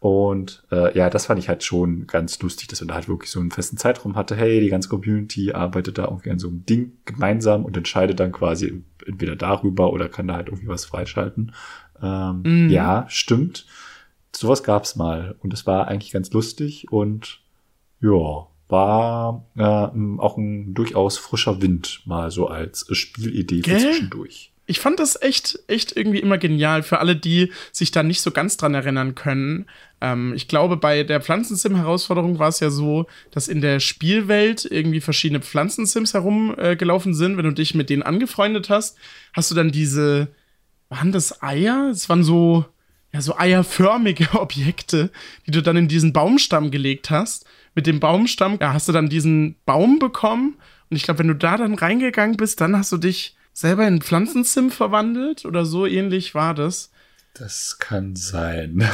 Und 0.00 0.64
äh, 0.70 0.96
ja, 0.96 1.08
das 1.10 1.26
fand 1.26 1.38
ich 1.38 1.48
halt 1.48 1.64
schon 1.64 2.06
ganz 2.06 2.40
lustig, 2.42 2.68
dass 2.68 2.80
man 2.80 2.88
da 2.88 2.94
halt 2.94 3.08
wirklich 3.08 3.30
so 3.30 3.40
einen 3.40 3.50
festen 3.50 3.76
Zeitraum 3.76 4.14
hatte. 4.14 4.36
Hey, 4.36 4.60
die 4.60 4.68
ganze 4.68 4.88
Community 4.88 5.52
arbeitet 5.52 5.98
da 5.98 6.04
irgendwie 6.04 6.30
an 6.30 6.38
so 6.38 6.48
einem 6.48 6.66
Ding 6.66 6.92
gemeinsam 7.04 7.64
und 7.64 7.76
entscheidet 7.76 8.20
dann 8.20 8.32
quasi 8.32 8.84
entweder 9.06 9.36
darüber 9.36 9.92
oder 9.92 10.08
kann 10.08 10.28
da 10.28 10.34
halt 10.34 10.48
irgendwie 10.48 10.68
was 10.68 10.84
freischalten. 10.84 11.52
Ähm, 12.02 12.42
mhm. 12.44 12.70
Ja, 12.70 13.06
stimmt. 13.08 13.66
Sowas 14.34 14.62
gab's 14.62 14.96
mal 14.96 15.36
und 15.42 15.54
es 15.54 15.66
war 15.66 15.88
eigentlich 15.88 16.12
ganz 16.12 16.30
lustig 16.32 16.92
und 16.92 17.40
ja, 18.02 18.46
war 18.68 19.46
äh, 19.56 19.62
auch 19.62 20.36
ein 20.36 20.74
durchaus 20.74 21.16
frischer 21.16 21.62
Wind 21.62 22.02
mal 22.04 22.30
so 22.30 22.48
als 22.48 22.86
Spielidee 22.90 23.62
für 23.62 23.78
zwischendurch 23.78 24.52
ich 24.66 24.80
fand 24.80 24.98
das 24.98 25.20
echt, 25.22 25.60
echt 25.68 25.96
irgendwie 25.96 26.18
immer 26.18 26.38
genial 26.38 26.82
für 26.82 26.98
alle, 26.98 27.14
die 27.14 27.52
sich 27.70 27.92
da 27.92 28.02
nicht 28.02 28.20
so 28.20 28.32
ganz 28.32 28.56
dran 28.56 28.74
erinnern 28.74 29.14
können. 29.14 29.66
Ähm, 30.00 30.34
ich 30.34 30.48
glaube, 30.48 30.76
bei 30.76 31.04
der 31.04 31.20
Pflanzensim-Herausforderung 31.20 32.40
war 32.40 32.48
es 32.48 32.58
ja 32.58 32.70
so, 32.70 33.06
dass 33.30 33.46
in 33.46 33.60
der 33.60 33.78
Spielwelt 33.78 34.64
irgendwie 34.64 35.00
verschiedene 35.00 35.40
Pflanzensims 35.40 36.14
herumgelaufen 36.14 37.12
äh, 37.12 37.14
sind. 37.14 37.36
Wenn 37.36 37.44
du 37.44 37.52
dich 37.52 37.74
mit 37.74 37.90
denen 37.90 38.02
angefreundet 38.02 38.68
hast, 38.68 38.98
hast 39.32 39.52
du 39.52 39.54
dann 39.54 39.70
diese, 39.70 40.28
waren 40.88 41.12
das 41.12 41.42
Eier? 41.42 41.88
Es 41.90 42.08
waren 42.08 42.24
so, 42.24 42.64
ja, 43.12 43.20
so 43.20 43.38
eierförmige 43.38 44.28
Objekte, 44.40 45.10
die 45.46 45.52
du 45.52 45.62
dann 45.62 45.76
in 45.76 45.88
diesen 45.88 46.12
Baumstamm 46.12 46.72
gelegt 46.72 47.10
hast. 47.10 47.46
Mit 47.76 47.86
dem 47.86 48.00
Baumstamm 48.00 48.58
ja, 48.60 48.72
hast 48.72 48.88
du 48.88 48.92
dann 48.92 49.08
diesen 49.08 49.54
Baum 49.64 50.00
bekommen. 50.00 50.56
Und 50.90 50.96
ich 50.96 51.04
glaube, 51.04 51.20
wenn 51.20 51.28
du 51.28 51.36
da 51.36 51.56
dann 51.56 51.74
reingegangen 51.74 52.36
bist, 52.36 52.60
dann 52.60 52.76
hast 52.76 52.90
du 52.90 52.96
dich 52.96 53.35
selber 53.56 53.88
in 53.88 54.02
Pflanzensim 54.02 54.70
verwandelt 54.70 55.46
oder 55.46 55.64
so 55.64 55.86
ähnlich 55.86 56.34
war 56.34 56.52
das. 56.52 56.90
Das 57.32 57.78
kann 57.78 58.14
sein. 58.14 58.86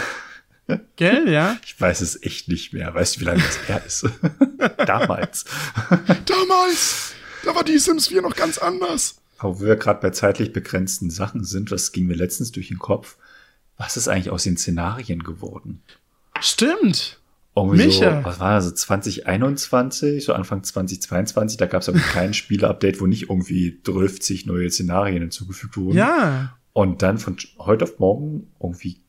Gell, 0.96 1.28
ja? 1.28 1.58
Ich 1.64 1.80
weiß 1.80 2.00
es 2.00 2.22
echt 2.22 2.46
nicht 2.48 2.72
mehr. 2.72 2.94
Weißt 2.94 3.16
du, 3.16 3.20
wie 3.20 3.24
lange 3.24 3.42
das 3.42 3.68
her 3.68 3.82
ist? 3.84 4.08
Damals. 4.86 5.44
Damals! 6.26 7.12
Da 7.44 7.54
war 7.56 7.64
die 7.64 7.78
Sims 7.78 8.06
4 8.06 8.22
noch 8.22 8.36
ganz 8.36 8.58
anders. 8.58 9.16
Aber 9.38 9.58
wo 9.58 9.64
wir 9.64 9.74
gerade 9.74 10.00
bei 10.00 10.10
zeitlich 10.10 10.52
begrenzten 10.52 11.10
Sachen 11.10 11.42
sind, 11.42 11.72
das 11.72 11.90
ging 11.90 12.06
mir 12.06 12.14
letztens 12.14 12.52
durch 12.52 12.68
den 12.68 12.78
Kopf. 12.78 13.16
Was 13.76 13.96
ist 13.96 14.06
eigentlich 14.06 14.30
aus 14.30 14.44
den 14.44 14.56
Szenarien 14.56 15.24
geworden? 15.24 15.82
Stimmt. 16.40 17.18
Irgendwie 17.54 17.86
Micha. 17.86 18.20
so, 18.20 18.24
was 18.24 18.40
war 18.40 18.54
das, 18.54 18.64
so 18.64 18.70
2021, 18.72 20.24
so 20.24 20.32
Anfang 20.32 20.62
2022, 20.62 21.58
da 21.58 21.66
gab 21.66 21.82
es 21.82 21.88
aber 21.88 21.98
kein 21.98 22.32
Spiele-Update, 22.32 23.00
wo 23.00 23.06
nicht 23.06 23.28
irgendwie 23.28 23.78
30 23.84 24.46
neue 24.46 24.70
Szenarien 24.70 25.20
hinzugefügt 25.20 25.76
wurden. 25.76 25.98
Ja. 25.98 26.56
Und 26.72 27.02
dann 27.02 27.18
von 27.18 27.36
heute 27.58 27.84
auf 27.84 27.98
morgen 27.98 28.46
irgendwie 28.60 29.02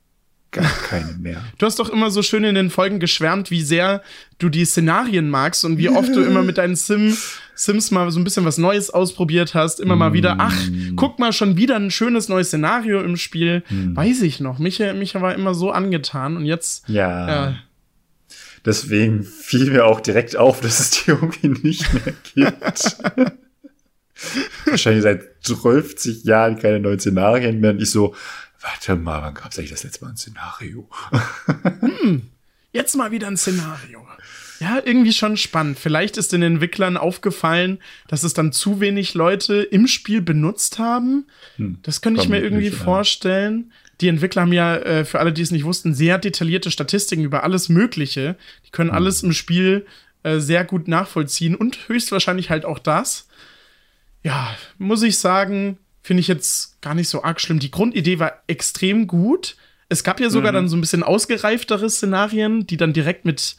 gar 0.51 0.65
keine 0.89 1.13
mehr. 1.13 1.41
Du 1.57 1.65
hast 1.65 1.79
doch 1.79 1.89
immer 1.89 2.11
so 2.11 2.21
schön 2.21 2.43
in 2.43 2.55
den 2.55 2.69
Folgen 2.69 2.99
geschwärmt, 2.99 3.49
wie 3.49 3.61
sehr 3.61 4.01
du 4.39 4.49
die 4.49 4.65
Szenarien 4.65 5.29
magst 5.29 5.63
und 5.63 5.77
wie 5.77 5.87
oft 5.89 6.13
du 6.13 6.21
immer 6.21 6.43
mit 6.43 6.57
deinen 6.57 6.75
Sim, 6.75 7.15
Sims 7.55 7.91
mal 7.91 8.11
so 8.11 8.19
ein 8.19 8.25
bisschen 8.25 8.43
was 8.43 8.57
Neues 8.57 8.89
ausprobiert 8.89 9.53
hast. 9.53 9.79
Immer 9.79 9.95
mal 9.95 10.11
wieder, 10.11 10.35
ach, 10.39 10.57
guck 10.97 11.17
mal, 11.17 11.31
schon 11.31 11.55
wieder 11.55 11.77
ein 11.77 11.91
schönes 11.91 12.27
neues 12.27 12.47
Szenario 12.49 13.01
im 13.01 13.15
Spiel. 13.15 13.63
Weiß 13.69 14.21
ich 14.21 14.41
noch. 14.41 14.59
Micha, 14.59 14.93
Micha 14.93 15.21
war 15.21 15.33
immer 15.33 15.53
so 15.53 15.71
angetan 15.71 16.35
und 16.35 16.45
jetzt. 16.45 16.89
Ja. 16.89 17.49
Äh, 17.49 17.53
Deswegen 18.65 19.23
fiel 19.23 19.71
mir 19.71 19.85
auch 19.85 19.99
direkt 19.99 20.35
auf, 20.35 20.61
dass 20.61 20.79
es 20.79 20.91
die 20.91 21.11
irgendwie 21.11 21.49
nicht 21.49 21.93
mehr 21.93 22.13
gibt. 22.33 22.97
Wahrscheinlich 24.65 25.03
seit 25.03 25.23
12 25.41 26.23
Jahren 26.23 26.57
keine 26.57 26.79
neuen 26.79 26.99
Szenarien 26.99 27.59
mehr. 27.59 27.71
Und 27.71 27.81
ich 27.81 27.91
so, 27.91 28.15
warte 28.61 28.95
mal, 28.95 29.21
wann 29.21 29.33
gab 29.33 29.51
es 29.51 29.59
eigentlich 29.59 29.71
das 29.71 29.83
letzte 29.83 30.05
Mal 30.05 30.11
ein 30.11 30.17
Szenario? 30.17 30.89
jetzt 32.71 32.95
mal 32.95 33.11
wieder 33.11 33.27
ein 33.27 33.37
Szenario. 33.37 34.07
Ja, 34.59 34.81
irgendwie 34.83 35.11
schon 35.11 35.35
spannend. 35.35 35.77
Vielleicht 35.77 36.15
ist 36.15 36.31
den 36.31 36.41
Entwicklern 36.41 36.95
aufgefallen, 36.95 37.79
dass 38.07 38.23
es 38.23 38.33
dann 38.33 38.53
zu 38.53 38.79
wenig 38.79 39.13
Leute 39.13 39.55
im 39.55 39.87
Spiel 39.87 40.21
benutzt 40.21 40.79
haben. 40.79 41.25
Das 41.81 41.99
könnte 41.99 42.21
ich 42.21 42.29
mir 42.29 42.39
irgendwie 42.39 42.69
vorstellen. 42.69 43.73
Die 44.01 44.07
Entwickler 44.07 44.43
haben 44.43 44.53
ja, 44.53 44.75
äh, 44.77 45.05
für 45.05 45.19
alle, 45.19 45.33
die 45.33 45.41
es 45.41 45.51
nicht 45.51 45.65
wussten, 45.65 45.93
sehr 45.93 46.17
detaillierte 46.17 46.71
Statistiken 46.71 47.23
über 47.23 47.43
alles 47.43 47.69
Mögliche. 47.69 48.35
Die 48.65 48.71
können 48.71 48.89
alles 48.89 49.23
im 49.23 49.33
Spiel 49.33 49.85
äh, 50.23 50.39
sehr 50.39 50.65
gut 50.65 50.87
nachvollziehen 50.87 51.55
und 51.55 51.87
höchstwahrscheinlich 51.87 52.49
halt 52.49 52.65
auch 52.65 52.79
das. 52.79 53.27
Ja, 54.23 54.55
muss 54.77 55.03
ich 55.03 55.19
sagen, 55.19 55.77
finde 56.01 56.21
ich 56.21 56.27
jetzt 56.27 56.81
gar 56.81 56.95
nicht 56.95 57.09
so 57.09 57.23
arg 57.23 57.39
schlimm. 57.39 57.59
Die 57.59 57.71
Grundidee 57.71 58.19
war 58.19 58.41
extrem 58.47 59.07
gut. 59.07 59.55
Es 59.89 60.03
gab 60.03 60.19
ja 60.19 60.29
sogar 60.29 60.51
dann 60.51 60.69
so 60.69 60.75
ein 60.75 60.81
bisschen 60.81 61.03
ausgereiftere 61.03 61.89
Szenarien, 61.89 62.65
die 62.65 62.77
dann 62.77 62.93
direkt 62.93 63.25
mit 63.25 63.57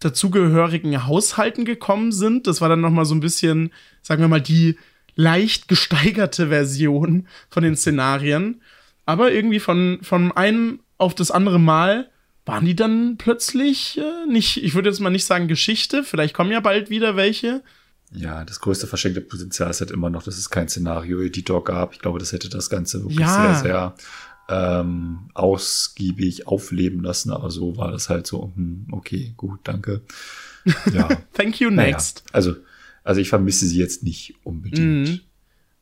dazugehörigen 0.00 1.06
Haushalten 1.06 1.64
gekommen 1.64 2.12
sind. 2.12 2.46
Das 2.46 2.60
war 2.60 2.68
dann 2.68 2.80
noch 2.80 2.90
mal 2.90 3.04
so 3.04 3.14
ein 3.14 3.20
bisschen, 3.20 3.72
sagen 4.02 4.20
wir 4.20 4.28
mal, 4.28 4.40
die 4.40 4.76
leicht 5.14 5.68
gesteigerte 5.68 6.48
Version 6.48 7.28
von 7.48 7.62
den 7.62 7.76
Szenarien. 7.76 8.60
Aber 9.10 9.32
irgendwie 9.32 9.60
von, 9.60 9.98
von 10.02 10.32
einem 10.32 10.80
auf 10.98 11.14
das 11.14 11.30
andere 11.30 11.58
Mal 11.58 12.08
waren 12.46 12.64
die 12.64 12.74
dann 12.76 13.16
plötzlich 13.18 13.98
äh, 13.98 14.26
nicht, 14.30 14.62
ich 14.62 14.74
würde 14.74 14.88
jetzt 14.88 15.00
mal 15.00 15.10
nicht 15.10 15.24
sagen 15.24 15.46
Geschichte, 15.48 16.02
vielleicht 16.04 16.34
kommen 16.34 16.50
ja 16.52 16.60
bald 16.60 16.90
wieder 16.90 17.14
welche. 17.16 17.62
Ja, 18.12 18.44
das 18.44 18.60
größte 18.60 18.86
verschenkte 18.88 19.20
Potenzial 19.20 19.70
ist 19.70 19.80
halt 19.80 19.90
immer 19.92 20.10
noch, 20.10 20.22
dass 20.24 20.36
es 20.36 20.50
kein 20.50 20.68
Szenario-Editor 20.68 21.62
gab. 21.62 21.92
Ich 21.92 22.00
glaube, 22.00 22.18
das 22.18 22.32
hätte 22.32 22.48
das 22.48 22.68
Ganze 22.68 23.02
wirklich 23.02 23.20
Ja. 23.20 23.54
sehr, 23.54 23.62
sehr 23.62 23.94
ähm, 24.48 25.30
ausgiebig 25.34 26.46
aufleben 26.48 27.02
lassen. 27.04 27.30
Aber 27.30 27.50
so 27.50 27.76
war 27.76 27.92
das 27.92 28.08
halt 28.08 28.26
so, 28.26 28.52
hm, 28.56 28.86
okay, 28.90 29.32
gut, 29.36 29.60
danke. 29.64 30.02
Ja, 30.92 31.08
Thank 31.34 31.60
you, 31.60 31.70
naja. 31.70 31.92
next. 31.92 32.22
Also, 32.32 32.56
also 33.04 33.20
ich 33.20 33.28
vermisse 33.30 33.66
sie 33.66 33.78
jetzt 33.78 34.02
nicht 34.02 34.34
unbedingt. 34.44 35.08
Mhm. 35.08 35.20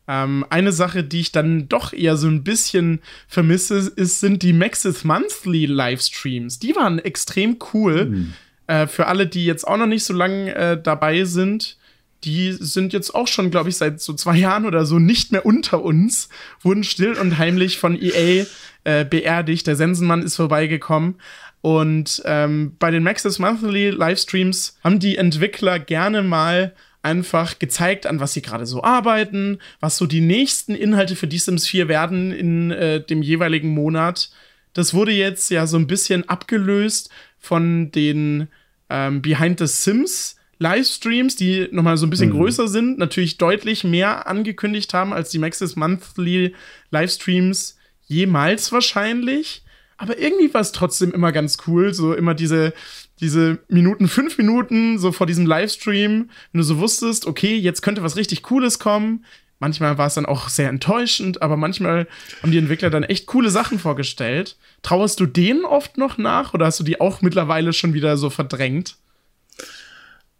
Ähm, 0.09 0.44
eine 0.48 0.72
Sache, 0.72 1.04
die 1.04 1.20
ich 1.20 1.32
dann 1.32 1.68
doch 1.68 1.92
eher 1.92 2.16
so 2.16 2.26
ein 2.28 2.42
bisschen 2.42 3.00
vermisse, 3.28 3.92
ist, 3.94 4.20
sind 4.20 4.42
die 4.42 4.54
Maxis 4.54 5.04
Monthly 5.04 5.66
Livestreams. 5.66 6.59
Die 6.59 6.74
waren 6.74 6.98
extrem 6.98 7.59
cool. 7.74 8.26
Äh, 8.66 8.86
für 8.86 9.06
alle, 9.06 9.26
die 9.26 9.44
jetzt 9.44 9.66
auch 9.66 9.76
noch 9.76 9.86
nicht 9.86 10.04
so 10.04 10.14
lange 10.14 10.54
äh, 10.54 10.82
dabei 10.82 11.24
sind, 11.24 11.76
die 12.24 12.52
sind 12.52 12.92
jetzt 12.92 13.14
auch 13.14 13.28
schon, 13.28 13.50
glaube 13.50 13.68
ich, 13.68 13.76
seit 13.76 14.00
so 14.00 14.12
zwei 14.12 14.36
Jahren 14.36 14.66
oder 14.66 14.84
so 14.86 14.98
nicht 14.98 15.30
mehr 15.30 15.46
unter 15.46 15.82
uns, 15.82 16.28
wurden 16.62 16.84
still 16.84 17.12
und 17.12 17.38
heimlich 17.38 17.78
von 17.78 18.00
EA 18.00 18.44
äh, 18.84 19.04
beerdigt. 19.04 19.66
Der 19.66 19.76
Sensenmann 19.76 20.22
ist 20.22 20.36
vorbeigekommen. 20.36 21.16
Und 21.61 22.22
ähm, 22.24 22.76
bei 22.78 22.90
den 22.90 23.02
Maxis 23.02 23.38
Monthly 23.38 23.90
Livestreams 23.90 24.78
haben 24.82 24.98
die 24.98 25.16
Entwickler 25.16 25.78
gerne 25.78 26.22
mal 26.22 26.72
einfach 27.03 27.59
gezeigt, 27.59 28.07
an 28.07 28.20
was 28.20 28.32
sie 28.32 28.42
gerade 28.42 28.66
so 28.66 28.82
arbeiten, 28.82 29.59
was 29.80 29.96
so 29.96 30.07
die 30.07 30.20
nächsten 30.20 30.74
Inhalte 30.74 31.16
für 31.16 31.26
die 31.26 31.38
Sims 31.38 31.66
4 31.66 31.88
werden 31.88 32.32
in 32.32 32.70
äh, 32.70 33.05
dem 33.05 33.22
jeweiligen 33.22 33.68
Monat. 33.68 34.30
Das 34.74 34.94
wurde 34.94 35.12
jetzt 35.12 35.51
ja 35.51 35.66
so 35.66 35.76
ein 35.76 35.86
bisschen 35.86 36.28
abgelöst 36.28 37.11
von 37.38 37.90
den 37.92 38.49
ähm, 38.90 39.22
Behind 39.22 39.59
the 39.59 39.66
Sims 39.66 40.36
Livestreams, 40.59 41.36
die 41.36 41.68
nochmal 41.70 41.96
so 41.96 42.07
ein 42.07 42.11
bisschen 42.11 42.32
größer 42.32 42.66
sind, 42.66 42.99
natürlich 42.99 43.38
deutlich 43.38 43.84
mehr 43.84 44.26
angekündigt 44.26 44.92
haben 44.92 45.12
als 45.12 45.30
die 45.30 45.38
Maxis 45.38 45.76
Monthly 45.76 46.55
Livestreams 46.90 47.76
jemals 48.07 48.72
wahrscheinlich. 48.72 49.62
Aber 49.99 50.18
irgendwie 50.18 50.53
war 50.53 50.61
es 50.61 50.72
trotzdem 50.72 51.12
immer 51.12 51.30
ganz 51.30 51.59
cool, 51.66 51.94
so 51.94 52.12
immer 52.12 52.34
diese, 52.34 52.72
diese 53.21 53.59
Minuten, 53.69 54.09
fünf 54.09 54.39
Minuten, 54.39 54.99
so 54.99 55.12
vor 55.12 55.27
diesem 55.27 55.47
Livestream, 55.47 56.31
wenn 56.53 56.59
du 56.59 56.64
so 56.64 56.79
wusstest, 56.79 57.27
okay, 57.27 57.57
jetzt 57.57 57.83
könnte 57.83 58.03
was 58.03 58.16
richtig 58.16 58.43
Cooles 58.43 58.79
kommen. 58.79 59.25
Manchmal 59.61 59.99
war 59.99 60.07
es 60.07 60.14
dann 60.14 60.27
auch 60.27 60.49
sehr 60.49 60.69
enttäuschend, 60.69 61.43
aber 61.43 61.57
manchmal 61.57 62.07
haben 62.43 62.53
die 62.53 62.59
Entwickler 62.59 62.91
dann 62.91 63.03
echt 63.03 63.27
coole 63.27 63.51
Sachen 63.51 63.79
vorgestellt. 63.81 64.57
Trauerst 64.83 65.19
du 65.19 65.27
denen 65.27 65.64
oft 65.64 65.99
noch 65.99 66.16
nach 66.16 66.55
oder 66.55 66.66
hast 66.66 66.79
du 66.79 66.85
die 66.85 67.01
auch 67.01 67.23
mittlerweile 67.23 67.73
schon 67.73 67.93
wieder 67.93 68.16
so 68.16 68.31
verdrängt? 68.31 68.97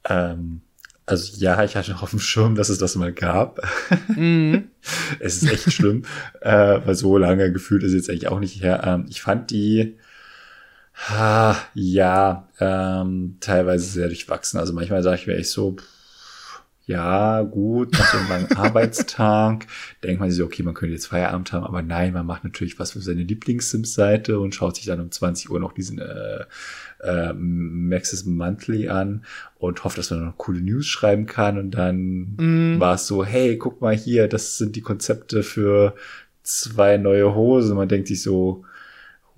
Ähm, 0.05 0.61
also 1.05 1.37
ja, 1.39 1.65
ich 1.65 1.75
hatte 1.75 1.97
auf 2.01 2.11
dem 2.11 2.21
Schirm, 2.21 2.55
dass 2.55 2.69
es 2.69 2.79
das 2.79 2.95
mal 2.95 3.13
gab. 3.13 3.67
es 5.19 5.43
ist 5.43 5.51
echt 5.51 5.73
schlimm, 5.73 6.05
äh, 6.41 6.79
weil 6.85 6.95
so 6.95 7.19
lange 7.19 7.51
gefühlt 7.51 7.83
ist 7.83 7.95
jetzt 7.95 8.11
eigentlich 8.11 8.29
auch 8.29 8.39
nicht 8.39 8.63
her. 8.63 8.83
Ähm, 8.85 9.07
ich 9.09 9.21
fand 9.21 9.51
die 9.51 9.97
ha, 11.07 11.57
ja 11.75 12.49
ähm, 12.61 13.37
teilweise 13.41 13.87
sehr 13.87 14.09
durchwachsen. 14.09 14.59
Also 14.59 14.73
manchmal 14.73 15.03
sage 15.03 15.17
ich 15.17 15.27
mir 15.27 15.37
echt 15.37 15.51
so, 15.51 15.73
pff, 15.73 15.99
ja, 16.89 17.43
gut, 17.43 17.93
nach 17.93 18.11
so 18.11 18.17
einem 18.17 18.29
langen 18.31 18.57
Arbeitstag 18.57 19.67
denkt 20.03 20.21
man 20.21 20.31
sich 20.31 20.39
so, 20.39 20.47
okay, 20.47 20.63
man 20.63 20.73
könnte 20.73 20.95
jetzt 20.95 21.09
Feierabend 21.09 21.53
haben, 21.53 21.65
aber 21.65 21.83
nein, 21.83 22.15
man 22.15 22.25
macht 22.25 22.45
natürlich 22.45 22.79
was 22.79 22.93
für 22.93 23.03
seine 23.03 23.25
Lieblings-Sims-Seite 23.25 24.41
und 24.41 24.55
schaut 24.55 24.77
sich 24.77 24.87
dann 24.87 24.99
um 24.99 25.11
20 25.11 25.51
Uhr 25.51 25.61
noch 25.61 25.75
diesen 25.75 25.99
äh, 25.99 26.47
äh, 27.01 27.35
Maxis 27.35 28.25
Monthly 28.25 28.89
an 28.89 29.27
und 29.59 29.85
hofft, 29.85 29.99
dass 29.99 30.11
man 30.11 30.25
noch 30.25 30.39
coole 30.39 30.63
News 30.63 30.87
schreiben 30.87 31.27
kann. 31.27 31.59
Und 31.59 31.73
dann 31.73 32.79
war 32.81 32.95
es 32.95 33.07
so, 33.07 33.23
hey, 33.23 33.59
guck 33.59 33.83
mal 33.83 33.95
hier, 33.95 34.27
das 34.27 34.57
sind 34.57 34.75
die 34.75 34.81
Konzepte 34.81 35.43
für 35.43 35.95
zwei 36.43 36.97
neue 36.97 37.35
Hosen. 37.35 37.77
Man 37.77 37.89
denkt 37.89 38.09
sich 38.09 38.23
so, 38.23 38.65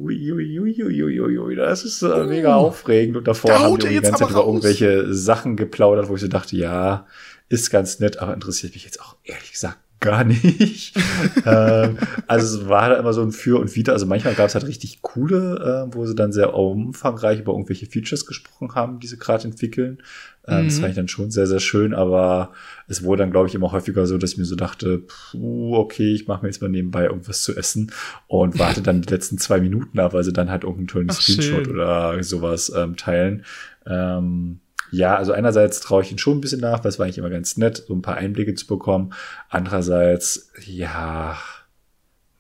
ui, 0.01 0.33
ui, 0.33 0.59
ui, 0.61 0.83
ui, 0.83 1.03
ui, 1.03 1.21
ui, 1.21 1.39
ui, 1.39 1.55
das 1.55 1.85
ist 1.85 2.03
äh, 2.03 2.25
mega 2.25 2.57
aufregend. 2.57 3.19
Und 3.19 3.29
davor 3.29 3.51
da 3.51 3.59
haben 3.59 3.73
haut 3.73 3.83
die 3.83 3.95
ganze 3.95 4.13
Zeit 4.13 4.31
über 4.31 4.47
irgendwelche 4.47 5.13
Sachen 5.13 5.57
geplaudert, 5.57 6.09
wo 6.09 6.15
ich 6.15 6.23
so 6.23 6.29
dachte, 6.29 6.57
ja, 6.57 7.07
ist 7.49 7.71
ganz 7.71 8.01
nett, 8.01 8.19
aber 8.19 8.33
interessiert 8.33 8.75
mich 8.75 8.85
jetzt 8.85 9.01
auch 9.01 9.17
ehrlich 9.25 9.53
gesagt 9.53 9.79
gar 10.01 10.25
nicht. 10.25 10.97
ähm, 11.47 11.99
also 12.27 12.61
es 12.61 12.69
war 12.69 12.89
da 12.89 12.97
immer 12.97 13.13
so 13.13 13.23
ein 13.23 13.33
Für 13.33 13.61
und 13.61 13.77
Wider. 13.77 13.93
Also 13.93 14.07
manchmal 14.07 14.35
gab 14.35 14.47
es 14.47 14.55
halt 14.55 14.67
richtig 14.67 15.03
coole, 15.03 15.87
äh, 15.91 15.95
wo 15.95 16.07
sie 16.07 16.15
dann 16.15 16.33
sehr 16.33 16.55
umfangreich 16.55 17.41
über 17.41 17.53
irgendwelche 17.53 17.87
Features 17.87 18.27
gesprochen 18.27 18.75
haben, 18.75 18.99
die 18.99 19.07
sie 19.07 19.19
gerade 19.19 19.45
entwickeln. 19.45 20.03
Ähm, 20.47 20.67
Das 20.67 20.79
fand 20.79 20.91
ich 20.91 20.97
dann 20.97 21.09
schon 21.09 21.31
sehr, 21.31 21.47
sehr 21.47 21.61
schön, 21.61 21.93
aber 21.95 22.53
es 22.89 23.03
wurde 23.03 23.23
dann, 23.23 23.31
glaube 23.31 23.49
ich, 23.49 23.55
immer 23.55 23.73
häufiger 23.73 24.07
so, 24.07 24.17
dass 24.19 24.33
ich 24.33 24.39
mir 24.39 24.45
so 24.47 24.57
dachte, 24.57 25.03
puh, 25.33 25.77
okay, 25.77 26.13
ich 26.15 26.27
mache 26.29 26.43
mir 26.43 26.49
jetzt 26.49 26.63
mal 26.63 26.69
nebenbei 26.69 27.05
irgendwas 27.05 27.43
zu 27.43 27.55
essen 27.57 27.93
und 28.27 28.59
warte 28.59 28.81
dann 28.83 29.03
die 29.03 29.11
letzten 29.13 29.37
zwei 29.39 29.61
Minuten 29.61 29.99
ab, 29.99 30.13
weil 30.15 30.25
sie 30.25 30.33
dann 30.33 30.51
halt 30.51 30.63
irgendeinen 30.65 30.89
tollen 30.89 31.09
Ach, 31.11 31.21
Screenshot 31.21 31.67
schön. 31.67 31.75
oder 31.75 32.23
sowas 32.23 32.73
ähm, 32.75 32.97
teilen. 32.97 33.45
Ähm, 33.87 34.61
ja, 34.93 35.15
also 35.17 35.33
einerseits 35.33 35.79
traue 35.81 36.03
ich 36.03 36.11
ihnen 36.11 36.19
schon 36.19 36.39
ein 36.39 36.41
bisschen 36.41 36.61
nach, 36.61 36.83
weil 36.83 36.89
es 36.89 36.99
war 36.99 37.05
eigentlich 37.05 37.19
immer 37.19 37.31
ganz 37.31 37.57
nett, 37.57 37.85
so 37.87 37.95
ein 37.95 38.03
paar 38.03 38.17
Einblicke 38.17 38.55
zu 38.55 38.67
bekommen. 38.67 39.13
Andererseits, 39.49 40.51
ja, 40.65 41.39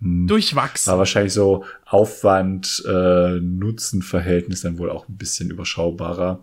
Durchwachsen. 0.01 0.91
war 0.91 0.99
wahrscheinlich 0.99 1.33
so 1.35 1.65
Aufwand-Nutzen-Verhältnis 1.85 4.63
dann 4.63 4.79
wohl 4.79 4.91
auch 4.91 5.09
ein 5.09 5.17
bisschen 5.17 5.51
überschaubarer. 5.51 6.41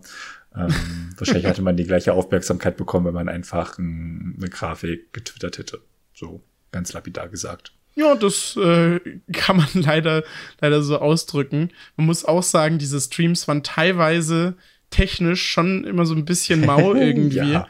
Ähm, 0.54 0.74
wahrscheinlich 1.16 1.46
hatte 1.46 1.62
man 1.62 1.76
die 1.76 1.84
gleiche 1.84 2.12
Aufmerksamkeit 2.14 2.76
bekommen, 2.76 3.06
wenn 3.06 3.14
man 3.14 3.28
einfach 3.28 3.78
ein, 3.78 4.34
eine 4.38 4.48
Grafik 4.48 5.12
getwittert 5.12 5.58
hätte. 5.58 5.80
So 6.14 6.42
ganz 6.72 6.92
lapidar 6.92 7.28
gesagt. 7.28 7.72
Ja, 7.94 8.14
das 8.14 8.56
äh, 8.56 9.00
kann 9.32 9.56
man 9.56 9.68
leider, 9.74 10.22
leider 10.60 10.82
so 10.82 10.98
ausdrücken. 10.98 11.70
Man 11.96 12.06
muss 12.06 12.24
auch 12.24 12.42
sagen, 12.42 12.78
diese 12.78 13.00
Streams 13.00 13.48
waren 13.48 13.62
teilweise 13.62 14.54
technisch 14.90 15.46
schon 15.46 15.84
immer 15.84 16.06
so 16.06 16.14
ein 16.14 16.24
bisschen 16.24 16.64
mau 16.64 16.94
irgendwie. 16.94 17.36
ja, 17.38 17.68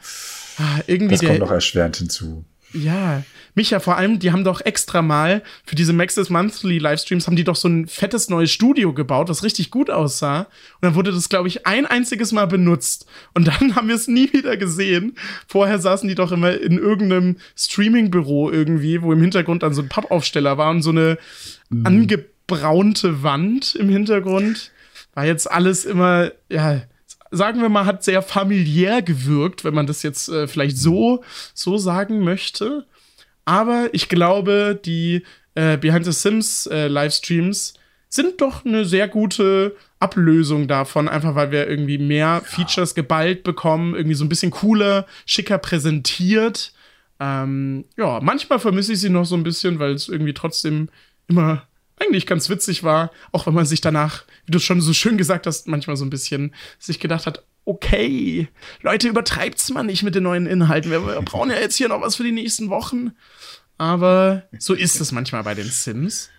Ah, 0.58 0.80
irgendwie 0.88 1.14
das 1.14 1.24
kommt 1.24 1.38
noch 1.38 1.52
erschwerend 1.52 1.96
hinzu. 1.96 2.44
Ja, 2.72 3.22
Micha, 3.54 3.80
vor 3.80 3.96
allem, 3.96 4.18
die 4.18 4.32
haben 4.32 4.44
doch 4.44 4.60
extra 4.60 5.02
mal 5.02 5.42
für 5.64 5.76
diese 5.76 5.92
Maxis 5.92 6.30
Monthly 6.30 6.78
Livestreams 6.78 7.26
haben 7.26 7.36
die 7.36 7.44
doch 7.44 7.56
so 7.56 7.68
ein 7.68 7.86
fettes 7.86 8.28
neues 8.28 8.50
Studio 8.50 8.92
gebaut, 8.92 9.28
was 9.28 9.42
richtig 9.42 9.70
gut 9.70 9.90
aussah. 9.90 10.40
Und 10.40 10.82
dann 10.82 10.94
wurde 10.94 11.12
das, 11.12 11.28
glaube 11.28 11.48
ich, 11.48 11.66
ein 11.66 11.86
einziges 11.86 12.32
Mal 12.32 12.46
benutzt. 12.46 13.06
Und 13.34 13.48
dann 13.48 13.74
haben 13.76 13.88
wir 13.88 13.94
es 13.94 14.08
nie 14.08 14.32
wieder 14.32 14.56
gesehen. 14.56 15.16
Vorher 15.46 15.78
saßen 15.78 16.08
die 16.08 16.14
doch 16.14 16.32
immer 16.32 16.58
in 16.58 16.78
irgendeinem 16.78 17.36
Streaming-Büro 17.56 18.50
irgendwie, 18.50 19.02
wo 19.02 19.12
im 19.12 19.20
Hintergrund 19.20 19.62
dann 19.62 19.74
so 19.74 19.82
ein 19.82 19.88
Pappaufsteller 19.88 20.58
war 20.58 20.70
und 20.70 20.82
so 20.82 20.90
eine 20.90 21.18
braunte 22.46 23.22
Wand 23.22 23.74
im 23.76 23.88
Hintergrund. 23.88 24.72
War 25.14 25.26
jetzt 25.26 25.50
alles 25.50 25.84
immer, 25.84 26.32
ja, 26.48 26.82
sagen 27.30 27.60
wir 27.60 27.68
mal, 27.68 27.84
hat 27.84 28.02
sehr 28.02 28.22
familiär 28.22 29.02
gewirkt, 29.02 29.64
wenn 29.64 29.74
man 29.74 29.86
das 29.86 30.02
jetzt 30.02 30.28
äh, 30.28 30.48
vielleicht 30.48 30.78
so, 30.78 31.22
so 31.54 31.76
sagen 31.78 32.24
möchte. 32.24 32.86
Aber 33.48 33.88
ich 33.92 34.10
glaube, 34.10 34.78
die 34.84 35.22
äh, 35.54 35.78
Behind 35.78 36.04
the 36.04 36.12
Sims 36.12 36.66
äh, 36.66 36.86
Livestreams 36.86 37.72
sind 38.10 38.42
doch 38.42 38.66
eine 38.66 38.84
sehr 38.84 39.08
gute 39.08 39.74
Ablösung 40.00 40.68
davon, 40.68 41.08
einfach 41.08 41.34
weil 41.34 41.50
wir 41.50 41.66
irgendwie 41.66 41.96
mehr 41.96 42.26
ja. 42.26 42.40
Features 42.42 42.94
geballt 42.94 43.44
bekommen, 43.44 43.94
irgendwie 43.94 44.16
so 44.16 44.26
ein 44.26 44.28
bisschen 44.28 44.50
cooler, 44.50 45.06
schicker 45.24 45.56
präsentiert. 45.56 46.74
Ähm, 47.20 47.86
ja, 47.96 48.20
manchmal 48.20 48.58
vermisse 48.58 48.92
ich 48.92 49.00
sie 49.00 49.08
noch 49.08 49.24
so 49.24 49.34
ein 49.34 49.44
bisschen, 49.44 49.78
weil 49.78 49.92
es 49.92 50.10
irgendwie 50.10 50.34
trotzdem 50.34 50.90
immer 51.26 51.66
eigentlich 51.98 52.26
ganz 52.26 52.50
witzig 52.50 52.84
war, 52.84 53.10
auch 53.32 53.46
wenn 53.46 53.54
man 53.54 53.64
sich 53.64 53.80
danach, 53.80 54.24
wie 54.44 54.52
du 54.52 54.58
schon 54.58 54.82
so 54.82 54.92
schön 54.92 55.16
gesagt 55.16 55.46
hast, 55.46 55.68
manchmal 55.68 55.96
so 55.96 56.04
ein 56.04 56.10
bisschen 56.10 56.54
sich 56.78 57.00
gedacht 57.00 57.24
hat, 57.24 57.44
okay, 57.68 58.48
Leute, 58.80 59.08
übertreibt's 59.08 59.68
mal 59.70 59.82
nicht 59.82 60.02
mit 60.02 60.14
den 60.14 60.22
neuen 60.22 60.46
Inhalten. 60.46 60.90
Wir 60.90 61.00
brauchen 61.00 61.50
ja 61.50 61.56
jetzt 61.56 61.76
hier 61.76 61.88
noch 61.88 62.00
was 62.00 62.16
für 62.16 62.24
die 62.24 62.32
nächsten 62.32 62.70
Wochen. 62.70 63.12
Aber 63.78 64.42
so 64.58 64.74
ist 64.74 65.00
es 65.00 65.12
manchmal 65.12 65.44
bei 65.44 65.54
den 65.54 65.68
Sims. 65.68 66.30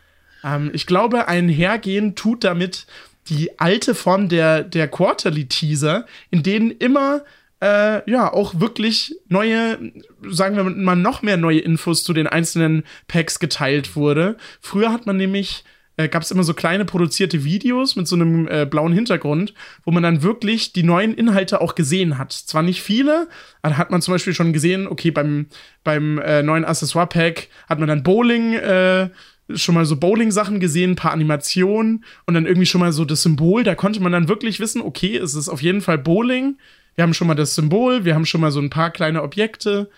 Ähm, 0.43 0.71
ich 0.73 0.85
glaube, 0.85 1.27
einhergehen 1.27 2.15
tut 2.15 2.43
damit 2.43 2.85
die 3.29 3.59
alte 3.59 3.95
Form 3.95 4.29
der, 4.29 4.63
der 4.63 4.87
Quarterly-Teaser, 4.87 6.05
in 6.31 6.43
denen 6.43 6.71
immer 6.71 7.23
äh, 7.61 8.09
ja 8.09 8.31
auch 8.31 8.59
wirklich 8.59 9.15
neue, 9.27 9.91
sagen 10.27 10.55
wir 10.55 10.63
mal, 10.63 10.95
noch 10.95 11.21
mehr 11.21 11.37
neue 11.37 11.59
Infos 11.59 12.03
zu 12.03 12.13
den 12.13 12.27
einzelnen 12.27 12.83
Packs 13.07 13.39
geteilt 13.39 13.95
wurde. 13.95 14.37
Früher 14.61 14.91
hat 14.91 15.05
man 15.05 15.17
nämlich 15.17 15.63
äh, 15.99 16.07
gab 16.07 16.23
es 16.23 16.31
immer 16.31 16.43
so 16.43 16.53
kleine 16.53 16.85
produzierte 16.85 17.43
Videos 17.43 17.95
mit 17.95 18.07
so 18.07 18.15
einem 18.15 18.47
äh, 18.47 18.65
blauen 18.65 18.93
Hintergrund, 18.93 19.53
wo 19.83 19.91
man 19.91 20.03
dann 20.03 20.23
wirklich 20.23 20.73
die 20.73 20.83
neuen 20.83 21.13
Inhalte 21.13 21.61
auch 21.61 21.75
gesehen 21.75 22.17
hat. 22.17 22.31
Zwar 22.31 22.63
nicht 22.63 22.81
viele, 22.81 23.27
aber 23.61 23.77
hat 23.77 23.91
man 23.91 24.01
zum 24.01 24.13
Beispiel 24.13 24.33
schon 24.33 24.53
gesehen, 24.53 24.87
okay, 24.87 25.11
beim, 25.11 25.47
beim 25.83 26.17
äh, 26.19 26.41
neuen 26.41 26.65
Accessoire-Pack 26.65 27.49
hat 27.67 27.79
man 27.79 27.87
dann 27.87 28.03
Bowling, 28.03 28.53
äh, 28.53 29.09
schon 29.53 29.75
mal 29.75 29.85
so 29.85 29.97
Bowling-Sachen 29.97 30.59
gesehen, 30.59 30.91
ein 30.91 30.95
paar 30.95 31.11
Animationen 31.11 32.05
und 32.25 32.33
dann 32.35 32.45
irgendwie 32.45 32.67
schon 32.67 32.81
mal 32.81 32.91
so 32.91 33.03
das 33.03 33.23
Symbol. 33.23 33.63
Da 33.63 33.75
konnte 33.75 33.99
man 33.99 34.11
dann 34.11 34.27
wirklich 34.27 34.59
wissen, 34.59 34.81
okay, 34.81 35.17
es 35.17 35.33
ist 35.33 35.49
auf 35.49 35.61
jeden 35.61 35.81
Fall 35.81 35.97
Bowling 35.97 36.57
wir 36.99 37.03
haben 37.03 37.13
schon 37.13 37.27
mal 37.27 37.35
das 37.35 37.55
Symbol, 37.55 38.03
wir 38.03 38.13
haben 38.13 38.25
schon 38.25 38.41
mal 38.41 38.51
so 38.51 38.59
ein 38.59 38.69
paar 38.69 38.91
kleine 38.91 39.23
Objekte. 39.23 39.89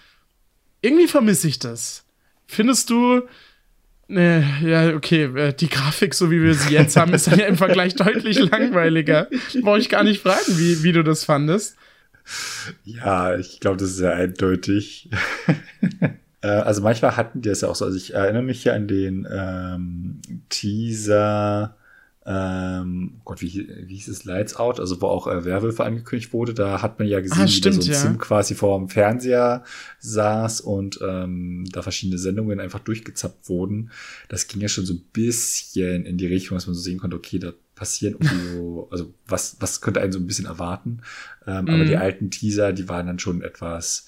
Irgendwie 0.82 1.08
vermisse 1.08 1.48
ich 1.48 1.58
das. 1.58 2.06
Findest 2.46 2.92
du, 2.92 3.24
äh, 4.18 4.44
ja, 4.64 4.96
okay, 4.96 5.24
äh, 5.24 5.54
die 5.54 5.70
Grafik, 5.70 6.14
so 6.14 6.32
wie 6.32 6.42
wir 6.42 6.54
sie 6.54 6.74
jetzt 6.74 6.98
haben, 6.98 7.14
ist 7.14 7.28
ja 7.28 7.46
im 7.46 7.58
Vergleich 7.58 7.96
deutlich 7.96 8.40
langweiliger. 8.40 9.28
Brauche 9.62 9.80
ich 9.80 9.90
gar 9.90 10.04
nicht 10.04 10.22
fragen, 10.22 10.58
wie, 10.58 10.84
wie 10.84 10.92
du 10.92 11.04
das 11.04 11.24
fandest. 11.24 11.76
Ja, 12.84 13.36
ich 13.36 13.60
glaube, 13.60 13.78
das 13.78 13.90
ist 13.90 13.98
sehr 13.98 14.16
eindeutig. 14.16 15.10
Äh, 16.44 16.48
also 16.48 16.82
manchmal 16.82 17.18
hatten 17.18 17.44
die 17.44 17.50
es 17.50 17.62
ja 17.62 17.68
auch 17.68 17.76
so. 17.76 17.86
Also 17.86 17.98
ich 17.98 18.16
erinnere 18.16 18.42
mich 18.42 18.64
ja 18.64 18.74
an 18.74 18.88
den 18.88 19.28
ähm, 19.32 20.22
Teaser 20.50 21.76
ähm, 22.24 23.16
oh 23.20 23.22
Gott, 23.26 23.42
wie, 23.42 23.68
wie 23.88 23.96
hieß 23.96 24.08
es, 24.08 24.26
Lights 24.26 24.56
Out, 24.56 24.80
also 24.80 25.02
wo 25.02 25.08
auch 25.08 25.26
äh, 25.26 25.44
Werwölfe 25.44 25.84
angekündigt 25.84 26.34
wurde, 26.34 26.54
da 26.54 26.82
hat 26.82 27.00
man 27.00 27.08
ja 27.08 27.20
gesehen, 27.20 27.44
ah, 27.44 27.48
stimmt, 27.48 27.78
wie 27.78 27.82
so 27.82 27.92
ein 27.92 27.94
ja. 27.94 28.00
Sim 28.00 28.18
quasi 28.20 28.54
vor 28.54 28.78
dem 28.78 28.90
Fernseher 28.90 29.64
saß 30.00 30.62
und 30.62 31.00
ähm, 31.02 31.66
da 31.72 31.82
verschiedene 31.82 32.20
Sendungen 32.20 32.60
einfach 32.60 32.80
durchgezappt 32.80 33.50
wurden. 33.50 33.90
Das 34.30 34.48
ging 34.48 34.62
ja 34.62 34.68
schon 34.68 34.86
so 34.86 34.94
ein 34.94 35.02
bisschen 35.12 36.06
in 36.06 36.18
die 36.18 36.28
Richtung, 36.28 36.56
dass 36.56 36.68
man 36.68 36.76
so 36.76 36.82
sehen 36.82 37.00
konnte, 37.00 37.18
okay, 37.18 37.40
da 37.40 37.54
passieren 37.74 38.18
so, 38.54 38.88
also 38.92 39.12
was, 39.28 39.58
was 39.60 39.82
könnte 39.82 40.02
einen 40.02 40.12
so 40.12 40.20
ein 40.20 40.28
bisschen 40.28 40.46
erwarten. 40.46 41.02
Ähm, 41.48 41.66
mhm. 41.66 41.70
Aber 41.72 41.86
die 41.86 41.98
alten 41.98 42.30
Teaser, 42.30 42.72
die 42.72 42.88
waren 42.88 43.08
dann 43.08 43.18
schon 43.18 43.42
etwas 43.42 44.06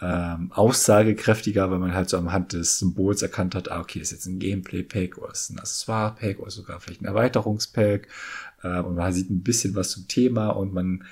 ähm, 0.00 0.50
aussagekräftiger, 0.52 1.70
weil 1.70 1.78
man 1.78 1.94
halt 1.94 2.08
so 2.08 2.16
am 2.18 2.32
Hand 2.32 2.52
des 2.52 2.78
Symbols 2.78 3.22
erkannt 3.22 3.54
hat, 3.54 3.70
ah, 3.70 3.80
okay, 3.80 4.00
ist 4.00 4.12
jetzt 4.12 4.26
ein 4.26 4.38
Gameplay-Pack 4.38 5.18
oder 5.18 5.32
ist 5.32 5.50
ein 5.50 5.58
Accessoire-Pack 5.58 6.40
oder 6.40 6.50
sogar 6.50 6.80
vielleicht 6.80 7.02
ein 7.02 7.06
Erweiterungspack. 7.06 8.08
Äh, 8.62 8.80
und 8.80 8.96
man 8.96 9.12
sieht 9.12 9.30
ein 9.30 9.42
bisschen 9.42 9.74
was 9.74 9.90
zum 9.90 10.08
Thema 10.08 10.48
und 10.48 10.72
man 10.72 11.04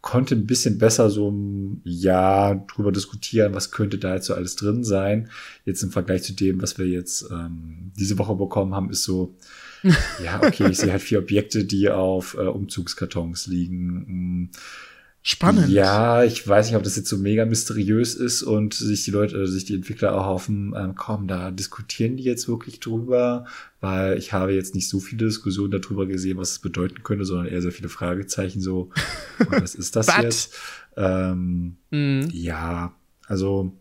konnte 0.00 0.34
ein 0.34 0.46
bisschen 0.46 0.78
besser 0.78 1.10
so 1.10 1.30
ein 1.30 1.82
Jahr 1.84 2.66
drüber 2.66 2.90
diskutieren, 2.90 3.54
was 3.54 3.70
könnte 3.70 3.98
da 3.98 4.14
jetzt 4.14 4.26
so 4.26 4.34
alles 4.34 4.56
drin 4.56 4.82
sein. 4.82 5.28
Jetzt 5.66 5.82
im 5.82 5.90
Vergleich 5.90 6.22
zu 6.22 6.32
dem, 6.32 6.62
was 6.62 6.78
wir 6.78 6.86
jetzt 6.86 7.30
ähm, 7.30 7.92
diese 7.98 8.16
Woche 8.18 8.34
bekommen 8.34 8.74
haben, 8.74 8.90
ist 8.90 9.04
so, 9.04 9.36
ja, 10.24 10.42
okay, 10.42 10.68
ich 10.70 10.78
sehe 10.78 10.92
halt 10.92 11.02
vier 11.02 11.18
Objekte, 11.18 11.64
die 11.64 11.90
auf 11.90 12.34
äh, 12.34 12.46
Umzugskartons 12.46 13.46
liegen. 13.46 14.06
Hm, 14.06 14.50
Spannend. 15.22 15.68
Ja, 15.68 16.24
ich 16.24 16.48
weiß 16.48 16.66
nicht, 16.66 16.76
ob 16.76 16.82
das 16.82 16.96
jetzt 16.96 17.10
so 17.10 17.18
mega 17.18 17.44
mysteriös 17.44 18.14
ist 18.14 18.42
und 18.42 18.72
sich 18.72 19.04
die 19.04 19.10
Leute, 19.10 19.46
sich 19.46 19.66
die 19.66 19.74
Entwickler 19.74 20.14
auch 20.14 20.24
hoffen, 20.24 20.74
ähm, 20.74 20.94
komm, 20.96 21.28
da 21.28 21.50
diskutieren 21.50 22.16
die 22.16 22.22
jetzt 22.22 22.48
wirklich 22.48 22.80
drüber, 22.80 23.44
weil 23.80 24.16
ich 24.16 24.32
habe 24.32 24.52
jetzt 24.52 24.74
nicht 24.74 24.88
so 24.88 24.98
viele 24.98 25.26
Diskussionen 25.26 25.72
darüber 25.72 26.06
gesehen, 26.06 26.38
was 26.38 26.52
es 26.52 26.58
bedeuten 26.60 27.02
könnte, 27.02 27.26
sondern 27.26 27.46
eher 27.46 27.60
sehr 27.60 27.72
viele 27.72 27.90
Fragezeichen 27.90 28.62
so, 28.62 28.90
was 29.50 29.74
ist 29.74 29.94
das 29.94 30.08
jetzt? 30.22 30.54
Ähm, 30.96 31.76
mm. 31.90 32.28
Ja, 32.32 32.94
also 33.26 33.76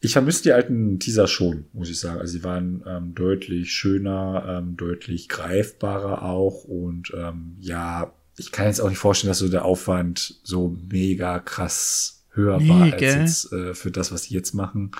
ich 0.00 0.12
vermisse 0.12 0.44
die 0.44 0.52
alten 0.52 0.98
Teaser 1.00 1.26
schon, 1.26 1.66
muss 1.74 1.90
ich 1.90 2.00
sagen. 2.00 2.20
Also 2.20 2.32
sie 2.32 2.44
waren 2.44 2.82
ähm, 2.86 3.14
deutlich 3.14 3.72
schöner, 3.72 4.44
ähm, 4.48 4.76
deutlich 4.76 5.28
greifbarer 5.28 6.22
auch 6.22 6.64
und 6.64 7.12
ähm, 7.14 7.56
ja, 7.60 8.14
ich 8.38 8.52
kann 8.52 8.66
jetzt 8.66 8.80
auch 8.80 8.88
nicht 8.88 8.98
vorstellen, 8.98 9.30
dass 9.30 9.38
so 9.38 9.48
der 9.48 9.64
Aufwand 9.64 10.40
so 10.42 10.76
mega 10.90 11.38
krass 11.40 12.24
höher 12.32 12.58
nee, 12.58 12.68
war 12.68 12.82
als 12.82 12.96
gell? 12.96 13.20
jetzt 13.20 13.52
äh, 13.52 13.74
für 13.74 13.90
das, 13.90 14.12
was 14.12 14.22
die 14.22 14.34
jetzt 14.34 14.54
machen. 14.54 14.92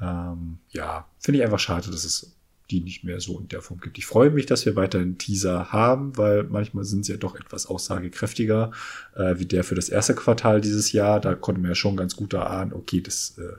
Ähm, 0.00 0.58
ja, 0.70 1.06
finde 1.18 1.38
ich 1.38 1.44
einfach 1.44 1.58
schade, 1.58 1.90
dass 1.90 2.04
es 2.04 2.32
die 2.70 2.80
nicht 2.80 3.04
mehr 3.04 3.20
so 3.20 3.38
in 3.38 3.48
der 3.48 3.60
Form 3.60 3.80
gibt. 3.80 3.98
Ich 3.98 4.06
freue 4.06 4.30
mich, 4.30 4.46
dass 4.46 4.64
wir 4.64 4.76
weiterhin 4.76 5.18
Teaser 5.18 5.72
haben, 5.72 6.16
weil 6.16 6.44
manchmal 6.44 6.84
sind 6.84 7.04
sie 7.04 7.12
ja 7.12 7.18
doch 7.18 7.36
etwas 7.36 7.66
aussagekräftiger, 7.66 8.72
äh, 9.14 9.38
wie 9.38 9.46
der 9.46 9.62
für 9.62 9.74
das 9.74 9.88
erste 9.88 10.14
Quartal 10.14 10.60
dieses 10.60 10.92
Jahr. 10.92 11.20
Da 11.20 11.34
konnte 11.34 11.60
man 11.60 11.70
ja 11.70 11.74
schon 11.74 11.96
ganz 11.96 12.16
gut 12.16 12.32
erahnen, 12.32 12.72
okay, 12.72 13.00
das 13.00 13.36
äh, 13.38 13.56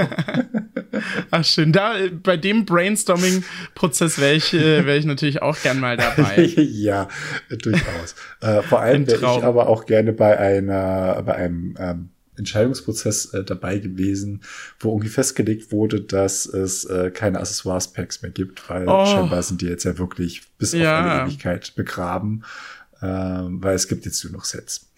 Ach 1.32 1.46
schön, 1.46 1.72
da 1.72 1.94
bei 2.24 2.36
dem 2.36 2.66
Brainstorming-Prozess 2.66 4.20
wäre 4.20 4.34
ich, 4.34 4.54
äh, 4.54 4.86
wär 4.86 4.98
ich 4.98 5.06
natürlich 5.06 5.42
auch 5.42 5.60
gern 5.62 5.80
mal 5.80 5.98
dabei. 5.98 6.44
ja, 6.58 7.08
durchaus. 7.50 8.16
Äh, 8.40 8.62
vor 8.64 8.80
allem 8.80 9.06
wäre 9.08 9.20
ich 9.20 9.44
aber 9.44 9.68
auch 9.68 9.86
gerne 9.86 10.14
bei 10.14 10.38
einer, 10.38 11.22
bei 11.24 11.36
einem 11.36 11.76
ähm, 11.80 12.10
Entscheidungsprozess 12.42 13.34
äh, 13.34 13.44
dabei 13.44 13.80
gewesen, 13.80 14.42
wo 14.80 14.90
irgendwie 14.90 15.10
festgelegt 15.10 15.72
wurde, 15.72 16.02
dass 16.02 16.46
es 16.46 16.86
äh, 16.86 17.12
keine 17.12 17.40
Accessoires-Packs 17.40 18.22
mehr 18.22 18.32
gibt, 18.32 18.70
weil 18.70 18.88
oh. 18.88 19.06
scheinbar 19.06 19.42
sind 19.44 19.62
die 19.62 19.68
jetzt 19.68 19.84
ja 19.84 19.98
wirklich 19.98 20.44
bis 20.58 20.74
ja. 20.74 21.00
auf 21.00 21.06
eine 21.06 21.30
Ewigkeit 21.30 21.74
begraben. 21.76 22.44
ähm, 23.02 23.64
weil 23.64 23.76
es 23.76 23.88
gibt 23.88 24.06
jetzt 24.06 24.24
nur 24.24 24.34
noch 24.34 24.46
Sets. 24.46 24.92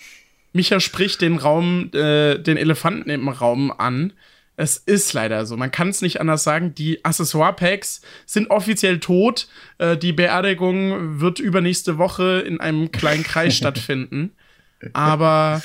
Micha 0.53 0.79
spricht 0.79 1.21
den 1.21 1.37
Raum, 1.37 1.89
äh, 1.93 2.37
den 2.37 2.57
Elefanten 2.57 3.09
im 3.09 3.27
Raum 3.27 3.71
an. 3.71 4.13
Es 4.55 4.77
ist 4.77 5.13
leider 5.13 5.47
so. 5.47 5.57
Man 5.57 5.71
kann 5.71 5.89
es 5.89 6.01
nicht 6.01 6.21
anders 6.21 6.43
sagen. 6.43 6.75
Die 6.75 7.03
Accessoire-Packs 7.03 8.01
sind 8.27 8.51
offiziell 8.51 8.99
tot. 8.99 9.47
Äh, 9.79 9.97
die 9.97 10.13
Beerdigung 10.13 11.19
wird 11.19 11.39
übernächste 11.39 11.97
Woche 11.97 12.43
in 12.45 12.59
einem 12.59 12.91
kleinen 12.91 13.23
Kreis 13.23 13.55
stattfinden. 13.57 14.31
Aber 14.93 15.61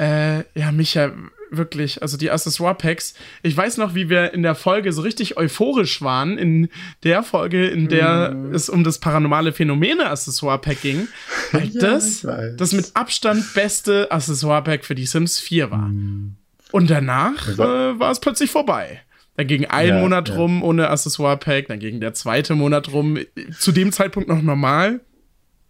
äh, 0.00 0.44
ja, 0.54 0.72
Micha, 0.72 1.12
wirklich, 1.50 2.00
also 2.00 2.16
die 2.16 2.30
Accessoire-Packs. 2.30 3.14
Ich 3.42 3.56
weiß 3.56 3.76
noch, 3.76 3.94
wie 3.94 4.08
wir 4.08 4.32
in 4.32 4.42
der 4.42 4.54
Folge 4.54 4.92
so 4.92 5.02
richtig 5.02 5.36
euphorisch 5.36 6.00
waren, 6.00 6.38
in 6.38 6.68
der 7.02 7.22
Folge, 7.22 7.68
in 7.68 7.88
der 7.88 8.30
mm. 8.30 8.54
es 8.54 8.68
um 8.68 8.82
das 8.82 8.98
paranormale 8.98 9.52
Phänomene-Accessoire-Pack 9.52 10.80
ging. 10.80 11.08
Weil 11.52 11.68
ja, 11.68 11.80
das 11.80 12.26
das 12.56 12.72
mit 12.72 12.92
Abstand 12.94 13.52
beste 13.54 14.10
Accessoire-Pack 14.10 14.84
für 14.84 14.94
die 14.94 15.06
Sims 15.06 15.38
4 15.38 15.70
war. 15.70 15.88
Mm. 15.88 16.36
Und 16.72 16.88
danach 16.88 17.48
äh, 17.48 17.58
war 17.58 18.10
es 18.10 18.20
plötzlich 18.20 18.50
vorbei. 18.50 19.00
Dann 19.36 19.48
ging 19.48 19.66
ein 19.66 19.88
ja, 19.88 20.00
Monat 20.00 20.28
ja. 20.28 20.36
rum 20.36 20.62
ohne 20.62 20.88
Accessoire-Pack, 20.88 21.68
dann 21.68 21.78
ging 21.78 22.00
der 22.00 22.14
zweite 22.14 22.54
Monat 22.54 22.92
rum, 22.92 23.18
zu 23.58 23.72
dem 23.72 23.92
Zeitpunkt 23.92 24.28
noch 24.28 24.40
normal. 24.40 25.00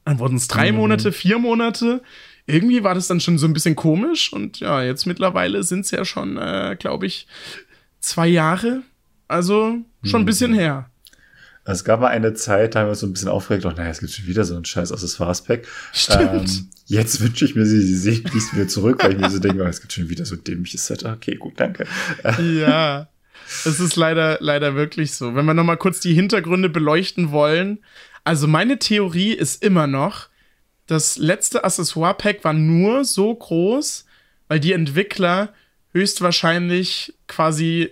Dann 0.04 0.18
wurden 0.18 0.36
es 0.36 0.48
drei 0.48 0.72
mhm. 0.72 0.78
Monate, 0.78 1.12
vier 1.12 1.38
Monate 1.38 2.02
irgendwie 2.50 2.82
war 2.82 2.94
das 2.94 3.06
dann 3.06 3.20
schon 3.20 3.38
so 3.38 3.46
ein 3.46 3.52
bisschen 3.52 3.76
komisch 3.76 4.32
und 4.32 4.60
ja, 4.60 4.82
jetzt 4.82 5.06
mittlerweile 5.06 5.62
sind 5.62 5.84
es 5.84 5.90
ja 5.90 6.04
schon, 6.04 6.36
äh, 6.36 6.76
glaube 6.78 7.06
ich, 7.06 7.26
zwei 8.00 8.28
Jahre. 8.28 8.82
Also 9.28 9.78
schon 10.02 10.22
ein 10.22 10.26
bisschen 10.26 10.52
her. 10.52 10.90
Es 11.64 11.84
gab 11.84 12.00
mal 12.00 12.08
eine 12.08 12.34
Zeit, 12.34 12.74
da 12.74 12.80
haben 12.80 12.86
wir 12.86 12.90
uns 12.90 13.00
so 13.00 13.06
ein 13.06 13.12
bisschen 13.12 13.28
aufgeregt, 13.28 13.64
doch, 13.64 13.76
naja, 13.76 13.90
es 13.90 14.00
gibt 14.00 14.12
schon 14.12 14.26
wieder 14.26 14.44
so 14.44 14.56
ein 14.56 14.64
scheiß 14.64 14.90
Accessoires-Pack. 14.90 15.68
Stimmt. 15.92 16.50
Ähm, 16.50 16.68
jetzt 16.86 17.20
wünsche 17.20 17.44
ich 17.44 17.54
mir 17.54 17.64
sie, 17.66 17.80
sie 17.80 17.96
sehe 17.96 18.14
ich 18.14 18.52
wieder 18.52 18.66
zurück, 18.66 19.04
weil 19.04 19.12
ich 19.12 19.18
mir 19.18 19.30
so 19.30 19.38
denke, 19.38 19.62
oh, 19.62 19.66
es 19.66 19.80
gibt 19.80 19.92
schon 19.92 20.08
wieder 20.08 20.24
so 20.24 20.34
ein 20.34 20.42
dämliches 20.42 20.86
Set. 20.86 21.04
Okay, 21.04 21.36
gut, 21.36 21.52
danke. 21.58 21.86
Ja, 22.42 23.08
es 23.64 23.78
ist 23.78 23.94
leider, 23.94 24.38
leider 24.40 24.74
wirklich 24.74 25.12
so. 25.12 25.34
Wenn 25.34 25.44
wir 25.44 25.54
nochmal 25.54 25.76
kurz 25.76 26.00
die 26.00 26.14
Hintergründe 26.14 26.70
beleuchten 26.70 27.30
wollen. 27.30 27.78
Also 28.24 28.48
meine 28.48 28.78
Theorie 28.78 29.32
ist 29.32 29.62
immer 29.62 29.86
noch, 29.86 30.29
das 30.90 31.18
letzte 31.18 31.62
Accessoire-Pack 31.62 32.42
war 32.42 32.52
nur 32.52 33.04
so 33.04 33.32
groß, 33.32 34.06
weil 34.48 34.58
die 34.58 34.72
Entwickler 34.72 35.52
höchstwahrscheinlich 35.92 37.14
quasi 37.28 37.90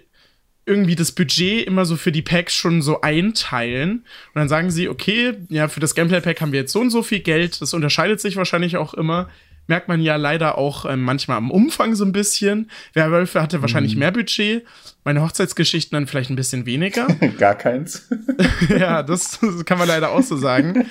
irgendwie 0.66 0.96
das 0.96 1.12
Budget 1.12 1.66
immer 1.66 1.86
so 1.86 1.96
für 1.96 2.12
die 2.12 2.22
Packs 2.22 2.54
schon 2.54 2.82
so 2.82 3.00
einteilen. 3.00 3.92
Und 3.92 4.34
dann 4.34 4.48
sagen 4.48 4.70
sie, 4.70 4.88
okay, 4.88 5.34
ja, 5.48 5.68
für 5.68 5.80
das 5.80 5.94
Gameplay-Pack 5.94 6.40
haben 6.40 6.52
wir 6.52 6.60
jetzt 6.60 6.72
so 6.72 6.80
und 6.80 6.90
so 6.90 7.02
viel 7.02 7.20
Geld. 7.20 7.60
Das 7.62 7.72
unterscheidet 7.72 8.20
sich 8.20 8.36
wahrscheinlich 8.36 8.76
auch 8.76 8.94
immer. 8.94 9.30
Merkt 9.68 9.86
man 9.86 10.00
ja 10.00 10.16
leider 10.16 10.58
auch 10.58 10.84
äh, 10.84 10.96
manchmal 10.96 11.36
am 11.36 11.52
Umfang 11.52 11.94
so 11.94 12.04
ein 12.04 12.12
bisschen. 12.12 12.70
Werwölfe 12.94 13.40
hatte 13.40 13.62
wahrscheinlich 13.62 13.94
mhm. 13.94 14.00
mehr 14.00 14.12
Budget 14.12 14.64
meine 15.08 15.22
Hochzeitsgeschichten 15.22 15.96
dann 15.96 16.06
vielleicht 16.06 16.28
ein 16.28 16.36
bisschen 16.36 16.66
weniger. 16.66 17.06
Gar 17.38 17.54
keins. 17.54 18.08
ja, 18.68 19.02
das 19.02 19.38
kann 19.64 19.78
man 19.78 19.88
leider 19.88 20.10
auch 20.10 20.22
so 20.22 20.36
sagen. 20.36 20.86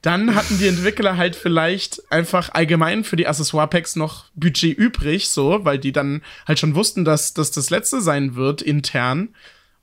Dann 0.00 0.36
hatten 0.36 0.58
die 0.58 0.68
Entwickler 0.68 1.16
halt 1.16 1.34
vielleicht 1.34 2.00
einfach 2.12 2.50
allgemein 2.54 3.02
für 3.02 3.16
die 3.16 3.26
Accessoire-Packs 3.26 3.96
noch 3.96 4.26
Budget 4.36 4.78
übrig, 4.78 5.28
so, 5.28 5.64
weil 5.64 5.80
die 5.80 5.90
dann 5.90 6.22
halt 6.46 6.60
schon 6.60 6.76
wussten, 6.76 7.04
dass 7.04 7.34
das 7.34 7.50
das 7.50 7.70
letzte 7.70 8.00
sein 8.00 8.36
wird 8.36 8.62
intern. 8.62 9.30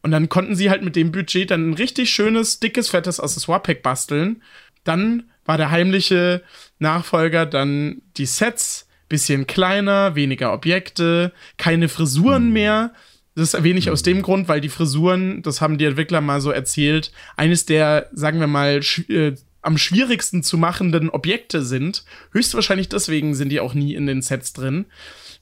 Und 0.02 0.12
dann 0.12 0.30
konnten 0.30 0.56
sie 0.56 0.70
halt 0.70 0.82
mit 0.82 0.96
dem 0.96 1.12
Budget 1.12 1.52
dann 1.52 1.72
ein 1.72 1.74
richtig 1.74 2.12
schönes, 2.12 2.62
dickes, 2.62 2.88
fettes 2.88 3.20
Accessoire-Pack 3.20 3.84
basteln. 3.84 4.42
Dann 4.86 5.24
war 5.46 5.58
der 5.58 5.72
heimliche 5.72 6.42
Nachfolger 6.80 7.46
dann 7.46 8.02
die 8.18 8.26
Sets, 8.26 8.88
bisschen 9.08 9.48
kleiner, 9.48 10.16
weniger 10.16 10.52
Objekte, 10.54 11.32
keine 11.58 11.90
Frisuren 11.90 12.46
hm. 12.46 12.54
mehr 12.54 12.92
das 13.36 13.54
erwähne 13.54 13.80
ich 13.80 13.90
aus 13.90 14.02
dem 14.02 14.22
Grund, 14.22 14.48
weil 14.48 14.62
die 14.62 14.70
Frisuren, 14.70 15.42
das 15.42 15.60
haben 15.60 15.78
die 15.78 15.86
Entwickler 15.86 16.22
mal 16.22 16.40
so 16.40 16.52
erzählt, 16.52 17.12
eines 17.36 17.66
der, 17.66 18.10
sagen 18.14 18.40
wir 18.40 18.48
mal, 18.48 18.82
sch 18.82 19.10
äh, 19.10 19.36
am 19.62 19.78
schwierigsten 19.80 20.44
zu 20.44 20.58
machenden 20.60 21.10
Objekte 21.10 21.64
sind. 21.64 22.06
Höchstwahrscheinlich 22.32 22.88
deswegen 22.88 23.34
sind 23.34 23.50
die 23.50 23.60
auch 23.60 23.74
nie 23.74 23.96
in 23.96 24.06
den 24.06 24.22
Sets 24.22 24.54
drin. 24.54 24.86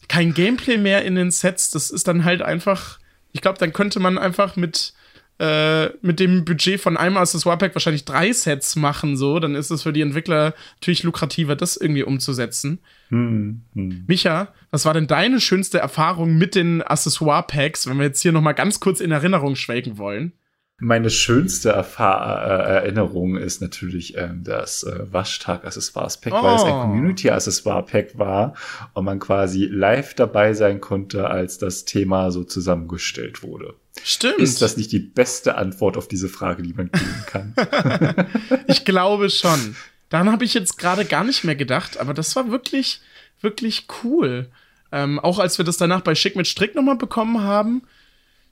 Kein 0.07 0.33
Gameplay 0.33 0.77
mehr 0.77 1.03
in 1.03 1.15
den 1.15 1.29
Sets, 1.29 1.71
das 1.71 1.91
ist 1.91 2.07
dann 2.07 2.23
halt 2.23 2.41
einfach, 2.41 2.99
ich 3.33 3.41
glaube, 3.41 3.59
dann 3.59 3.73
könnte 3.73 3.99
man 3.99 4.17
einfach 4.17 4.55
mit 4.55 4.93
äh, 5.43 5.89
mit 6.01 6.21
dem 6.21 6.45
Budget 6.45 6.79
von 6.79 6.95
einem 6.95 7.17
Accessoire-Pack 7.17 7.75
wahrscheinlich 7.75 8.05
drei 8.05 8.31
Sets 8.31 8.77
machen, 8.77 9.17
so, 9.17 9.39
dann 9.39 9.55
ist 9.55 9.71
es 9.71 9.83
für 9.83 9.91
die 9.91 9.99
Entwickler 9.99 10.53
natürlich 10.75 11.03
lukrativer, 11.03 11.57
das 11.57 11.75
irgendwie 11.75 12.03
umzusetzen. 12.03 12.79
Hm, 13.09 13.61
hm. 13.73 14.05
Micha, 14.07 14.53
was 14.71 14.85
war 14.85 14.93
denn 14.93 15.07
deine 15.07 15.41
schönste 15.41 15.79
Erfahrung 15.79 16.37
mit 16.37 16.55
den 16.55 16.81
Accessoire-Packs, 16.81 17.87
wenn 17.87 17.97
wir 17.97 18.05
jetzt 18.05 18.21
hier 18.21 18.31
nochmal 18.31 18.53
ganz 18.53 18.79
kurz 18.79 19.01
in 19.01 19.11
Erinnerung 19.11 19.57
schwelgen 19.57 19.97
wollen? 19.97 20.31
Meine 20.79 21.09
schönste 21.11 21.69
Erfahr 21.69 22.45
äh, 22.45 22.73
Erinnerung 22.73 23.37
ist 23.37 23.61
natürlich 23.61 24.17
ähm, 24.17 24.43
das 24.43 24.83
äh, 24.83 25.11
Waschtag-Accessoires-Pack, 25.11 26.33
oh. 26.33 26.43
weil 26.43 26.55
es 26.55 26.63
ein 26.63 26.73
oh. 26.73 26.81
Community-Accessoire-Pack 26.81 28.17
war 28.17 28.55
und 28.93 29.05
man 29.05 29.19
quasi 29.19 29.65
live 29.65 30.15
dabei 30.15 30.53
sein 30.53 30.81
konnte, 30.81 31.29
als 31.29 31.59
das 31.59 31.85
Thema 31.85 32.31
so 32.31 32.43
zusammengestellt 32.43 33.43
wurde. 33.43 33.75
Stimmt. 34.03 34.39
Ist 34.39 34.61
das 34.61 34.75
nicht 34.75 34.91
die 34.91 34.99
beste 34.99 35.55
Antwort 35.55 35.95
auf 35.95 36.07
diese 36.07 36.27
Frage, 36.27 36.63
die 36.63 36.73
man 36.73 36.91
geben 36.91 37.23
kann? 37.27 37.55
ich 38.67 38.83
glaube 38.83 39.29
schon. 39.29 39.75
Daran 40.09 40.31
habe 40.31 40.43
ich 40.43 40.53
jetzt 40.53 40.77
gerade 40.77 41.05
gar 41.05 41.23
nicht 41.23 41.43
mehr 41.43 41.55
gedacht, 41.55 41.99
aber 41.99 42.13
das 42.13 42.35
war 42.35 42.51
wirklich, 42.51 43.01
wirklich 43.41 43.87
cool. 44.03 44.49
Ähm, 44.91 45.19
auch 45.19 45.39
als 45.39 45.57
wir 45.57 45.65
das 45.65 45.77
danach 45.77 46.01
bei 46.01 46.15
Schick 46.15 46.35
mit 46.35 46.47
Strick 46.47 46.75
nochmal 46.75 46.97
bekommen 46.97 47.41
haben, 47.41 47.83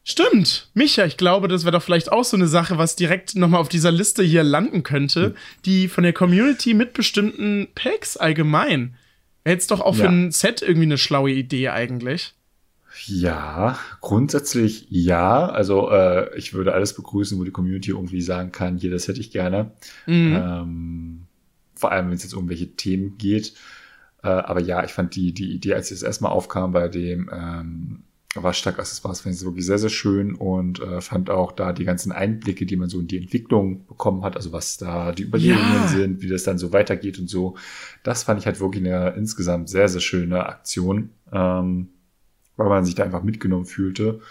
Stimmt. 0.04 0.70
Micha, 0.74 1.06
ich 1.06 1.18
glaube, 1.18 1.48
das 1.48 1.64
wäre 1.64 1.74
doch 1.74 1.84
vielleicht 1.84 2.12
auch 2.12 2.24
so 2.24 2.36
eine 2.36 2.48
Sache, 2.48 2.78
was 2.78 2.96
direkt 2.96 3.36
nochmal 3.36 3.62
auf 3.62 3.70
dieser 3.70 3.92
Liste 3.92 4.24
hier 4.24 4.44
landen 4.44 4.84
könnte, 4.84 5.26
hm. 5.26 5.34
die 5.66 5.88
von 5.88 6.04
der 6.04 6.14
Community 6.14 6.74
mit 6.74 6.94
bestimmten 6.94 7.68
Packs 7.76 8.18
allgemein. 8.18 8.96
Wäre 9.44 9.56
jetzt 9.56 9.72
doch 9.72 9.82
auch 9.82 9.96
ja. 9.96 10.06
für 10.06 10.10
ein 10.10 10.32
Set 10.32 10.62
irgendwie 10.62 10.84
eine 10.84 10.98
schlaue 10.98 11.32
Idee 11.32 11.70
eigentlich. 11.70 12.34
Ja, 13.06 13.80
grundsätzlich 14.02 14.88
ja. 14.90 15.48
Also 15.48 15.90
äh, 15.92 16.36
ich 16.38 16.54
würde 16.54 16.74
alles 16.74 16.94
begrüßen, 16.94 17.40
wo 17.40 17.44
die 17.44 17.52
Community 17.52 17.92
irgendwie 17.92 18.22
sagen 18.22 18.52
kann, 18.52 18.78
hier, 18.78 18.92
das 18.92 19.08
hätte 19.08 19.20
ich 19.20 19.32
gerne. 19.32 19.72
Mhm. 20.08 20.36
Ähm, 20.36 21.22
vor 21.76 21.92
allem, 21.92 22.08
wenn 22.08 22.16
es 22.16 22.24
jetzt 22.24 22.34
um 22.34 22.50
welche 22.50 22.76
Themen 22.76 23.18
geht. 23.18 23.54
Äh, 24.24 24.28
aber 24.28 24.60
ja, 24.60 24.84
ich 24.84 24.92
fand 24.92 25.16
die, 25.16 25.34
die 25.34 25.52
Idee, 25.52 25.74
als 25.74 25.92
es 25.92 26.04
erstmal 26.04 26.32
aufkam 26.32 26.72
bei 26.74 26.88
dem 26.88 27.30
ähm, 27.34 28.04
Waschtag-Accessoires 28.36 29.22
fand 29.22 29.36
ich 29.36 29.44
wirklich 29.44 29.66
sehr, 29.66 29.78
sehr 29.78 29.90
schön 29.90 30.36
und 30.36 30.80
äh, 30.80 31.02
fand 31.02 31.30
auch 31.30 31.52
da 31.52 31.74
die 31.74 31.84
ganzen 31.84 32.14
Einblicke, 32.14 32.66
die 32.66 32.78
man 32.78 32.88
so 32.88 33.00
in 33.00 33.08
die 33.08 33.18
Entwicklung 33.18 33.86
bekommen 33.88 34.24
hat, 34.24 34.38
also 34.38 34.54
was 34.54 34.78
da 34.78 35.12
die 35.12 35.24
Überlegungen 35.24 35.74
ja. 35.74 35.88
sind, 35.88 36.22
wie 36.22 36.30
das 36.30 36.44
dann 36.44 36.58
so 36.58 36.72
weitergeht 36.72 37.20
und 37.20 37.30
so. 37.30 37.56
Das 38.04 38.24
fand 38.24 38.40
ich 38.40 38.46
halt 38.46 38.62
wirklich 38.62 38.86
eine 38.86 39.10
insgesamt 39.12 39.70
sehr, 39.70 39.90
sehr 39.90 40.00
schöne 40.00 40.46
Aktion, 40.46 41.10
ähm, 41.34 41.90
weil 42.56 42.70
man 42.70 42.86
sich 42.86 42.96
da 42.96 43.04
einfach 43.04 43.24
mitgenommen 43.24 43.66
fühlte. 43.66 44.22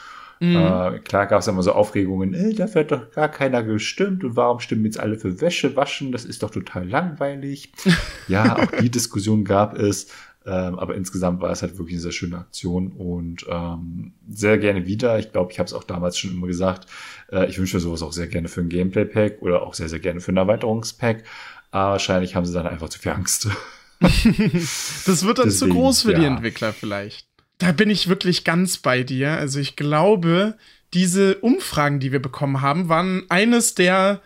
Mhm. 0.43 0.57
Äh, 0.57 0.99
klar 1.01 1.27
gab 1.27 1.41
es 1.41 1.49
immer 1.49 1.63
so 1.63 1.73
Aufregungen, 1.73 2.33
ey, 2.33 2.55
dafür 2.55 2.81
hat 2.81 2.93
doch 2.93 3.11
gar 3.11 3.29
keiner 3.29 3.63
gestimmt 3.63 4.25
und 4.25 4.37
warum 4.37 4.59
stimmen 4.61 4.87
jetzt 4.87 4.99
alle 4.99 5.19
für 5.19 5.43
Wäsche 5.43 5.77
waschen? 5.77 6.13
Das 6.13 6.25
ist 6.25 6.43
doch 6.43 6.51
total 6.51 6.89
langweilig. 6.89 7.73
ja, 8.29 8.57
auch 8.57 8.71
die 8.81 8.91
Diskussion 8.91 9.45
gab 9.45 9.77
es. 9.79 10.09
Ähm, 10.47 10.79
aber 10.79 10.95
insgesamt 10.95 11.43
war 11.43 11.51
es 11.51 11.61
halt 11.61 11.77
wirklich 11.77 11.95
eine 11.95 12.03
sehr 12.03 12.13
schöne 12.13 12.39
Aktion 12.39 12.93
und 12.93 13.45
ähm, 13.49 14.13
sehr 14.31 14.57
gerne 14.57 14.87
wieder. 14.87 15.19
Ich 15.19 15.33
glaube, 15.33 15.53
ich 15.53 15.59
habe 15.59 15.67
es 15.67 15.75
auch 15.75 15.85
damals 15.85 16.19
schon 16.19 16.31
immer 16.31 16.47
gesagt. 16.47 16.89
Äh, 17.31 17.47
ich 17.51 17.59
wünsche 17.59 17.77
mir 17.77 17.81
sowas 17.81 18.03
auch 18.03 18.13
sehr 18.13 18.27
gerne 18.27 18.49
für 18.49 18.63
ein 18.63 18.71
Gameplay-Pack 18.71 19.43
oder 19.43 19.63
auch 19.63 19.75
sehr, 19.75 19.91
sehr 19.91 20.01
gerne 20.01 20.21
für 20.21 20.33
ein 20.33 20.39
Erweiterungspack. 20.39 21.25
Aber 21.71 21.93
wahrscheinlich 21.93 22.35
haben 22.35 22.47
sie 22.47 22.55
dann 22.55 22.67
einfach 22.67 22.89
zu 22.89 22.99
viel 22.99 23.13
Angst. 23.13 23.49
das 24.01 25.27
wird 25.27 25.39
dann 25.39 25.47
Deswegen, 25.47 25.51
zu 25.51 25.69
groß 25.69 26.03
für 26.03 26.13
ja. 26.13 26.19
die 26.21 26.25
Entwickler 26.25 26.73
vielleicht. 26.73 27.27
Da 27.59 27.73
bin 27.73 27.91
ich 27.91 28.09
wirklich 28.09 28.45
ganz 28.45 28.79
bei 28.79 29.03
dir. 29.03 29.33
Also 29.33 29.61
ich 29.61 29.77
glaube, 29.77 30.57
diese 30.95 31.37
Umfragen, 31.37 32.01
die 32.01 32.13
wir 32.13 32.23
bekommen 32.23 32.63
haben, 32.63 32.89
waren 32.89 33.25
eines 33.29 33.75
der, 33.75 34.23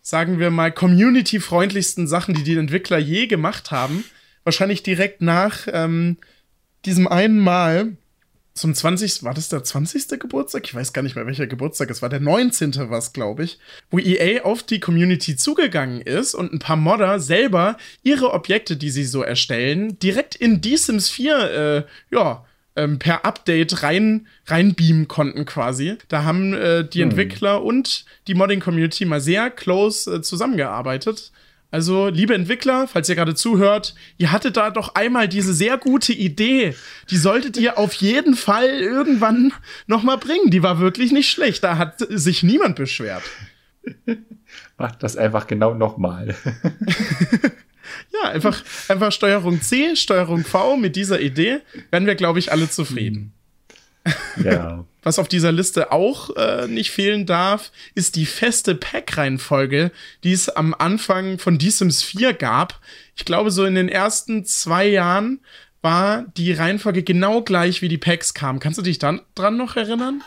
sagen 0.00 0.38
wir 0.38 0.50
mal, 0.50 0.72
community-freundlichsten 0.72 2.06
Sachen, 2.06 2.32
die 2.32 2.42
die 2.42 2.56
Entwickler 2.56 2.98
je 2.98 3.26
gemacht 3.26 3.70
haben 3.70 4.02
wahrscheinlich 4.44 4.82
direkt 4.82 5.22
nach 5.22 5.66
ähm, 5.72 6.16
diesem 6.84 7.08
einen 7.08 7.38
Mal 7.38 7.96
zum 8.58 8.74
20. 8.74 9.22
War 9.22 9.34
das 9.34 9.48
der 9.48 9.64
20. 9.64 10.20
Geburtstag? 10.20 10.64
Ich 10.64 10.74
weiß 10.74 10.92
gar 10.92 11.02
nicht 11.02 11.16
mehr, 11.16 11.26
welcher 11.26 11.46
Geburtstag 11.46 11.90
es 11.90 12.02
war. 12.02 12.08
Der 12.08 12.20
19. 12.20 12.74
war 12.90 12.98
es, 12.98 13.12
glaube 13.12 13.44
ich. 13.44 13.58
Wo 13.90 13.98
EA 13.98 14.42
auf 14.44 14.62
die 14.62 14.80
Community 14.80 15.36
zugegangen 15.36 16.00
ist 16.00 16.34
und 16.34 16.52
ein 16.52 16.58
paar 16.58 16.76
Modder 16.76 17.20
selber 17.20 17.76
ihre 18.02 18.32
Objekte, 18.32 18.76
die 18.76 18.90
sie 18.90 19.04
so 19.04 19.22
erstellen, 19.22 19.98
direkt 20.00 20.34
in 20.34 20.60
die 20.60 20.76
Sims 20.76 21.08
4, 21.08 21.38
äh, 21.38 22.14
ja, 22.14 22.44
ähm, 22.76 22.98
per 22.98 23.24
Update 23.24 23.82
rein, 23.82 24.26
reinbeamen 24.46 25.08
konnten 25.08 25.44
quasi. 25.44 25.96
Da 26.08 26.24
haben 26.24 26.54
äh, 26.54 26.88
die 26.88 27.02
hm. 27.02 27.10
Entwickler 27.10 27.62
und 27.62 28.04
die 28.26 28.34
Modding-Community 28.34 29.04
mal 29.04 29.20
sehr 29.20 29.50
close 29.50 30.16
äh, 30.16 30.22
zusammengearbeitet 30.22 31.32
Also, 31.70 32.08
liebe 32.08 32.34
Entwickler, 32.34 32.88
falls 32.88 33.10
ihr 33.10 33.14
gerade 33.14 33.34
zuhört, 33.34 33.94
ihr 34.16 34.32
hattet 34.32 34.56
da 34.56 34.70
doch 34.70 34.94
einmal 34.94 35.28
diese 35.28 35.52
sehr 35.52 35.76
gute 35.76 36.14
Idee. 36.14 36.74
Die 37.10 37.18
solltet 37.18 37.58
ihr 37.58 37.76
auf 37.76 37.92
jeden 37.94 38.36
Fall 38.36 38.68
irgendwann 38.68 39.52
noch 39.86 40.02
mal 40.02 40.16
bringen. 40.16 40.50
Die 40.50 40.62
war 40.62 40.78
wirklich 40.78 41.12
nicht 41.12 41.28
schlecht. 41.28 41.62
Da 41.62 41.76
hat 41.76 41.96
sich 42.08 42.42
niemand 42.42 42.76
beschwert. 42.76 43.22
Macht 44.78 45.02
das 45.02 45.18
einfach 45.18 45.46
genau 45.46 45.74
nochmal. 45.74 46.34
ja, 48.12 48.30
einfach, 48.30 48.62
einfach 48.88 49.12
Steuerung 49.12 49.60
C, 49.60 49.94
Steuerung 49.94 50.44
V 50.44 50.78
mit 50.78 50.96
dieser 50.96 51.20
Idee 51.20 51.60
werden 51.90 52.06
wir, 52.06 52.14
glaube 52.14 52.38
ich, 52.38 52.50
alle 52.50 52.70
zufrieden. 52.70 53.34
Ja. 54.42 54.84
Was 55.02 55.18
auf 55.18 55.28
dieser 55.28 55.52
Liste 55.52 55.92
auch 55.92 56.36
äh, 56.36 56.66
nicht 56.66 56.90
fehlen 56.90 57.24
darf, 57.24 57.72
ist 57.94 58.16
die 58.16 58.26
feste 58.26 58.74
Pack-Reihenfolge, 58.74 59.90
die 60.22 60.32
es 60.32 60.48
am 60.48 60.74
Anfang 60.74 61.38
von 61.38 61.58
The 61.58 61.70
Sims 61.70 62.02
4 62.02 62.34
gab. 62.34 62.80
Ich 63.16 63.24
glaube, 63.24 63.50
so 63.50 63.64
in 63.64 63.74
den 63.74 63.88
ersten 63.88 64.44
zwei 64.44 64.86
Jahren 64.86 65.40
war 65.80 66.22
die 66.36 66.52
Reihenfolge 66.52 67.02
genau 67.02 67.42
gleich, 67.42 67.80
wie 67.80 67.88
die 67.88 67.98
Packs 67.98 68.34
kamen. 68.34 68.58
Kannst 68.58 68.78
du 68.78 68.82
dich 68.82 68.98
dann 68.98 69.22
dran 69.34 69.56
noch 69.56 69.76
erinnern? 69.76 70.22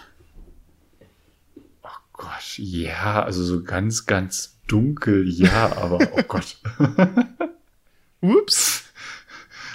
Oh 1.83 1.89
Gott, 2.13 2.57
ja, 2.57 3.23
also 3.23 3.43
so 3.43 3.61
ganz, 3.63 4.05
ganz 4.05 4.57
dunkel, 4.67 5.29
ja, 5.29 5.75
aber 5.75 5.99
oh 6.13 6.23
Gott. 6.27 6.57
Ups. 8.21 8.85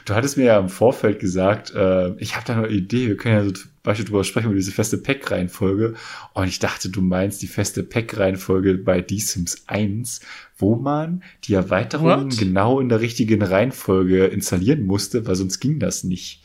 Du 0.06 0.14
hattest 0.14 0.36
mir 0.36 0.44
ja 0.44 0.58
im 0.58 0.68
Vorfeld 0.68 1.18
gesagt, 1.18 1.74
äh, 1.74 2.14
ich 2.18 2.36
habe 2.36 2.46
da 2.46 2.56
eine 2.56 2.68
Idee, 2.68 3.08
wir 3.08 3.16
können 3.16 3.34
ja 3.34 3.44
so 3.44 3.52
Beispiel 3.82 4.04
drüber 4.04 4.24
sprechen, 4.24 4.46
über 4.46 4.54
diese 4.54 4.72
feste 4.72 4.98
Pack-Reihenfolge. 4.98 5.94
Und 6.32 6.48
ich 6.48 6.58
dachte, 6.58 6.88
du 6.88 7.00
meinst 7.02 7.42
die 7.42 7.46
feste 7.46 7.82
Pack-Reihenfolge 7.82 8.74
bei 8.78 9.04
The 9.06 9.18
Sims 9.18 9.64
1, 9.66 10.20
wo 10.58 10.76
man 10.76 11.22
die 11.44 11.54
Erweiterungen 11.54 12.30
What? 12.30 12.38
genau 12.38 12.80
in 12.80 12.88
der 12.88 13.00
richtigen 13.00 13.42
Reihenfolge 13.42 14.26
installieren 14.26 14.86
musste, 14.86 15.26
weil 15.26 15.34
sonst 15.34 15.60
ging 15.60 15.78
das 15.78 16.04
nicht. 16.04 16.42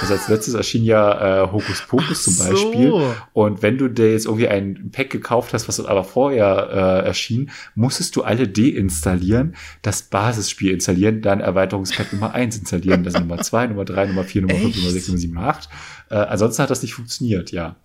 Das 0.00 0.10
als 0.10 0.28
letztes 0.28 0.54
erschien 0.54 0.84
ja 0.84 1.44
äh, 1.44 1.52
Hokus 1.52 1.82
Pokus 1.86 2.24
zum 2.24 2.36
Beispiel. 2.36 2.90
So. 2.90 3.14
Und 3.32 3.62
wenn 3.62 3.78
du 3.78 3.88
dir 3.88 4.12
jetzt 4.12 4.26
irgendwie 4.26 4.48
ein 4.48 4.90
Pack 4.92 5.10
gekauft 5.10 5.52
hast, 5.52 5.68
was 5.68 5.84
aber 5.84 6.04
vorher 6.04 7.02
äh, 7.02 7.06
erschien, 7.06 7.50
musstest 7.74 8.16
du 8.16 8.22
alle 8.22 8.48
deinstallieren, 8.48 9.54
das 9.82 10.02
Basisspiel 10.02 10.72
installieren, 10.72 11.22
dann 11.22 11.40
Erweiterungspack 11.40 12.12
Nummer 12.12 12.34
1 12.34 12.58
installieren, 12.58 13.04
das 13.04 13.14
Nummer 13.14 13.38
2, 13.38 13.68
Nummer 13.68 13.84
3, 13.84 14.06
Nummer 14.06 14.24
4, 14.24 14.42
Nummer 14.42 14.54
5, 14.54 14.76
Nummer 14.76 14.90
6, 14.90 15.08
Nummer 15.08 15.18
7, 15.18 15.34
Nummer 15.34 15.48
8. 15.48 15.68
Äh, 16.10 16.14
ansonsten 16.14 16.62
hat 16.62 16.70
das 16.70 16.82
nicht 16.82 16.94
funktioniert, 16.94 17.52
ja. 17.52 17.76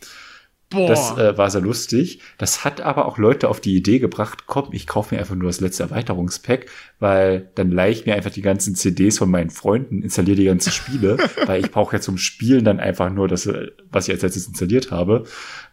Boah. 0.69 0.87
Das 0.87 1.17
äh, 1.17 1.35
war 1.35 1.49
sehr 1.49 1.61
lustig. 1.61 2.19
Das 2.37 2.63
hat 2.63 2.79
aber 2.81 3.07
auch 3.07 3.17
Leute 3.17 3.49
auf 3.49 3.59
die 3.59 3.75
Idee 3.75 3.97
gebracht, 3.97 4.45
komm, 4.45 4.69
ich 4.71 4.85
kaufe 4.85 5.15
mir 5.15 5.19
einfach 5.19 5.33
nur 5.33 5.49
das 5.49 5.61
letzte 5.61 5.81
Erweiterungspack, 5.83 6.67
weil 6.99 7.49
dann 7.55 7.71
leih 7.71 7.89
ich 7.89 8.05
mir 8.05 8.13
einfach 8.13 8.29
die 8.29 8.43
ganzen 8.43 8.75
CDs 8.75 9.17
von 9.17 9.31
meinen 9.31 9.49
Freunden, 9.49 10.03
installiere 10.03 10.37
die 10.37 10.45
ganzen 10.45 10.71
Spiele, 10.71 11.17
weil 11.47 11.65
ich 11.65 11.71
brauche 11.71 11.95
ja 11.95 12.01
zum 12.01 12.19
Spielen 12.19 12.65
dann 12.65 12.79
einfach 12.79 13.09
nur 13.09 13.27
das, 13.27 13.47
äh, 13.47 13.71
was 13.91 14.07
ich 14.07 14.13
als 14.13 14.21
letztes 14.21 14.47
installiert 14.47 14.91
habe. 14.91 15.23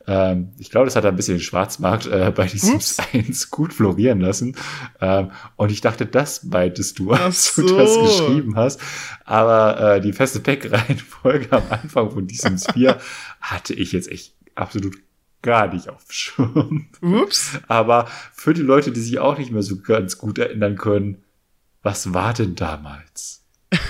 Ähm, 0.07 0.53
ich 0.59 0.71
glaube, 0.71 0.87
das 0.87 0.97
hat 0.97 1.05
ein 1.05 1.17
bisschen 1.17 1.37
den 1.37 1.43
Schwarzmarkt 1.43 2.07
äh, 2.07 2.33
bei 2.35 2.47
die 2.47 2.59
Sims 2.59 2.97
1 3.13 3.51
gut 3.51 3.75
florieren 3.75 4.21
lassen. 4.21 4.57
Ähm, 5.01 5.31
und 5.57 5.71
ich 5.71 5.83
dachte, 5.83 6.07
das 6.07 6.45
meintest 6.45 6.99
du, 6.99 7.11
als 7.13 7.55
so. 7.55 7.67
du 7.67 7.77
das 7.77 7.99
geschrieben 7.99 8.57
hast. 8.57 8.81
Aber 9.27 9.97
äh, 9.97 10.01
die 10.01 10.15
feste 10.15 10.41
Pack-Reihenfolge 10.41 11.53
am 11.53 11.65
Anfang 11.69 12.11
von 12.13 12.27
die 12.27 12.37
Sims 12.37 12.67
4 12.73 12.99
hatte 13.41 13.75
ich 13.75 13.93
jetzt 13.93 14.11
echt 14.11 14.36
absolut 14.57 14.97
gar 15.43 15.73
nicht 15.73 15.89
auf 15.89 16.05
Schirm. 16.11 16.89
Ups. 17.01 17.59
Aber 17.69 18.09
für 18.33 18.53
die 18.53 18.63
Leute, 18.63 18.91
die 18.91 19.01
sich 19.01 19.19
auch 19.19 19.39
nicht 19.39 19.53
mehr 19.53 19.63
so 19.63 19.77
ganz 19.77 20.19
gut 20.19 20.39
erinnern 20.39 20.77
können, 20.77 21.23
was 21.83 22.13
war 22.13 22.35
denn 22.35 22.57
damals? 22.57 23.45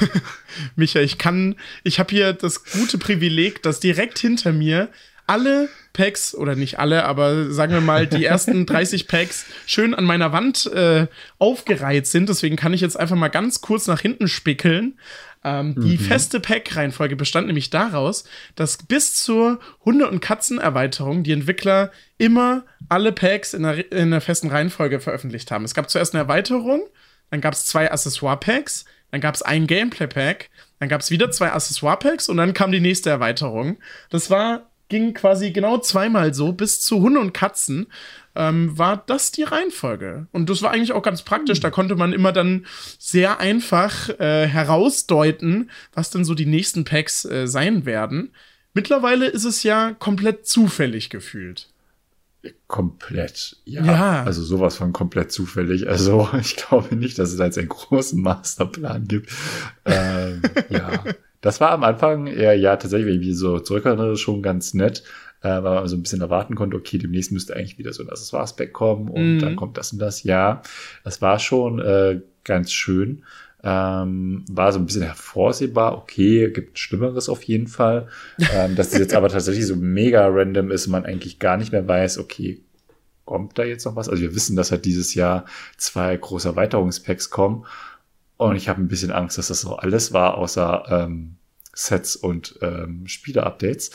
Micha, 0.76 1.00
ich 1.00 1.18
kann, 1.18 1.56
ich 1.82 1.98
habe 1.98 2.10
hier 2.10 2.32
das 2.32 2.64
gute 2.64 2.98
Privileg, 2.98 3.62
dass 3.62 3.80
direkt 3.80 4.18
hinter 4.18 4.52
mir 4.52 4.90
alle 5.26 5.68
Packs, 5.92 6.34
oder 6.34 6.54
nicht 6.54 6.78
alle, 6.78 7.04
aber 7.04 7.50
sagen 7.50 7.72
wir 7.72 7.80
mal, 7.80 8.06
die 8.06 8.24
ersten 8.24 8.66
30 8.66 9.08
Packs 9.08 9.46
schön 9.66 9.94
an 9.94 10.04
meiner 10.04 10.30
Wand 10.32 10.66
äh, 10.66 11.06
aufgereiht 11.38 12.06
sind. 12.06 12.28
Deswegen 12.28 12.56
kann 12.56 12.74
ich 12.74 12.80
jetzt 12.80 12.98
einfach 12.98 13.16
mal 13.16 13.28
ganz 13.28 13.60
kurz 13.60 13.86
nach 13.86 14.00
hinten 14.00 14.28
spickeln. 14.28 14.98
Ähm, 15.46 15.74
mhm. 15.76 15.82
Die 15.82 15.96
feste 15.96 16.40
Pack-Reihenfolge 16.40 17.14
bestand 17.14 17.46
nämlich 17.46 17.70
daraus, 17.70 18.24
dass 18.56 18.78
bis 18.78 19.14
zur 19.14 19.60
Hunde- 19.84 20.10
und 20.10 20.18
Katzen-Erweiterung 20.18 21.22
die 21.22 21.30
Entwickler 21.30 21.92
immer 22.18 22.64
alle 22.88 23.12
Packs 23.12 23.54
in 23.54 23.64
einer, 23.64 23.92
in 23.92 24.08
einer 24.08 24.20
festen 24.20 24.50
Reihenfolge 24.50 24.98
veröffentlicht 24.98 25.52
haben. 25.52 25.64
Es 25.64 25.74
gab 25.74 25.88
zuerst 25.88 26.14
eine 26.14 26.24
Erweiterung, 26.24 26.82
dann 27.30 27.40
gab 27.40 27.54
es 27.54 27.64
zwei 27.64 27.92
Accessoire-Packs, 27.92 28.86
dann 29.12 29.20
gab 29.20 29.36
es 29.36 29.42
ein 29.42 29.68
Gameplay-Pack, 29.68 30.50
dann 30.80 30.88
gab 30.88 31.00
es 31.00 31.12
wieder 31.12 31.30
zwei 31.30 31.52
Accessoire-Packs 31.52 32.28
und 32.28 32.38
dann 32.38 32.52
kam 32.52 32.72
die 32.72 32.80
nächste 32.80 33.10
Erweiterung. 33.10 33.78
Das 34.10 34.30
war 34.30 34.68
ging 34.88 35.14
quasi 35.14 35.50
genau 35.50 35.78
zweimal 35.78 36.34
so, 36.34 36.52
bis 36.52 36.80
zu 36.80 37.00
Hunde 37.00 37.20
und 37.20 37.32
Katzen, 37.32 37.86
ähm, 38.34 38.76
war 38.78 39.02
das 39.06 39.32
die 39.32 39.42
Reihenfolge. 39.42 40.26
Und 40.32 40.50
das 40.50 40.62
war 40.62 40.70
eigentlich 40.70 40.92
auch 40.92 41.02
ganz 41.02 41.22
praktisch. 41.22 41.60
Da 41.60 41.70
konnte 41.70 41.96
man 41.96 42.12
immer 42.12 42.32
dann 42.32 42.66
sehr 42.98 43.40
einfach 43.40 44.08
äh, 44.20 44.46
herausdeuten, 44.46 45.70
was 45.92 46.10
denn 46.10 46.24
so 46.24 46.34
die 46.34 46.46
nächsten 46.46 46.84
Packs 46.84 47.24
äh, 47.24 47.46
sein 47.48 47.86
werden. 47.86 48.32
Mittlerweile 48.74 49.26
ist 49.26 49.44
es 49.44 49.62
ja 49.62 49.92
komplett 49.98 50.46
zufällig 50.46 51.08
gefühlt. 51.08 51.68
Komplett, 52.66 53.56
ja. 53.64 53.84
ja. 53.84 54.24
Also 54.24 54.42
sowas 54.42 54.76
von 54.76 54.92
komplett 54.92 55.32
zufällig. 55.32 55.88
Also 55.88 56.28
ich 56.40 56.56
glaube 56.56 56.94
nicht, 56.96 57.18
dass 57.18 57.32
es 57.32 57.40
als 57.40 57.58
einen 57.58 57.68
großen 57.68 58.20
Masterplan 58.20 59.06
gibt. 59.06 59.30
ähm, 59.84 60.42
ja. 60.68 61.04
Das 61.40 61.60
war 61.60 61.70
am 61.70 61.84
Anfang 61.84 62.26
eher, 62.26 62.54
ja, 62.54 62.76
tatsächlich, 62.76 63.06
wenn 63.06 63.20
ich 63.20 63.26
mich 63.28 63.38
so 63.38 63.60
zurückerinnere, 63.60 64.16
schon 64.16 64.42
ganz 64.42 64.74
nett, 64.74 65.04
äh, 65.42 65.48
weil 65.48 65.62
man 65.62 65.88
so 65.88 65.96
ein 65.96 66.02
bisschen 66.02 66.20
erwarten 66.20 66.54
konnte, 66.56 66.76
okay, 66.76 66.98
demnächst 66.98 67.30
müsste 67.30 67.54
eigentlich 67.54 67.78
wieder 67.78 67.92
so 67.92 68.02
ein 68.02 68.10
Accessoires-Pack 68.10 68.72
kommen 68.72 69.08
und 69.08 69.36
mhm. 69.36 69.38
dann 69.40 69.56
kommt 69.56 69.78
das 69.78 69.92
und 69.92 70.00
das. 70.00 70.24
Ja, 70.24 70.62
das 71.04 71.22
war 71.22 71.38
schon 71.38 71.78
äh, 71.78 72.20
ganz 72.42 72.72
schön. 72.72 73.24
Ähm, 73.68 74.44
war 74.48 74.72
so 74.72 74.78
ein 74.78 74.86
bisschen 74.86 75.02
hervorsehbar, 75.02 75.98
okay, 75.98 76.52
gibt 76.52 76.78
Schlimmeres 76.78 77.28
auf 77.28 77.42
jeden 77.42 77.66
Fall. 77.66 78.06
ähm, 78.54 78.76
dass 78.76 78.92
es 78.92 78.98
jetzt 79.00 79.14
aber 79.14 79.28
tatsächlich 79.28 79.66
so 79.66 79.74
mega 79.74 80.28
random 80.28 80.70
ist 80.70 80.86
man 80.86 81.04
eigentlich 81.04 81.40
gar 81.40 81.56
nicht 81.56 81.72
mehr 81.72 81.88
weiß, 81.88 82.18
okay, 82.18 82.62
kommt 83.24 83.58
da 83.58 83.64
jetzt 83.64 83.84
noch 83.84 83.96
was? 83.96 84.08
Also 84.08 84.22
wir 84.22 84.36
wissen, 84.36 84.54
dass 84.54 84.70
halt 84.70 84.84
dieses 84.84 85.14
Jahr 85.14 85.46
zwei 85.78 86.16
große 86.16 86.46
Erweiterungspacks 86.46 87.30
kommen 87.30 87.66
und 88.36 88.54
ich 88.54 88.68
habe 88.68 88.80
ein 88.80 88.88
bisschen 88.88 89.10
Angst, 89.10 89.36
dass 89.36 89.48
das 89.48 89.62
so 89.62 89.74
alles 89.74 90.12
war, 90.12 90.36
außer 90.38 90.84
ähm, 90.88 91.36
Sets 91.74 92.14
und 92.14 92.58
ähm, 92.62 93.06
Spiele-Updates. 93.08 93.90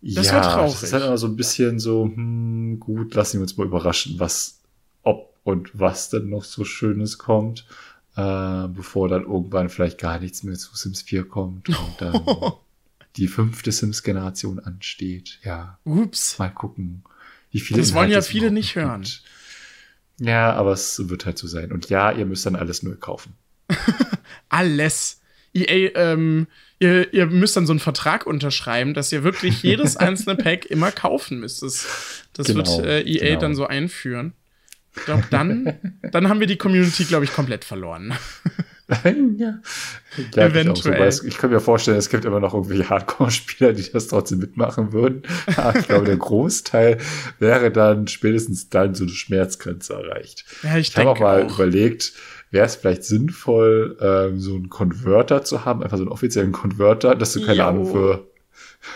Das 0.00 0.26
ja, 0.26 0.40
traurig. 0.40 0.72
das 0.72 0.82
ist 0.84 0.92
halt 0.92 1.04
immer 1.04 1.18
so 1.18 1.26
ein 1.26 1.34
bisschen 1.34 1.80
so, 1.80 2.04
hm, 2.04 2.78
gut, 2.78 3.14
lassen 3.14 3.38
wir 3.38 3.42
uns 3.42 3.56
mal 3.56 3.66
überraschen, 3.66 4.20
was, 4.20 4.60
ob 5.02 5.34
und 5.42 5.76
was 5.78 6.10
denn 6.10 6.28
noch 6.28 6.44
so 6.44 6.64
Schönes 6.64 7.18
kommt, 7.18 7.66
äh, 8.18 8.68
bevor 8.68 9.08
dann 9.08 9.22
irgendwann 9.22 9.68
vielleicht 9.68 9.98
gar 9.98 10.18
nichts 10.18 10.42
mehr 10.42 10.56
zu 10.56 10.74
Sims 10.74 11.02
4 11.02 11.28
kommt 11.28 11.68
und 11.68 11.94
dann 11.98 12.20
die 13.16 13.28
fünfte 13.28 13.70
Sims-Generation 13.70 14.58
ansteht. 14.58 15.38
Ja. 15.44 15.78
Ups. 15.84 16.36
Mal 16.38 16.50
gucken, 16.50 17.04
wie 17.52 17.60
viele. 17.60 17.80
Das 17.80 17.94
wollen 17.94 18.10
ja 18.10 18.20
viele 18.20 18.50
nicht 18.50 18.74
hören. 18.74 19.02
Gibt. 19.02 19.22
Ja, 20.18 20.52
aber 20.54 20.72
es 20.72 21.08
wird 21.08 21.26
halt 21.26 21.38
so 21.38 21.46
sein. 21.46 21.70
Und 21.70 21.90
ja, 21.90 22.10
ihr 22.10 22.26
müsst 22.26 22.44
dann 22.44 22.56
alles 22.56 22.82
neu 22.82 22.96
kaufen. 22.96 23.34
alles. 24.48 25.20
EA, 25.54 25.92
ähm, 25.94 26.48
ihr, 26.80 27.12
ihr 27.14 27.26
müsst 27.26 27.56
dann 27.56 27.66
so 27.66 27.72
einen 27.72 27.80
Vertrag 27.80 28.26
unterschreiben, 28.26 28.94
dass 28.94 29.12
ihr 29.12 29.22
wirklich 29.22 29.62
jedes 29.62 29.96
einzelne 29.96 30.34
Pack 30.34 30.66
immer 30.66 30.90
kaufen 30.90 31.38
müsst. 31.38 31.62
Das, 31.62 31.86
das 32.32 32.48
genau, 32.48 32.78
wird 32.78 32.84
äh, 32.84 33.00
EA 33.02 33.28
genau. 33.28 33.40
dann 33.40 33.54
so 33.54 33.66
einführen. 33.66 34.32
Ich 34.98 35.04
glaube, 35.04 35.24
dann, 35.30 35.74
dann 36.12 36.28
haben 36.28 36.40
wir 36.40 36.46
die 36.46 36.58
Community, 36.58 37.04
glaube 37.04 37.24
ich, 37.24 37.32
komplett 37.32 37.64
verloren. 37.64 38.14
ja. 39.36 39.60
Eventuell. 40.34 41.08
Ich, 41.08 41.24
ich, 41.24 41.38
kann 41.38 41.50
mir 41.50 41.60
vorstellen, 41.60 41.98
es 41.98 42.08
gibt 42.08 42.24
immer 42.24 42.40
noch 42.40 42.54
irgendwie 42.54 42.84
Hardcore-Spieler, 42.84 43.74
die 43.74 43.90
das 43.90 44.08
trotzdem 44.08 44.38
mitmachen 44.38 44.92
würden. 44.92 45.22
Aber 45.56 45.78
ich 45.78 45.86
glaube, 45.86 46.06
der 46.06 46.16
Großteil 46.16 46.98
wäre 47.38 47.70
dann 47.70 48.08
spätestens 48.08 48.70
dann 48.70 48.94
so 48.94 49.04
eine 49.04 49.12
Schmerzgrenze 49.12 49.92
erreicht. 49.92 50.46
Ja, 50.62 50.78
ich 50.78 50.88
ich 50.88 50.96
habe 50.96 51.10
auch 51.10 51.20
mal 51.20 51.44
auch. 51.44 51.54
überlegt, 51.54 52.14
wäre 52.50 52.64
es 52.64 52.76
vielleicht 52.76 53.04
sinnvoll, 53.04 53.98
ähm, 54.00 54.40
so 54.40 54.54
einen 54.54 54.70
Konverter 54.70 55.44
zu 55.44 55.66
haben, 55.66 55.82
einfach 55.82 55.98
so 55.98 56.04
einen 56.04 56.12
offiziellen 56.12 56.52
Konverter, 56.52 57.14
dass 57.14 57.34
du 57.34 57.44
keine 57.44 57.58
jo. 57.58 57.64
Ahnung 57.64 57.92
für 57.92 58.27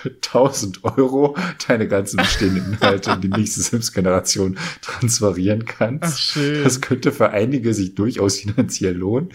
1000 0.04 0.84
Euro 0.84 1.36
deine 1.66 1.86
ganzen 1.88 2.16
bestehenden 2.18 2.72
Inhalte 2.74 3.10
in 3.12 3.20
die 3.20 3.28
nächste 3.28 3.60
Sims-Generation 3.62 4.58
transferieren 4.80 5.64
kannst. 5.64 6.04
Ach, 6.04 6.18
schön. 6.18 6.64
Das 6.64 6.80
könnte 6.80 7.12
für 7.12 7.30
einige 7.30 7.74
sich 7.74 7.94
durchaus 7.94 8.38
finanziell 8.40 8.94
lohnen. 8.96 9.30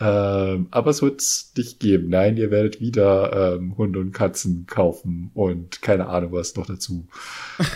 Ähm, 0.00 0.68
aber 0.70 0.90
es 0.90 1.02
wird 1.02 1.20
es 1.20 1.52
nicht 1.56 1.80
geben. 1.80 2.08
Nein, 2.08 2.36
ihr 2.36 2.50
werdet 2.50 2.80
wieder 2.80 3.54
ähm, 3.56 3.76
Hunde 3.76 4.00
und 4.00 4.12
Katzen 4.12 4.66
kaufen 4.66 5.30
und 5.34 5.82
keine 5.82 6.06
Ahnung 6.08 6.32
was 6.32 6.56
noch 6.56 6.66
dazu. 6.66 7.06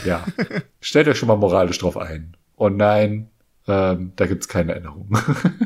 Ja. 0.05 0.25
Stellt 0.81 1.09
euch 1.09 1.19
schon 1.19 1.29
mal 1.29 1.37
moralisch 1.37 1.79
drauf 1.79 1.97
ein. 1.97 2.37
Und 2.57 2.77
nein, 2.77 3.29
ähm, 3.69 4.13
da 4.17 4.27
gibt's 4.27 4.49
keine 4.49 4.75
Änderung. 4.75 5.09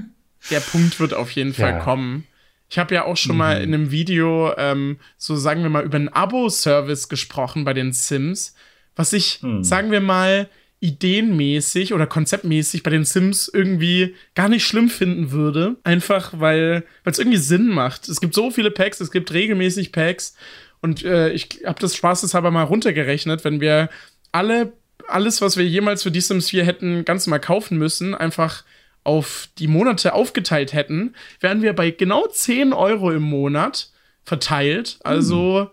der 0.51 0.61
Punkt 0.61 0.99
wird 1.01 1.15
auf 1.15 1.31
jeden 1.33 1.55
Fall 1.55 1.71
Ja. 1.73 1.79
kommen. 1.81 2.25
Ich 2.69 2.79
habe 2.79 2.95
ja 2.95 3.05
auch 3.05 3.17
schon 3.17 3.37
mal 3.37 3.63
in 3.63 3.73
einem 3.73 3.91
Video, 3.91 4.53
ähm, 4.57 4.99
so 5.17 5.37
sagen 5.37 5.63
wir 5.63 5.71
mal, 5.71 5.85
über 5.85 5.97
einen 5.97 6.11
Abo-Service 6.11 7.09
gesprochen 7.09 7.65
bei 7.65 7.73
den 7.73 7.93
Sims, 7.93 8.55
was 8.95 9.13
ich, 9.13 9.41
sagen 9.63 9.91
wir 9.91 10.01
mal, 10.01 10.49
ideenmäßig 10.81 11.93
oder 11.93 12.07
konzeptmäßig 12.07 12.83
bei 12.83 12.91
den 12.91 13.05
Sims 13.05 13.49
irgendwie 13.53 14.15
gar 14.35 14.49
nicht 14.49 14.65
schlimm 14.65 14.89
finden 14.89 15.33
würde. 15.33 15.77
Einfach 15.83 16.33
weil 16.39 16.85
weil 17.05 17.13
es 17.13 17.19
irgendwie 17.19 17.39
Sinn 17.39 17.69
macht. 17.69 18.09
Es 18.09 18.21
gibt 18.21 18.35
so 18.35 18.51
viele 18.51 18.71
Packs, 18.71 19.01
es 19.01 19.11
gibt 19.11 19.33
regelmäßig 19.33 19.91
Packs 19.93 20.37
und 20.81 21.05
äh, 21.05 21.31
ich 21.31 21.63
habe 21.65 21.81
das 21.81 21.97
spaßeshalber 21.97 22.51
mal 22.51 22.63
runtergerechnet, 22.63 23.45
wenn 23.45 23.61
wir 23.61 23.89
alle 24.31 24.73
alles, 25.09 25.41
was 25.41 25.57
wir 25.57 25.65
jemals 25.65 26.03
für 26.03 26.11
die 26.11 26.21
Sims 26.21 26.51
4 26.51 26.65
hätten, 26.65 27.05
ganz 27.05 27.27
mal 27.27 27.39
kaufen 27.39 27.79
müssen, 27.79 28.15
einfach 28.15 28.65
auf 29.05 29.49
die 29.59 29.69
Monate 29.69 30.13
aufgeteilt 30.13 30.73
hätten, 30.73 31.15
wären 31.41 31.63
wir 31.63 31.73
bei 31.73 31.91
genau 31.91 32.27
10 32.27 32.73
Euro 32.73 33.11
im 33.11 33.23
Monat 33.23 33.91
verteilt. 34.25 34.99
Also, 35.03 35.71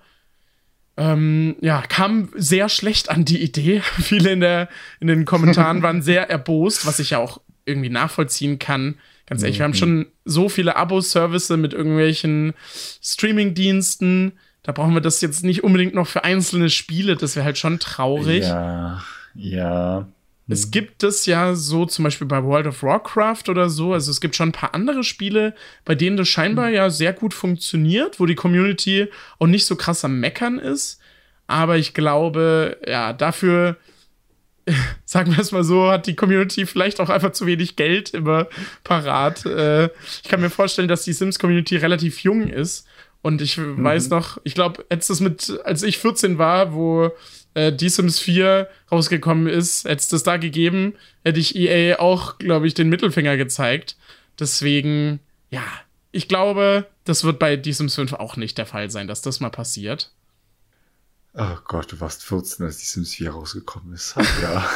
ähm, 0.98 1.56
ja, 1.62 1.82
kam 1.82 2.30
sehr 2.36 2.70
schlecht 2.70 3.10
an 3.10 3.26
die 3.26 3.42
Idee. 3.42 3.82
Viele 4.00 4.32
in, 4.32 4.40
der, 4.40 4.70
in 5.00 5.08
den 5.08 5.26
Kommentaren 5.26 5.82
waren 5.82 6.02
sehr 6.02 6.30
erbost, 6.30 6.86
was 6.86 7.00
ich 7.00 7.12
ja 7.12 7.18
auch 7.18 7.42
irgendwie 7.66 7.90
nachvollziehen 7.90 8.60
kann. 8.60 8.96
Ganz 9.26 9.42
ehrlich, 9.42 9.58
wir 9.58 9.64
haben 9.64 9.74
schon 9.74 10.06
so 10.24 10.50
viele 10.50 10.76
Abo-Services 10.76 11.58
mit 11.58 11.74
irgendwelchen 11.74 12.54
Streaming-Diensten. 13.02 14.34
Da 14.62 14.72
brauchen 14.72 14.94
wir 14.94 15.02
das 15.02 15.20
jetzt 15.22 15.44
nicht 15.44 15.64
unbedingt 15.64 15.96
noch 15.96 16.06
für 16.06 16.24
einzelne 16.24 16.70
Spiele. 16.70 17.16
Das 17.16 17.36
wäre 17.36 17.46
halt 17.46 17.58
schon 17.58 17.80
traurig. 17.80 18.44
Ja, 18.44 19.04
ja. 19.34 20.08
Es 20.48 20.70
gibt 20.70 21.02
es 21.04 21.26
ja 21.26 21.56
so 21.56 21.86
zum 21.86 22.04
Beispiel 22.04 22.28
bei 22.28 22.44
World 22.44 22.68
of 22.68 22.84
Warcraft 22.84 23.50
oder 23.50 23.70
so. 23.70 23.94
Also 23.94 24.12
es 24.12 24.22
gibt 24.22 24.36
schon 24.36 24.50
ein 24.50 24.54
paar 24.54 24.76
andere 24.76 25.04
Spiele, 25.04 25.56
bei 25.86 25.96
denen 25.96 26.18
das 26.18 26.28
scheinbar 26.28 26.70
ja 26.70 26.92
sehr 26.92 27.14
gut 27.14 27.34
funktioniert, 27.34 28.20
wo 28.20 28.28
die 28.28 28.36
Community 28.36 29.08
auch 29.40 29.48
nicht 29.48 29.66
so 29.66 29.76
krass 29.76 30.06
am 30.06 30.20
Meckern 30.20 30.60
ist. 30.60 31.00
Aber 31.48 31.78
ich 31.78 31.96
glaube, 31.96 32.78
ja, 32.88 33.14
dafür, 33.14 33.78
sagen 35.06 35.32
wir 35.32 35.40
es 35.40 35.52
mal 35.52 35.64
so, 35.64 35.90
hat 35.90 36.06
die 36.06 36.16
Community 36.16 36.68
vielleicht 36.68 37.00
auch 37.00 37.10
einfach 37.10 37.32
zu 37.32 37.48
wenig 37.48 37.76
Geld 37.76 38.12
immer 38.12 38.48
parat. 38.84 39.48
Äh, 39.48 39.86
ich 40.24 40.30
kann 40.30 40.42
mir 40.42 40.52
vorstellen, 40.52 40.88
dass 40.88 41.04
die 41.04 41.14
Sims-Community 41.14 41.78
relativ 41.78 42.20
jung 42.20 42.48
ist. 42.48 42.88
Und 43.24 43.42
ich 43.42 43.58
weiß 43.58 44.10
noch, 44.10 44.40
ich 44.44 44.54
glaube, 44.54 44.86
mit, 45.20 45.60
als 45.64 45.82
ich 45.82 45.98
14 45.98 46.38
war, 46.38 46.76
wo 46.76 47.10
äh, 47.56 47.74
die 47.74 47.90
Sims 47.90 48.20
4 48.20 48.70
rausgekommen 48.92 49.48
ist, 49.48 49.86
hätte 49.86 49.96
es 49.96 50.10
das 50.10 50.24
da 50.24 50.38
gegeben, 50.38 50.94
hätte 51.24 51.40
ich 51.40 51.56
EA 51.56 52.00
auch, 52.00 52.38
glaube 52.38 52.68
ich, 52.68 52.76
den 52.76 52.90
Mittelfinger 52.90 53.38
gezeigt. 53.38 53.98
Deswegen, 54.40 55.20
ja, 55.50 55.64
ich 56.12 56.28
glaube, 56.28 56.86
das 57.06 57.24
wird 57.24 57.40
bei 57.40 57.56
die 57.56 57.74
Sims 57.74 57.96
5 57.96 58.14
auch 58.14 58.38
nicht 58.38 58.58
der 58.58 58.66
Fall 58.66 58.92
sein, 58.92 59.08
dass 59.08 59.22
das 59.22 59.40
mal 59.40 59.50
passiert. 59.50 60.12
Oh 61.34 61.58
Gott, 61.66 61.92
du 61.92 62.00
warst 62.00 62.24
14, 62.24 62.66
als 62.66 62.78
die 62.78 62.86
Sims 62.86 63.16
4 63.16 63.32
rausgekommen 63.32 63.94
ist. 63.94 64.14
Ach, 64.16 64.42
ja. 64.42 64.70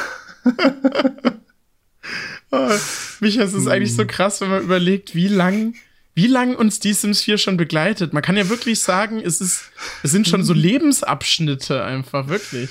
Oh, 2.51 2.69
Micha, 3.19 3.43
es 3.43 3.53
ist 3.53 3.67
eigentlich 3.67 3.95
so 3.95 4.05
krass, 4.05 4.41
wenn 4.41 4.49
man 4.49 4.63
überlegt, 4.63 5.15
wie 5.15 5.27
lang, 5.27 5.75
wie 6.19 6.27
lang 6.27 6.53
uns 6.53 6.81
die 6.81 6.91
Sims 6.91 7.21
4 7.21 7.37
schon 7.37 7.55
begleitet. 7.55 8.11
Man 8.11 8.21
kann 8.21 8.35
ja 8.35 8.49
wirklich 8.49 8.81
sagen, 8.81 9.21
es 9.21 9.39
ist, 9.39 9.71
es 10.03 10.11
sind 10.11 10.27
schon 10.27 10.43
so 10.43 10.51
Lebensabschnitte 10.51 11.81
einfach, 11.81 12.27
wirklich. 12.27 12.69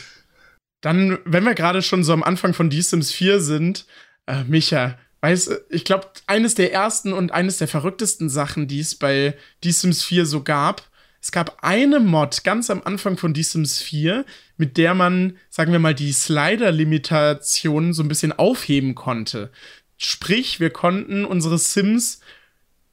Dann, 0.83 1.19
wenn 1.25 1.45
wir 1.45 1.55
gerade 1.55 1.81
schon 1.81 2.05
so 2.05 2.13
am 2.13 2.23
Anfang 2.23 2.53
von 2.53 2.69
die 2.69 2.83
Sims 2.83 3.11
4 3.11 3.41
sind, 3.41 3.87
äh, 4.27 4.45
Micha, 4.45 4.99
weiß, 5.23 5.63
ich 5.71 5.87
glaube, 5.87 6.09
eines 6.27 6.57
der 6.57 6.75
ersten 6.75 7.15
und 7.15 7.33
eines 7.33 7.57
der 7.57 7.69
verrücktesten 7.69 8.29
Sachen, 8.29 8.69
die 8.69 8.81
es 8.81 8.97
bei 8.97 9.35
die 9.65 9.73
Sims 9.73 10.05
4 10.05 10.27
so 10.27 10.43
gab, 10.43 10.87
es 11.23 11.33
gab 11.33 11.65
eine 11.65 12.01
Mod 12.01 12.45
ganz 12.45 12.69
am 12.69 12.83
Anfang 12.85 13.17
von 13.17 13.33
die 13.33 13.43
Sims 13.45 13.81
4, 13.81 14.27
mit 14.59 14.77
der 14.77 14.93
man, 14.93 15.39
sagen 15.49 15.73
wir 15.73 15.79
mal, 15.79 15.95
die 15.95 16.13
Slider-Limitationen 16.13 17.95
so 17.95 18.03
ein 18.03 18.09
bisschen 18.09 18.33
aufheben 18.33 18.95
konnte. 18.95 19.51
Sprich, 19.97 20.61
wir 20.61 20.69
konnten 20.69 21.25
unsere 21.25 21.57
Sims 21.57 22.21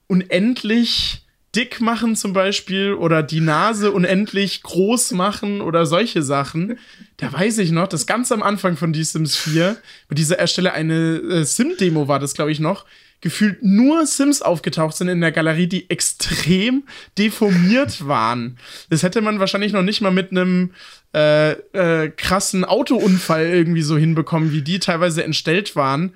unendlich 0.07 1.25
dick 1.55 1.79
machen 1.79 2.15
zum 2.15 2.33
Beispiel 2.33 2.93
oder 2.93 3.23
die 3.23 3.39
Nase 3.39 3.91
unendlich 3.91 4.61
groß 4.61 5.11
machen 5.11 5.61
oder 5.61 5.85
solche 5.85 6.21
Sachen. 6.21 6.77
Da 7.17 7.31
weiß 7.31 7.59
ich 7.59 7.71
noch, 7.71 7.87
dass 7.87 8.05
ganz 8.05 8.31
am 8.31 8.43
Anfang 8.43 8.75
von 8.75 8.91
Die 8.91 9.03
Sims 9.03 9.37
4, 9.37 9.77
bei 10.09 10.15
dieser 10.15 10.37
Erstelle 10.37 10.73
eine 10.73 11.17
äh, 11.17 11.43
Sim-Demo 11.43 12.07
war 12.07 12.19
das, 12.19 12.33
glaube 12.33 12.51
ich, 12.51 12.59
noch, 12.59 12.85
gefühlt 13.21 13.63
nur 13.63 14.05
Sims 14.05 14.41
aufgetaucht 14.41 14.97
sind 14.97 15.07
in 15.07 15.21
der 15.21 15.31
Galerie, 15.31 15.67
die 15.67 15.89
extrem 15.89 16.83
deformiert 17.17 18.05
waren. 18.05 18.57
Das 18.89 19.03
hätte 19.03 19.21
man 19.21 19.39
wahrscheinlich 19.39 19.71
noch 19.71 19.81
nicht 19.81 20.01
mal 20.01 20.11
mit 20.11 20.31
einem 20.31 20.73
äh, 21.13 21.51
äh, 21.51 22.09
krassen 22.09 22.65
Autounfall 22.65 23.45
irgendwie 23.45 23.81
so 23.81 23.97
hinbekommen, 23.97 24.51
wie 24.51 24.61
die 24.61 24.79
teilweise 24.79 25.23
entstellt 25.23 25.75
waren. 25.77 26.13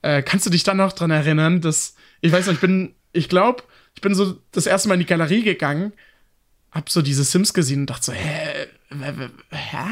Äh, 0.00 0.22
kannst 0.22 0.46
du 0.46 0.50
dich 0.50 0.64
dann 0.64 0.78
noch 0.78 0.94
dran 0.94 1.10
erinnern, 1.10 1.60
dass 1.60 1.94
ich 2.20 2.32
weiß 2.32 2.46
noch, 2.46 2.54
ich 2.54 2.60
bin, 2.60 2.94
ich 3.12 3.28
glaube, 3.28 3.62
ich 3.94 4.00
bin 4.00 4.14
so 4.14 4.38
das 4.52 4.66
erste 4.66 4.88
Mal 4.88 4.94
in 4.94 5.00
die 5.00 5.06
Galerie 5.06 5.42
gegangen, 5.42 5.92
hab 6.70 6.90
so 6.90 7.02
diese 7.02 7.24
Sims 7.24 7.54
gesehen 7.54 7.80
und 7.80 7.90
dachte 7.90 8.06
so, 8.06 8.12
hä, 8.12 8.68
hä? 9.50 9.86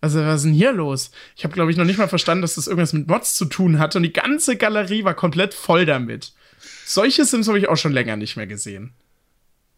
Was, 0.00 0.14
was 0.14 0.36
ist 0.36 0.44
denn 0.46 0.52
hier 0.52 0.72
los? 0.72 1.12
Ich 1.36 1.44
habe, 1.44 1.54
glaube 1.54 1.70
ich, 1.70 1.76
noch 1.76 1.84
nicht 1.84 1.98
mal 1.98 2.08
verstanden, 2.08 2.42
dass 2.42 2.56
das 2.56 2.66
irgendwas 2.66 2.92
mit 2.92 3.06
Mods 3.06 3.34
zu 3.34 3.44
tun 3.44 3.78
hatte 3.78 3.98
und 3.98 4.02
die 4.02 4.12
ganze 4.12 4.56
Galerie 4.56 5.04
war 5.04 5.14
komplett 5.14 5.54
voll 5.54 5.86
damit. 5.86 6.32
Solche 6.84 7.24
Sims 7.24 7.46
habe 7.46 7.58
ich 7.58 7.68
auch 7.68 7.76
schon 7.76 7.92
länger 7.92 8.16
nicht 8.16 8.36
mehr 8.36 8.48
gesehen. 8.48 8.94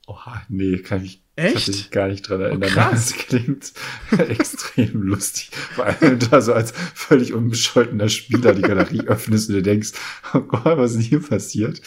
Oha, 0.06 0.42
nee, 0.50 0.78
kann 0.78 1.02
ich 1.04 1.22
Echt? 1.36 1.68
Oh, 1.68 1.72
gar 1.90 2.08
nicht 2.08 2.28
dran 2.28 2.40
erinnern. 2.42 2.68
krass. 2.70 3.12
Das 3.16 3.26
klingt 3.26 3.72
extrem 4.30 5.02
lustig. 5.02 5.50
Vor 5.74 5.86
allem, 5.86 5.96
wenn 6.00 6.18
du 6.20 6.26
da 6.28 6.40
so 6.40 6.52
als 6.52 6.72
völlig 6.94 7.32
unbescholtener 7.32 8.08
Spieler 8.08 8.54
die 8.54 8.62
Galerie 8.62 9.00
öffnest 9.08 9.48
und 9.48 9.56
dir 9.56 9.62
denkst, 9.62 9.92
oh 10.34 10.40
Gott, 10.40 10.64
was 10.78 10.92
ist 10.92 10.98
denn 10.98 11.06
hier 11.06 11.20
passiert? 11.20 11.80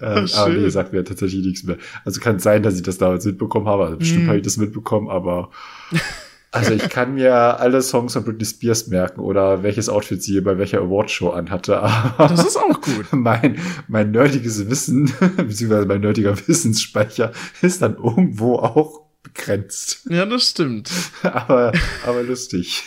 Ähm, 0.00 0.26
Ach, 0.32 0.38
aber 0.38 0.54
nee, 0.54 0.68
sagt 0.68 0.92
mir 0.92 1.02
tatsächlich 1.02 1.44
nichts 1.44 1.64
mehr. 1.64 1.78
Also 2.04 2.20
kann 2.20 2.38
sein, 2.38 2.62
dass 2.62 2.76
ich 2.76 2.82
das 2.82 2.98
damals 2.98 3.24
mitbekommen 3.24 3.66
habe. 3.66 3.86
Also 3.86 3.96
bestimmt 3.96 4.24
Mhm. 4.24 4.28
habe 4.28 4.36
ich 4.38 4.44
das 4.44 4.56
mitbekommen, 4.58 5.08
aber 5.08 5.50
also 6.52 6.72
ich 6.72 6.88
kann 6.90 7.14
mir 7.14 7.34
alle 7.34 7.80
Songs 7.80 8.12
von 8.12 8.24
Britney 8.24 8.44
Spears 8.44 8.86
merken 8.86 9.20
oder 9.20 9.62
welches 9.62 9.88
Outfit 9.88 10.22
sie 10.22 10.40
bei 10.42 10.58
welcher 10.58 10.80
Awardshow 10.80 11.30
anhatte. 11.30 11.72
Das 12.18 12.44
ist 12.44 12.56
auch 12.56 12.80
gut. 12.80 13.06
mein, 13.12 13.58
mein 13.88 14.10
nerdiges 14.10 14.68
Wissen, 14.68 15.12
beziehungsweise 15.36 15.86
mein 15.86 16.02
nerdiger 16.02 16.36
Wissensspeicher 16.46 17.32
ist 17.62 17.82
dann 17.82 17.96
irgendwo 17.96 18.56
auch 18.56 19.00
begrenzt. 19.22 20.06
Ja, 20.10 20.26
das 20.26 20.50
stimmt. 20.50 20.90
aber, 21.22 21.72
aber 22.06 22.22
lustig. 22.22 22.84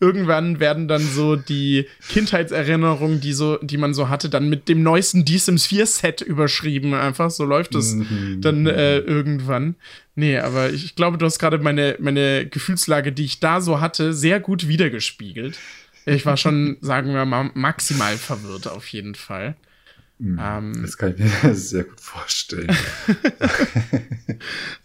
Irgendwann 0.00 0.60
werden 0.60 0.86
dann 0.86 1.02
so 1.02 1.34
die 1.34 1.86
Kindheitserinnerungen, 2.08 3.20
die 3.20 3.32
so, 3.32 3.56
die 3.56 3.78
man 3.78 3.94
so 3.94 4.08
hatte, 4.08 4.28
dann 4.30 4.48
mit 4.48 4.68
dem 4.68 4.82
neuesten 4.84 5.24
Die 5.24 5.38
Sims 5.38 5.66
4 5.66 5.86
Set 5.86 6.20
überschrieben. 6.20 6.94
Einfach 6.94 7.30
so 7.30 7.44
läuft 7.44 7.74
es 7.74 7.94
Mhm. 7.94 8.40
dann 8.40 8.66
äh, 8.68 8.98
irgendwann. 8.98 9.74
Nee, 10.14 10.38
aber 10.38 10.70
ich 10.70 10.94
glaube, 10.94 11.18
du 11.18 11.26
hast 11.26 11.38
gerade 11.40 11.58
meine, 11.58 11.96
meine 11.98 12.46
Gefühlslage, 12.46 13.10
die 13.12 13.24
ich 13.24 13.40
da 13.40 13.60
so 13.60 13.80
hatte, 13.80 14.12
sehr 14.12 14.38
gut 14.40 14.68
wiedergespiegelt. 14.68 15.58
Ich 16.06 16.24
war 16.24 16.36
schon, 16.36 16.76
sagen 16.80 17.12
wir 17.12 17.24
mal, 17.24 17.50
maximal 17.54 18.16
verwirrt 18.16 18.68
auf 18.68 18.86
jeden 18.88 19.14
Fall. 19.16 19.56
Ähm, 20.20 20.72
Das 20.82 20.96
kann 20.96 21.14
ich 21.14 21.18
mir 21.44 21.54
sehr 21.54 21.84
gut 21.84 22.00
vorstellen. 22.00 22.68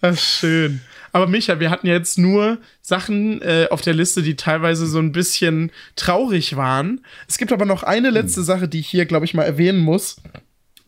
Das 0.02 0.16
ist 0.16 0.40
schön. 0.40 0.82
Aber 1.14 1.28
Micha, 1.28 1.60
wir 1.60 1.70
hatten 1.70 1.86
ja 1.88 1.94
jetzt 1.94 2.18
nur 2.18 2.58
Sachen 2.82 3.42
äh, 3.44 3.68
auf 3.70 3.82
der 3.82 3.94
Liste, 3.94 4.24
die 4.24 4.36
teilweise 4.36 4.88
so 4.88 4.98
ein 4.98 5.12
bisschen 5.12 5.72
traurig 5.96 6.58
waren. 6.58 7.06
Es 7.28 7.38
gibt 7.38 7.54
aber 7.54 7.66
noch 7.66 7.84
eine 7.84 8.10
letzte 8.10 8.44
Sache, 8.44 8.68
die 8.68 8.80
ich 8.80 8.88
hier, 8.88 9.06
glaube 9.06 9.26
ich, 9.26 9.36
mal 9.36 9.44
erwähnen 9.44 9.80
muss. 9.80 10.18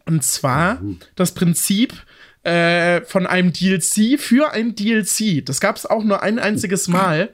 Und 0.06 0.24
zwar 0.24 0.82
das 1.16 1.36
Prinzip 1.36 1.94
äh, 2.42 3.02
von 3.02 3.28
einem 3.28 3.54
DLC 3.54 4.20
für 4.20 4.52
ein 4.52 4.76
DLC. 4.76 5.46
Das 5.46 5.62
gab 5.62 5.78
es 5.78 5.86
auch 5.86 6.04
nur 6.04 6.24
ein 6.24 6.40
einziges 6.40 6.88
Mal. 6.88 7.30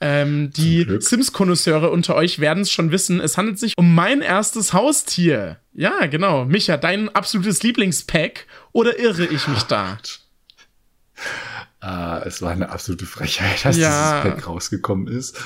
Ähm, 0.00 0.50
die. 0.54 0.86
Sims-Konnoisseure 1.00 1.90
unter 1.90 2.14
euch 2.14 2.40
werden 2.40 2.62
es 2.62 2.70
schon 2.70 2.90
wissen. 2.90 3.20
Es 3.20 3.38
handelt 3.38 3.58
sich 3.58 3.72
um 3.78 3.94
mein 3.94 4.20
erstes 4.20 4.74
Haustier. 4.74 5.58
Ja, 5.72 6.04
genau. 6.06 6.44
Micha, 6.44 6.76
dein 6.76 7.08
absolutes 7.08 7.62
Lieblingspack. 7.62 8.46
Oder 8.72 8.98
irre 8.98 9.24
ich 9.24 9.48
mich 9.48 9.62
da? 9.62 9.98
Ah, 11.86 12.22
es 12.24 12.40
war 12.40 12.50
eine 12.50 12.70
absolute 12.70 13.04
Frechheit, 13.06 13.56
dass 13.64 13.76
Ja. 13.76 14.22
dieses 14.22 14.34
Pack 14.36 14.46
rausgekommen 14.46 15.06
ist. 15.08 15.36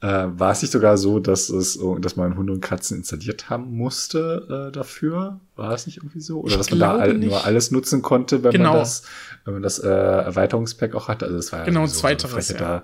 Äh, 0.00 0.06
war 0.36 0.50
es 0.50 0.62
nicht 0.62 0.72
sogar 0.72 0.96
so, 0.96 1.20
dass 1.20 1.48
es, 1.48 1.78
oh, 1.78 1.96
dass 1.98 2.16
man 2.16 2.36
Hunde 2.36 2.52
und 2.54 2.60
Katzen 2.60 2.96
installiert 2.98 3.50
haben 3.50 3.76
musste 3.76 4.68
äh, 4.68 4.72
dafür? 4.72 5.38
War 5.54 5.72
es 5.74 5.86
nicht 5.86 5.98
irgendwie 5.98 6.20
so? 6.20 6.40
Oder 6.40 6.52
Ich 6.52 6.56
dass 6.58 6.70
man 6.70 6.80
da 6.80 6.96
all, 6.96 7.14
nur 7.14 7.44
alles 7.44 7.70
nutzen 7.70 8.02
konnte, 8.02 8.42
wenn 8.42 8.50
Genau. 8.52 8.70
man 8.70 8.78
das, 8.80 9.02
wenn 9.44 9.54
man 9.54 9.62
das 9.62 9.78
äh, 9.78 9.88
Erweiterungspack 9.88 10.94
auch 10.96 11.06
hatte? 11.08 11.26
Also 11.26 11.38
es 11.38 11.52
war 11.52 11.60
ja 11.60 11.64
Genau, 11.66 11.86
so 11.86 12.00
zweiteres, 12.00 12.48
ja. 12.48 12.56
Da, 12.58 12.82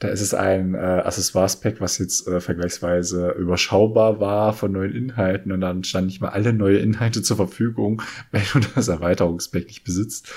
Da 0.00 0.08
ist 0.08 0.20
es 0.20 0.32
ein 0.32 0.76
äh, 0.76 0.78
Accessoires-Pack, 0.78 1.80
was 1.80 1.98
jetzt 1.98 2.28
äh, 2.28 2.40
vergleichsweise 2.40 3.30
überschaubar 3.30 4.20
war 4.20 4.52
von 4.52 4.70
neuen 4.70 4.94
Inhalten 4.94 5.50
und 5.50 5.60
dann 5.60 5.82
standen 5.82 6.06
nicht 6.06 6.20
mal 6.20 6.28
alle 6.28 6.52
neue 6.52 6.78
Inhalte 6.78 7.20
zur 7.22 7.36
Verfügung, 7.36 8.00
wenn 8.30 8.42
du 8.52 8.60
das 8.76 8.86
Erweiterungspack 8.86 9.66
nicht 9.66 9.82
besitzt. 9.82 10.28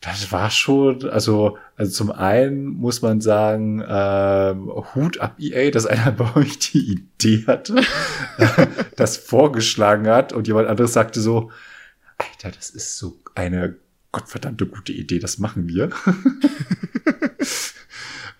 Das 0.00 0.30
war 0.30 0.50
schon, 0.50 1.08
also, 1.10 1.58
also 1.76 1.90
zum 1.90 2.12
einen 2.12 2.66
muss 2.66 3.02
man 3.02 3.20
sagen, 3.20 3.82
ähm, 3.86 4.70
Hut 4.94 5.18
ab 5.18 5.36
EA, 5.40 5.70
dass 5.70 5.86
einer 5.86 6.12
bei 6.16 6.36
euch 6.36 6.58
die 6.58 6.92
Idee 6.92 7.44
hatte, 7.46 7.82
das 8.96 9.16
vorgeschlagen 9.16 10.06
hat 10.06 10.32
und 10.32 10.46
jemand 10.46 10.68
anderes 10.68 10.92
sagte 10.92 11.20
so, 11.20 11.50
Alter, 12.16 12.50
das 12.50 12.70
ist 12.70 12.98
so 12.98 13.18
eine 13.34 13.76
gottverdammte 14.12 14.66
gute 14.66 14.92
Idee, 14.92 15.18
das 15.18 15.38
machen 15.38 15.68
wir. 15.68 15.90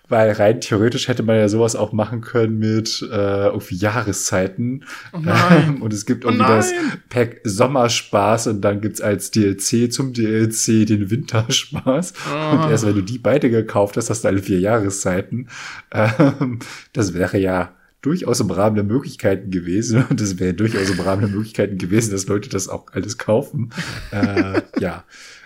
Weil 0.09 0.31
rein 0.31 0.59
theoretisch 0.59 1.07
hätte 1.07 1.23
man 1.23 1.37
ja 1.37 1.47
sowas 1.47 1.75
auch 1.75 1.93
machen 1.93 2.21
können 2.21 2.57
mit 2.57 3.01
äh, 3.11 3.45
irgendwie 3.47 3.75
Jahreszeiten. 3.75 4.83
Oh 5.13 5.17
und 5.81 5.93
es 5.93 6.05
gibt 6.05 6.25
Oh 6.25 6.29
irgendwie 6.29 6.47
das 6.47 6.71
nein. 6.71 7.01
Pack 7.09 7.41
Sommerspaß 7.43 8.47
und 8.47 8.61
dann 8.61 8.81
gibt's 8.81 9.01
als 9.01 9.31
DLC 9.31 9.91
zum 9.91 10.13
DLC 10.13 10.87
den 10.87 11.09
Winterspaß. 11.09 12.13
Oh. 12.31 12.55
Und 12.55 12.71
erst 12.71 12.85
wenn 12.85 12.95
du 12.95 13.01
die 13.01 13.19
beide 13.19 13.49
gekauft 13.49 13.97
hast, 13.97 14.09
hast 14.09 14.23
du 14.23 14.27
alle 14.27 14.41
vier 14.41 14.59
Jahreszeiten. 14.59 15.47
Ähm, 15.91 16.59
das 16.93 17.13
wäre 17.13 17.37
ja 17.37 17.73
durchaus 18.01 18.39
im 18.39 18.51
Rahmen 18.51 18.75
der 18.75 18.85
Möglichkeiten 18.85 19.51
gewesen. 19.51 20.05
Und 20.09 20.21
es 20.21 20.39
wäre 20.39 20.53
durchaus 20.53 20.89
im 20.89 20.99
Rahmen 20.99 21.21
der 21.21 21.29
Möglichkeiten 21.29 21.77
gewesen, 21.77 22.11
dass 22.11 22.27
Leute 22.27 22.49
das 22.49 22.69
auch 22.69 22.87
alles 22.93 23.17
kaufen. 23.17 23.71
Äh, 24.11 24.61
ja. 24.79 25.03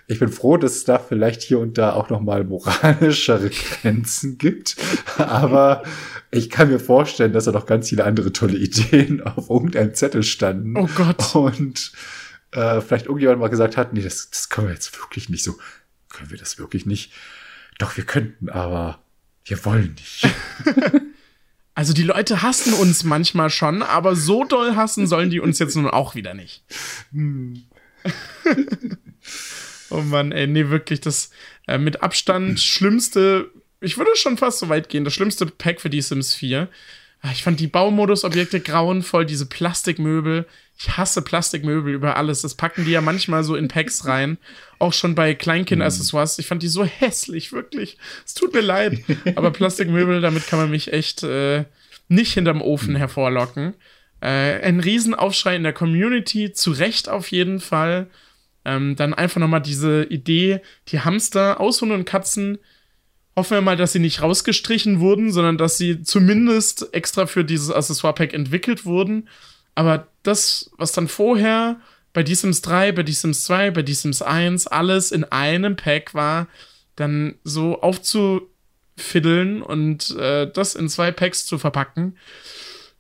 Ich 0.07 0.19
bin 0.19 0.29
froh, 0.29 0.57
dass 0.57 0.75
es 0.75 0.83
da 0.83 0.99
vielleicht 0.99 1.41
hier 1.41 1.59
und 1.59 1.77
da 1.77 1.93
auch 1.93 2.09
nochmal 2.09 2.43
moralischere 2.43 3.49
Grenzen 3.49 4.37
gibt. 4.37 4.75
Aber 5.17 5.83
ich 6.31 6.49
kann 6.49 6.69
mir 6.69 6.79
vorstellen, 6.79 7.33
dass 7.33 7.45
da 7.45 7.51
noch 7.51 7.65
ganz 7.65 7.89
viele 7.89 8.03
andere 8.03 8.33
tolle 8.33 8.57
Ideen 8.57 9.21
auf 9.21 9.49
irgendeinem 9.49 9.93
Zettel 9.93 10.23
standen. 10.23 10.77
Oh 10.77 10.89
Gott. 10.95 11.35
Und 11.35 11.93
äh, 12.51 12.81
vielleicht 12.81 13.05
irgendjemand 13.05 13.39
mal 13.39 13.47
gesagt 13.47 13.77
hat, 13.77 13.93
nee, 13.93 14.01
das, 14.01 14.29
das 14.29 14.49
können 14.49 14.67
wir 14.67 14.73
jetzt 14.73 14.99
wirklich 14.99 15.29
nicht 15.29 15.43
so. 15.43 15.57
Können 16.09 16.31
wir 16.31 16.37
das 16.37 16.59
wirklich 16.59 16.85
nicht? 16.85 17.13
Doch, 17.79 17.97
wir 17.97 18.03
könnten, 18.03 18.49
aber 18.49 18.99
wir 19.45 19.63
wollen 19.65 19.95
nicht. 19.95 20.27
Also 21.75 21.93
die 21.93 22.03
Leute 22.03 22.43
hassen 22.43 22.73
uns 22.73 23.03
manchmal 23.03 23.49
schon, 23.49 23.81
aber 23.81 24.15
so 24.15 24.43
doll 24.43 24.75
hassen 24.75 25.07
sollen 25.07 25.31
die 25.31 25.39
uns 25.39 25.57
jetzt 25.57 25.75
nun 25.75 25.87
auch 25.87 26.13
wieder 26.13 26.35
nicht. 26.35 26.63
oh 29.93 30.01
Mann, 30.01 30.31
ey, 30.31 30.47
nee, 30.47 30.69
wirklich, 30.69 30.99
das 31.01 31.31
äh, 31.67 31.77
mit 31.77 32.01
Abstand 32.01 32.59
schlimmste, 32.59 33.49
ich 33.79 33.97
würde 33.97 34.11
schon 34.15 34.37
fast 34.37 34.59
so 34.59 34.69
weit 34.69 34.89
gehen, 34.89 35.03
das 35.05 35.13
schlimmste 35.13 35.45
Pack 35.45 35.81
für 35.81 35.89
die 35.89 36.01
Sims 36.01 36.33
4. 36.33 36.67
Ah, 37.21 37.31
Ich 37.31 37.43
fand 37.43 37.59
die 37.59 37.67
Baumodus-Objekte 37.67 38.59
grauenvoll, 38.59 39.25
diese 39.25 39.45
Plastikmöbel. 39.45 40.45
Ich 40.77 40.97
hasse 40.97 41.21
Plastikmöbel 41.21 41.93
über 41.93 42.17
alles. 42.17 42.41
Das 42.41 42.55
packen 42.55 42.83
die 42.83 42.91
ja 42.91 42.99
manchmal 42.99 43.45
so 43.45 43.55
in 43.55 43.69
Packs 43.69 44.05
rein. 44.05 44.37
Auch 44.79 44.91
schon 44.91 45.15
bei 45.15 45.33
Kleinkind-Accessoires. 45.33 46.39
Ich 46.39 46.47
fand 46.47 46.63
die 46.63 46.67
so 46.67 46.83
hässlich, 46.83 47.53
wirklich. 47.53 47.97
Es 48.25 48.33
tut 48.33 48.53
mir 48.53 48.61
leid. 48.61 48.99
Aber 49.35 49.51
Plastikmöbel, 49.53 50.19
damit 50.19 50.47
kann 50.47 50.59
man 50.59 50.69
mich 50.71 50.91
echt 50.91 51.23
äh, 51.23 51.63
nicht 52.09 52.33
hinterm 52.33 52.61
Ofen 52.61 52.95
hervorlocken. 52.95 53.75
Äh, 54.19 54.59
ein 54.61 54.81
Riesenaufschrei 54.81 55.55
in 55.55 55.63
der 55.63 55.73
Community, 55.73 56.51
zu 56.51 56.71
Recht 56.71 57.07
auf 57.07 57.31
jeden 57.31 57.61
Fall. 57.61 58.07
Ähm, 58.65 58.95
dann 58.95 59.13
einfach 59.13 59.39
nochmal 59.39 59.61
diese 59.61 60.03
Idee, 60.05 60.61
die 60.87 61.01
Hamster, 61.01 61.59
Aushunde 61.59 61.95
und 61.95 62.05
Katzen, 62.05 62.59
hoffen 63.35 63.57
wir 63.57 63.61
mal, 63.61 63.77
dass 63.77 63.93
sie 63.93 63.99
nicht 63.99 64.21
rausgestrichen 64.21 64.99
wurden, 64.99 65.31
sondern 65.31 65.57
dass 65.57 65.77
sie 65.77 66.03
zumindest 66.03 66.93
extra 66.93 67.25
für 67.25 67.43
dieses 67.43 67.71
Accessoire-Pack 67.71 68.33
entwickelt 68.33 68.85
wurden. 68.85 69.27
Aber 69.75 70.07
das, 70.21 70.71
was 70.77 70.91
dann 70.91 71.07
vorher 71.07 71.79
bei 72.13 72.25
The 72.25 72.35
Sims 72.35 72.61
3, 72.61 72.91
bei 72.91 73.05
The 73.05 73.13
Sims 73.13 73.43
2, 73.45 73.71
bei 73.71 73.85
The 73.85 73.93
Sims 73.93 74.21
1 74.21 74.67
alles 74.67 75.11
in 75.11 75.23
einem 75.25 75.75
Pack 75.75 76.13
war, 76.13 76.47
dann 76.95 77.35
so 77.43 77.81
aufzufiddeln 77.81 79.63
und 79.63 80.11
äh, 80.11 80.49
das 80.51 80.75
in 80.75 80.89
zwei 80.89 81.11
Packs 81.11 81.47
zu 81.47 81.57
verpacken, 81.57 82.15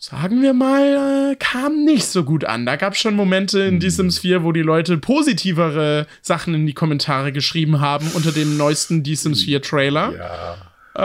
sagen 0.03 0.41
wir 0.41 0.53
mal, 0.53 1.31
äh, 1.31 1.35
kam 1.37 1.85
nicht 1.85 2.05
so 2.07 2.25
gut 2.25 2.43
an. 2.43 2.65
Da 2.65 2.75
gab 2.75 2.91
es 2.91 2.99
schon 2.99 3.15
Momente 3.15 3.61
in 3.61 3.79
The 3.79 3.89
Sims 3.89 4.19
4, 4.19 4.43
wo 4.43 4.51
die 4.51 4.61
Leute 4.61 4.97
positivere 4.97 6.07
Sachen 6.21 6.53
in 6.53 6.65
die 6.67 6.73
Kommentare 6.73 7.31
geschrieben 7.31 7.79
haben 7.79 8.11
unter 8.13 8.33
dem 8.33 8.57
neuesten 8.57 9.05
The 9.05 9.15
Sims 9.15 9.43
4 9.43 9.61
Trailer. 9.61 10.13
Ja. 10.13 10.57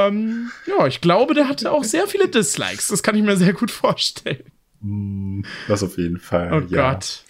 Ähm, 0.09 0.51
ja, 0.67 0.89
ich 0.89 1.01
glaube, 1.01 1.35
der 1.35 1.49
hatte 1.49 1.71
auch 1.71 1.85
sehr 1.85 2.09
viele 2.09 2.27
Dislikes. 2.27 2.89
Das 2.89 3.05
kann 3.05 3.15
ich 3.15 3.23
mir 3.23 3.37
sehr 3.37 3.53
gut 3.53 3.71
vorstellen. 3.71 4.43
Mm, 4.81 5.43
Das 5.69 5.85
auf 5.85 5.97
jeden 5.97 6.19
Fall. 6.19 6.53
Oh 6.53 6.67
ja. 6.69 6.93
Gott. 6.93 7.23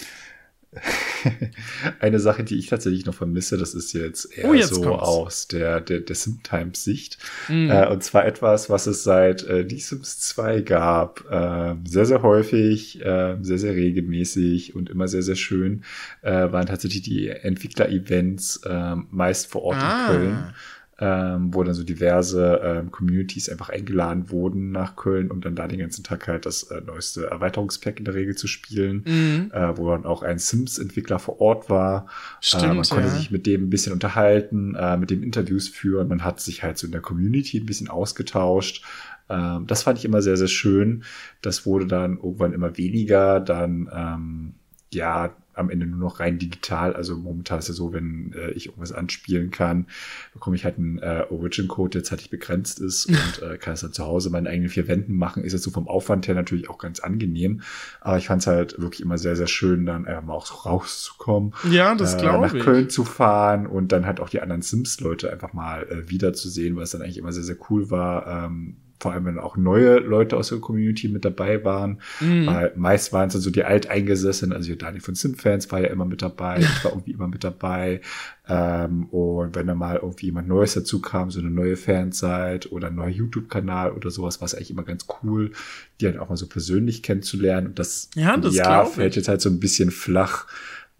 Eine 2.00 2.20
Sache, 2.20 2.44
die 2.44 2.58
ich 2.58 2.66
tatsächlich 2.66 3.06
noch 3.06 3.14
vermisse, 3.14 3.56
das 3.56 3.74
ist 3.74 3.92
jetzt 3.92 4.36
eher 4.36 4.48
Oh, 4.48 4.54
jetzt 4.54 4.74
so 4.74 4.82
kommt's. 4.82 5.02
aus 5.02 5.48
der, 5.48 5.80
der, 5.80 6.00
der 6.00 6.14
Sim-Times-Sicht. 6.14 7.18
Mhm. 7.48 7.70
Äh, 7.70 7.88
und 7.88 8.02
zwar 8.04 8.26
etwas, 8.26 8.70
was 8.70 8.86
es 8.86 9.02
seit 9.02 9.42
äh, 9.44 9.64
die 9.64 9.80
Sims 9.80 10.20
2 10.20 10.60
gab. 10.62 11.24
Ähm, 11.30 11.84
sehr, 11.86 12.06
sehr 12.06 12.22
häufig, 12.22 13.00
ähm, 13.02 13.44
sehr, 13.44 13.58
sehr 13.58 13.74
regelmäßig 13.74 14.74
und 14.74 14.90
immer 14.90 15.08
sehr, 15.08 15.22
sehr 15.22 15.36
schön, 15.36 15.84
äh, 16.22 16.30
waren 16.52 16.66
tatsächlich 16.66 17.02
die 17.02 17.28
Entwickler-Events 17.28 18.60
ähm, 18.66 19.06
meist 19.10 19.46
vor 19.50 19.62
Ort 19.62 19.78
Ah. 19.78 20.06
in 20.06 20.16
Köln. 20.16 20.54
Ähm, 21.00 21.54
wo 21.54 21.62
dann 21.62 21.74
so 21.74 21.84
diverse 21.84 22.60
ähm, 22.62 22.90
Communities 22.90 23.48
einfach 23.48 23.68
eingeladen 23.68 24.30
wurden 24.30 24.72
nach 24.72 24.96
Köln, 24.96 25.30
um 25.30 25.40
dann 25.40 25.54
da 25.54 25.68
den 25.68 25.78
ganzen 25.78 26.02
Tag 26.02 26.26
halt 26.26 26.44
das 26.44 26.64
äh, 26.64 26.80
neueste 26.80 27.26
Erweiterungspack 27.26 28.00
in 28.00 28.04
der 28.04 28.14
Regel 28.14 28.34
zu 28.34 28.48
spielen 28.48 29.04
Mhm. 29.06 29.50
äh, 29.52 29.76
wo 29.76 29.90
dann 29.90 30.04
auch 30.04 30.22
ein 30.22 30.38
Sims-Entwickler 30.38 31.18
vor 31.18 31.40
Ort 31.40 31.70
war. 31.70 32.06
Stimmt, 32.40 32.64
äh, 32.64 32.74
man 32.74 32.82
konnte 32.84 33.08
ja. 33.08 33.14
sich 33.14 33.30
mit 33.30 33.46
dem 33.46 33.64
ein 33.64 33.70
bisschen 33.70 33.92
unterhalten, 33.92 34.74
äh, 34.74 34.96
mit 34.96 35.10
dem 35.10 35.22
Interviews 35.22 35.68
führen. 35.68 36.08
Man 36.08 36.24
hat 36.24 36.40
sich 36.40 36.62
halt 36.62 36.78
so 36.78 36.86
in 36.86 36.92
der 36.92 37.00
Community 37.00 37.58
ein 37.58 37.66
bisschen 37.66 37.88
ausgetauscht. 37.88 38.84
Ähm, 39.28 39.66
das 39.66 39.82
fand 39.82 39.98
ich 39.98 40.04
immer 40.04 40.22
sehr, 40.22 40.36
sehr 40.36 40.48
schön. 40.48 41.04
Das 41.42 41.66
wurde 41.66 41.86
dann 41.86 42.16
irgendwann 42.16 42.52
immer 42.52 42.76
weniger. 42.76 43.40
Dann, 43.40 43.88
ähm, 43.94 44.54
ja, 44.92 45.36
am 45.58 45.70
Ende 45.70 45.86
nur 45.86 45.98
noch 45.98 46.20
rein 46.20 46.38
digital. 46.38 46.94
Also 46.94 47.16
momentan 47.16 47.58
ist 47.58 47.68
ja 47.68 47.74
so, 47.74 47.92
wenn 47.92 48.32
äh, 48.32 48.50
ich 48.52 48.66
irgendwas 48.66 48.92
anspielen 48.92 49.50
kann, 49.50 49.86
bekomme 50.32 50.56
ich 50.56 50.64
halt 50.64 50.78
einen 50.78 50.98
äh, 50.98 51.24
Origin-Code, 51.30 51.90
der 51.90 52.04
zeitlich 52.04 52.30
begrenzt 52.30 52.80
ist 52.80 53.06
und 53.08 53.42
äh, 53.42 53.58
kann 53.58 53.74
es 53.74 53.80
dann 53.80 53.92
zu 53.92 54.04
Hause 54.04 54.30
meinen 54.30 54.46
eigenen 54.46 54.70
vier 54.70 54.88
Wänden 54.88 55.16
machen. 55.16 55.44
Ist 55.44 55.52
jetzt 55.52 55.64
so 55.64 55.70
vom 55.70 55.88
Aufwand 55.88 56.28
her 56.28 56.34
natürlich 56.34 56.68
auch 56.70 56.78
ganz 56.78 57.00
angenehm. 57.00 57.62
Aber 58.00 58.18
ich 58.18 58.26
fand 58.26 58.42
es 58.42 58.46
halt 58.46 58.80
wirklich 58.80 59.02
immer 59.02 59.18
sehr, 59.18 59.36
sehr 59.36 59.46
schön, 59.46 59.86
dann 59.86 60.06
einfach 60.06 60.24
mal 60.24 60.34
auch 60.34 60.66
rauszukommen. 60.66 61.54
Ja, 61.70 61.94
das 61.94 62.14
äh, 62.14 62.18
glaube 62.18 62.46
nach 62.46 62.54
ich. 62.54 62.62
Köln 62.62 62.90
zu 62.90 63.04
fahren 63.04 63.66
und 63.66 63.92
dann 63.92 64.06
halt 64.06 64.20
auch 64.20 64.28
die 64.28 64.40
anderen 64.40 64.62
Sims-Leute 64.62 65.32
einfach 65.32 65.52
mal 65.52 65.82
äh, 65.84 66.08
wiederzusehen, 66.10 66.76
was 66.76 66.90
dann 66.90 67.02
eigentlich 67.02 67.18
immer 67.18 67.32
sehr, 67.32 67.44
sehr 67.44 67.56
cool 67.68 67.90
war. 67.90 68.46
Ähm, 68.46 68.76
vor 69.00 69.12
allem, 69.12 69.26
wenn 69.26 69.38
auch 69.38 69.56
neue 69.56 69.98
Leute 69.98 70.36
aus 70.36 70.48
der 70.48 70.58
Community 70.58 71.08
mit 71.08 71.24
dabei 71.24 71.64
waren. 71.64 72.00
Mhm. 72.20 72.46
Weil 72.46 72.72
meist 72.76 73.12
waren 73.12 73.28
es 73.28 73.34
dann 73.34 73.42
so 73.42 73.50
die 73.50 73.64
Alteingesessenen, 73.64 74.56
also 74.56 74.74
Daniel 74.74 75.00
von 75.02 75.14
Sim-Fans 75.14 75.70
war 75.70 75.80
ja 75.80 75.88
immer 75.88 76.04
mit 76.04 76.22
dabei, 76.22 76.58
ich 76.58 76.84
war 76.84 76.92
irgendwie 76.92 77.12
immer 77.12 77.28
mit 77.28 77.44
dabei. 77.44 78.00
Ähm, 78.48 79.04
und 79.10 79.54
wenn 79.54 79.66
dann 79.66 79.78
mal 79.78 79.96
irgendwie 79.96 80.26
jemand 80.26 80.48
Neues 80.48 80.74
dazu 80.74 81.00
kam, 81.00 81.30
so 81.30 81.38
eine 81.38 81.50
neue 81.50 81.76
Fanzeit 81.76 82.72
oder 82.72 82.88
ein 82.88 82.94
neuer 82.94 83.08
YouTube-Kanal 83.08 83.92
oder 83.92 84.10
sowas, 84.10 84.40
war 84.40 84.46
es 84.46 84.54
eigentlich 84.54 84.70
immer 84.70 84.84
ganz 84.84 85.06
cool, 85.22 85.52
die 86.00 86.06
dann 86.06 86.18
auch 86.18 86.28
mal 86.30 86.36
so 86.36 86.46
persönlich 86.48 87.02
kennenzulernen. 87.02 87.68
Und 87.68 87.78
das, 87.78 88.10
Ja, 88.14 88.36
das 88.36 88.54
ich. 88.54 88.94
fällt 88.94 89.16
jetzt 89.16 89.28
halt 89.28 89.40
so 89.40 89.50
ein 89.50 89.60
bisschen 89.60 89.90
flach, 89.90 90.46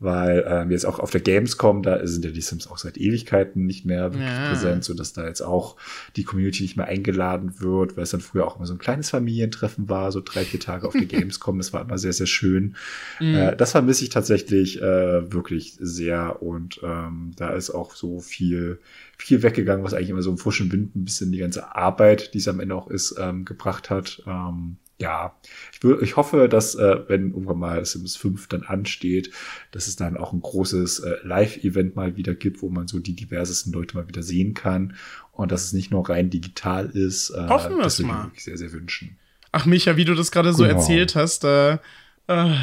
weil 0.01 0.45
ähm, 0.47 0.71
jetzt 0.71 0.87
auch 0.87 1.01
auf 1.01 1.11
der 1.11 1.21
Gamescom, 1.21 1.83
da 1.83 2.07
sind 2.07 2.25
ja 2.25 2.31
die 2.31 2.41
Sims 2.41 2.69
auch 2.69 2.79
seit 2.79 2.97
Ewigkeiten 2.99 3.67
nicht 3.67 3.85
mehr 3.85 4.15
wirklich 4.15 4.39
Ja. 4.39 4.45
präsent, 4.45 4.85
so 4.85 4.95
dass 4.95 5.13
da 5.13 5.27
jetzt 5.27 5.41
auch 5.41 5.77
die 6.17 6.25
Community 6.25 6.63
nicht 6.63 6.77
mehr 6.77 6.87
eingeladen 6.87 7.61
wird, 7.61 7.97
weil 7.97 8.05
es 8.05 8.11
dann 8.11 8.21
früher 8.21 8.47
auch 8.47 8.57
immer 8.57 8.67
so 8.67 8.75
ein 8.75 8.79
kleines 8.79 9.11
Familientreffen 9.11 9.89
war, 9.89 10.13
so 10.13 10.21
drei, 10.25 10.45
vier 10.45 10.61
Tage 10.61 10.87
auf 10.87 10.93
der 10.93 11.07
Gamescom. 11.07 11.59
Das 11.59 11.73
war 11.73 11.83
immer 11.83 11.99
sehr, 11.99 12.13
sehr 12.13 12.27
schön. 12.27 12.77
Mhm. 13.21 13.35
Äh, 13.35 13.57
das 13.57 13.73
vermisse 13.73 14.05
ich 14.05 14.11
tatsächlich 14.11 14.81
äh, 14.81 15.33
wirklich 15.33 15.77
sehr 15.81 16.43
und 16.43 16.81
ähm, 16.85 17.33
da 17.37 17.51
ist 17.51 17.71
auch 17.71 17.95
so 17.95 18.21
viel, 18.21 18.79
viel 19.17 19.43
weggegangen, 19.43 19.85
was 19.85 19.95
eigentlich 19.95 20.11
immer 20.11 20.23
so 20.23 20.31
im 20.31 20.39
frischen 20.39 20.71
Wind 20.71 20.95
ein 20.95 21.05
bisschen 21.05 21.33
die 21.33 21.39
ganze 21.39 21.75
Arbeit, 21.75 22.35
die 22.35 22.39
es 22.39 22.47
am 22.49 22.61
Ende 22.61 22.75
auch 22.77 22.89
ist, 22.89 23.17
ähm, 23.19 23.45
gebracht 23.45 23.91
hat. 23.91 24.23
Ähm, 24.27 24.77
ja, 25.01 25.37
ich, 25.73 25.83
will, 25.85 25.99
ich 26.03 26.17
hoffe, 26.17 26.49
dass, 26.49 26.75
äh, 26.75 26.97
wenn 27.09 27.31
irgendwann 27.31 27.59
mal 27.59 27.85
Sims 27.85 28.17
5 28.17 28.49
dann 28.49 28.63
ansteht, 28.65 29.31
dass 29.71 29.87
es 29.87 29.95
dann 29.97 30.17
auch 30.17 30.33
ein 30.33 30.41
großes 30.41 30.99
äh, 31.01 31.17
Live-Event 31.23 31.95
mal 31.95 32.17
wieder 32.17 32.35
gibt, 32.35 32.63
wo 32.63 32.69
man 32.69 32.89
so 32.89 32.99
die 32.99 33.15
diversesten 33.15 33.73
Leute 33.73 33.97
mal 33.97 34.09
wieder 34.09 34.23
sehen 34.25 34.55
kann 34.55 34.95
und 35.33 35.53
dass 35.53 35.65
es 35.65 35.73
nicht 35.73 35.91
nur 35.93 36.09
rein 36.09 36.31
digital 36.31 36.87
ist. 36.87 37.31
Äh, 37.31 37.47
Hoffen 37.49 37.77
wir 37.77 37.85
das 37.85 37.95
es 37.95 37.99
würde 38.01 38.09
ich 38.09 38.13
mal. 38.15 38.19
mir 38.19 38.25
wirklich 38.29 38.45
sehr, 38.45 38.59
sehr 38.59 38.73
wünschen. 38.73 39.17
Ach, 39.53 39.67
Micha, 39.67 39.97
wie 39.97 40.05
du 40.05 40.15
das 40.15 40.31
gerade 40.33 40.53
so 40.53 40.65
Genau. 40.65 40.75
erzählt 40.79 41.15
hast, 41.15 41.45
da 41.45 41.81
äh, 42.27 42.35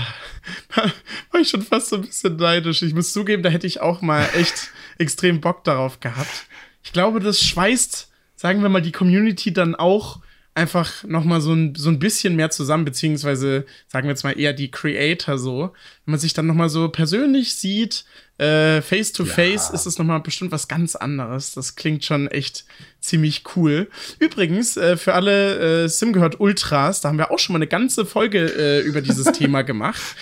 war 1.32 1.42
ich 1.42 1.50
schon 1.50 1.62
fast 1.62 1.88
so 1.90 1.96
ein 1.96 2.02
bisschen 2.04 2.36
neidisch. 2.36 2.82
Ich 2.82 2.94
muss 2.94 3.14
zugeben, 3.14 3.44
da 3.44 3.50
hätte 3.50 3.66
ich 3.68 3.80
auch 3.82 4.02
mal 4.02 4.28
echt 4.36 4.72
extrem 4.98 5.40
Bock 5.42 5.64
darauf 5.64 6.00
gehabt. 6.02 6.48
Ich 6.84 6.92
glaube, 6.92 7.20
das 7.22 7.40
schweißt, 7.40 8.12
sagen 8.36 8.62
wir 8.62 8.70
mal, 8.70 8.82
die 8.82 8.92
Community 8.92 9.54
dann 9.54 9.74
auch 9.74 10.20
einfach 10.56 11.04
noch 11.04 11.26
mal 11.26 11.42
so 11.42 11.54
ein, 11.54 11.76
so 11.76 11.90
ein 11.90 12.00
bisschen 12.00 12.38
mehr 12.38 12.50
zusammen, 12.50 12.86
beziehungsweise 12.86 13.66
sagen 13.88 14.08
wir 14.08 14.12
jetzt 14.12 14.24
mal 14.24 14.40
eher 14.40 14.54
die 14.54 14.72
Creator 14.72 15.38
so. 15.38 15.74
Wenn 16.06 16.14
man 16.14 16.20
sich 16.20 16.34
dann 16.34 16.48
noch 16.48 16.56
mal 16.56 16.70
so 16.70 16.88
persönlich 16.88 17.56
sieht, 17.56 18.06
äh, 18.38 18.82
face 18.82 19.12
to 19.12 19.26
face, 19.26 19.70
ist 19.70 19.86
es 19.86 19.98
noch 19.98 20.06
mal 20.06 20.20
bestimmt 20.20 20.54
was 20.54 20.70
ganz 20.70 20.96
anderes. 20.96 21.54
Das 21.54 21.76
klingt 21.76 22.06
schon 22.06 22.28
echt 22.30 22.66
ziemlich 23.02 23.44
cool. 23.56 23.90
Übrigens, 24.20 24.78
äh, 24.78 24.96
für 24.96 25.14
alle 25.14 25.84
äh, 25.84 25.90
Sim 25.90 26.14
gehört 26.14 26.40
Ultras, 26.40 27.02
da 27.02 27.10
haben 27.10 27.18
wir 27.18 27.32
auch 27.32 27.40
schon 27.40 27.54
mal 27.54 27.60
eine 27.60 27.68
ganze 27.68 28.06
Folge 28.06 28.46
äh, 28.46 28.80
über 28.82 29.02
dieses 29.02 29.26
Thema 29.34 29.62
gemacht. 29.64 30.16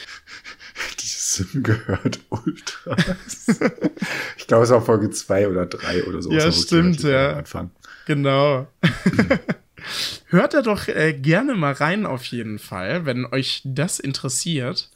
Dieses 0.99 1.35
Sim 1.35 1.61
gehört 1.61 2.19
Ultras. 2.29 3.47
ich 4.37 4.47
glaube, 4.47 4.63
es 4.63 4.71
war 4.71 4.81
Folge 4.81 5.11
2 5.11 5.47
oder 5.47 5.67
3 5.67 6.05
oder 6.05 6.23
so. 6.23 6.31
Ja, 6.31 6.51
stimmt, 6.51 7.03
ja. 7.03 7.33
Anfang. 7.33 7.69
Genau. 8.07 8.67
Hört 10.27 10.53
da 10.53 10.61
doch 10.61 10.87
äh, 10.87 11.13
gerne 11.13 11.55
mal 11.55 11.73
rein 11.73 12.05
auf 12.05 12.23
jeden 12.25 12.59
Fall, 12.59 13.05
wenn 13.05 13.25
euch 13.25 13.61
das 13.65 13.99
interessiert. 13.99 14.89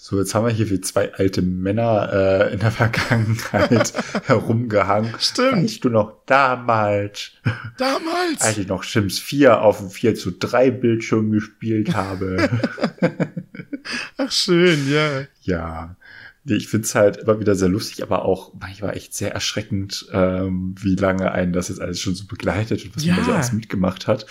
So, 0.00 0.18
jetzt 0.18 0.34
haben 0.34 0.46
wir 0.46 0.52
hier 0.52 0.70
wie 0.70 0.80
zwei 0.80 1.12
alte 1.12 1.42
Männer 1.42 2.10
äh, 2.10 2.54
in 2.54 2.60
der 2.60 2.70
Vergangenheit 2.70 3.92
herumgehangen. 4.24 5.14
Stimmt. 5.18 5.64
Weißt 5.64 5.84
du 5.84 5.90
noch 5.90 6.24
damals, 6.24 7.32
Damals. 7.76 8.40
als 8.40 8.56
ich 8.56 8.68
noch 8.68 8.84
Sims 8.84 9.18
4 9.18 9.60
auf 9.60 9.78
dem 9.78 9.90
4 9.90 10.14
zu 10.14 10.30
3 10.30 10.70
Bildschirm 10.70 11.30
gespielt 11.30 11.94
habe? 11.94 12.48
Ach 14.16 14.32
schön, 14.32 14.90
ja. 14.90 15.24
ja. 15.42 15.96
Ich 16.50 16.68
find's 16.68 16.94
halt 16.94 17.16
immer 17.18 17.40
wieder 17.40 17.54
sehr 17.54 17.68
lustig, 17.68 18.02
aber 18.02 18.24
auch 18.24 18.52
manchmal 18.58 18.96
echt 18.96 19.14
sehr 19.14 19.32
erschreckend, 19.32 20.06
ähm, 20.12 20.74
wie 20.80 20.94
lange 20.96 21.30
einen 21.32 21.52
das 21.52 21.68
jetzt 21.68 21.80
alles 21.80 22.00
schon 22.00 22.14
so 22.14 22.26
begleitet 22.26 22.84
und 22.84 22.96
was 22.96 23.04
man 23.04 23.14
Ja. 23.14 23.20
da 23.20 23.24
so 23.26 23.32
alles 23.32 23.52
mitgemacht 23.52 24.06
hat. 24.06 24.26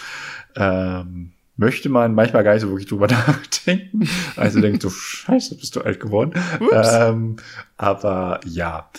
Ähm, 0.56 1.32
möchte 1.56 1.90
man 1.90 2.14
manchmal 2.14 2.44
gar 2.44 2.54
nicht 2.54 2.62
so 2.62 2.70
wirklich 2.70 2.88
drüber 2.88 3.08
nachdenken. 3.28 4.08
Also 4.36 4.62
denkt 4.62 4.82
so, 4.82 4.90
scheiße, 4.92 5.56
bist 5.56 5.76
du 5.76 5.82
alt 5.82 6.00
geworden. 6.00 6.34
Ähm, 6.72 7.38
aber 7.78 8.40
ja, 8.46 8.90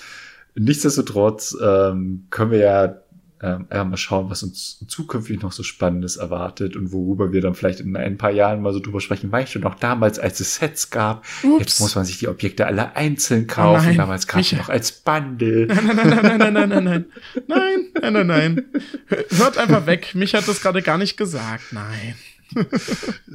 nichtsdestotrotz 0.55 1.57
ähm, 1.63 2.27
können 2.31 2.51
wir 2.51 2.59
ja 2.59 2.97
ähm, 3.41 3.67
einfach 3.71 3.87
mal 3.87 3.97
schauen, 3.97 4.31
was 4.31 4.43
uns 4.43 4.85
zukünftig 4.89 5.43
noch 5.43 5.53
so 5.53 5.63
Spannendes 5.63 6.17
erwartet 6.17 6.75
und 6.77 6.93
worüber 6.93 7.33
wir 7.33 7.41
dann 7.41 7.55
vielleicht 7.55 7.81
in 7.81 7.97
ein 7.97 8.19
paar 8.19 8.31
Jahren 8.31 8.63
mal 8.63 8.73
so 8.73 8.81
drüber 8.81 9.01
sprechen. 9.01 9.31
Weißt 9.31 9.55
du 9.55 9.61
noch, 9.61 9.77
damals, 9.77 10.19
als 10.19 10.41
es 10.41 10.57
Sets 10.57 10.91
gab, 10.91 11.25
Ups. 11.45 11.61
jetzt 11.61 11.81
muss 11.81 11.95
man 11.95 12.05
sich 12.05 12.19
die 12.19 12.29
Objekte 12.29 12.67
alle 12.67 12.97
einzeln 12.97 13.47
kaufen. 13.47 13.87
nein, 13.87 13.97
damals 13.97 14.27
gab 14.27 14.41
es 14.41 14.53
noch 14.53 14.69
als 14.69 14.91
Bundle. 14.93 15.67
Nein, 15.67 15.87
nein, 15.87 15.97
nein, 15.97 16.23
nein, 16.23 16.39
nein, 16.39 16.53
nein, 16.53 16.69
nein, 16.69 16.85
nein. 16.85 17.05
Nein, 17.47 17.87
nein, 18.01 18.13
nein, 18.13 18.27
nein. 18.27 18.65
Hört 19.37 19.59
einfach 19.59 19.87
weg. 19.87 20.15
Mich 20.15 20.35
hat 20.35 20.49
das 20.49 20.61
gerade 20.61 20.83
gar 20.83 20.99
nicht 20.99 21.17
gesagt. 21.17 21.73
Nein. 21.73 22.15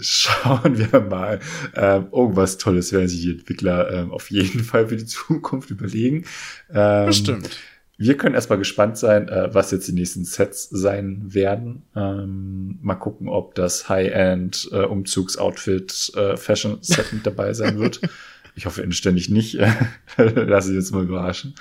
Schauen 0.01 0.77
wir 0.77 1.01
mal. 1.01 1.39
Ähm, 1.75 2.07
irgendwas 2.11 2.57
Tolles 2.57 2.91
werden 2.91 3.07
sich 3.07 3.21
die 3.21 3.31
Entwickler 3.31 3.91
ähm, 3.91 4.11
auf 4.11 4.31
jeden 4.31 4.63
Fall 4.63 4.87
für 4.87 4.97
die 4.97 5.05
Zukunft 5.05 5.69
überlegen. 5.69 6.25
Ähm, 6.73 7.05
Bestimmt. 7.05 7.57
Wir 7.97 8.17
können 8.17 8.35
erstmal 8.35 8.57
gespannt 8.57 8.97
sein, 8.97 9.29
äh, 9.29 9.53
was 9.53 9.71
jetzt 9.71 9.87
die 9.87 9.93
nächsten 9.93 10.25
Sets 10.25 10.69
sein 10.69 11.33
werden. 11.33 11.83
Ähm, 11.95 12.79
mal 12.81 12.95
gucken, 12.95 13.29
ob 13.29 13.55
das 13.55 13.87
High-End 13.87 14.69
äh, 14.71 14.83
Umzugsoutfit 14.83 16.11
äh, 16.15 16.35
Fashion 16.35 16.79
Set 16.81 17.13
mit 17.13 17.25
dabei 17.25 17.53
sein 17.53 17.79
wird. 17.79 18.01
Ich 18.55 18.67
hoffe 18.67 18.83
inständig 18.83 19.29
nicht. 19.29 19.57
Lass 20.17 20.69
ich 20.69 20.75
jetzt 20.75 20.91
mal 20.91 21.01
überraschen. 21.01 21.55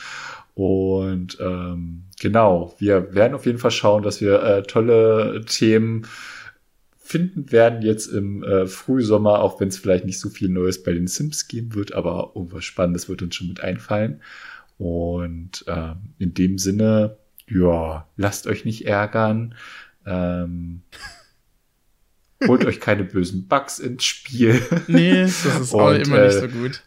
Und 0.55 1.39
ähm, 1.41 2.05
genau, 2.21 2.75
wir 2.79 3.15
werden 3.15 3.35
auf 3.35 3.47
jeden 3.47 3.57
Fall 3.57 3.71
schauen, 3.71 4.03
dass 4.03 4.21
wir 4.21 4.43
äh, 4.43 4.63
tolle 4.63 5.43
Themen 5.47 6.07
finden 6.99 7.51
werden 7.51 7.83
jetzt 7.83 8.07
im 8.07 8.43
äh, 8.43 8.67
Frühsommer, 8.67 9.41
auch 9.41 9.61
wenn 9.61 9.69
es 9.69 9.79
vielleicht 9.79 10.05
nicht 10.05 10.21
so 10.21 10.29
viel 10.29 10.49
Neues 10.49 10.83
bei 10.83 10.93
den 10.93 11.07
Sims 11.07 11.49
geben 11.49 11.75
wird, 11.75 11.95
aber 11.95 12.33
irgendwas 12.35 12.65
Spannendes 12.65 13.09
wird 13.09 13.23
uns 13.23 13.35
schon 13.35 13.49
mit 13.49 13.61
einfallen. 13.61 14.21
Und 14.83 15.65
ähm, 15.69 16.15
in 16.19 16.35
dem 16.35 16.59
Sinne, 16.59 17.17
ja, 17.47 18.09
lasst 18.17 18.49
euch 18.49 18.65
nicht 18.65 18.85
ärgern. 18.85 19.55
Ähm, 20.05 20.83
holt 22.49 22.65
euch 22.65 22.81
keine 22.81 23.05
bösen 23.05 23.47
Bugs 23.47 23.79
ins 23.79 24.05
Spiel. 24.05 24.61
Nee, 24.89 25.23
das 25.23 25.45
ist 25.45 25.73
auch 25.73 25.91
Und, 25.91 26.01
immer 26.09 26.25
nicht 26.25 26.35
äh, 26.35 26.41
so 26.41 26.49
gut. 26.49 26.83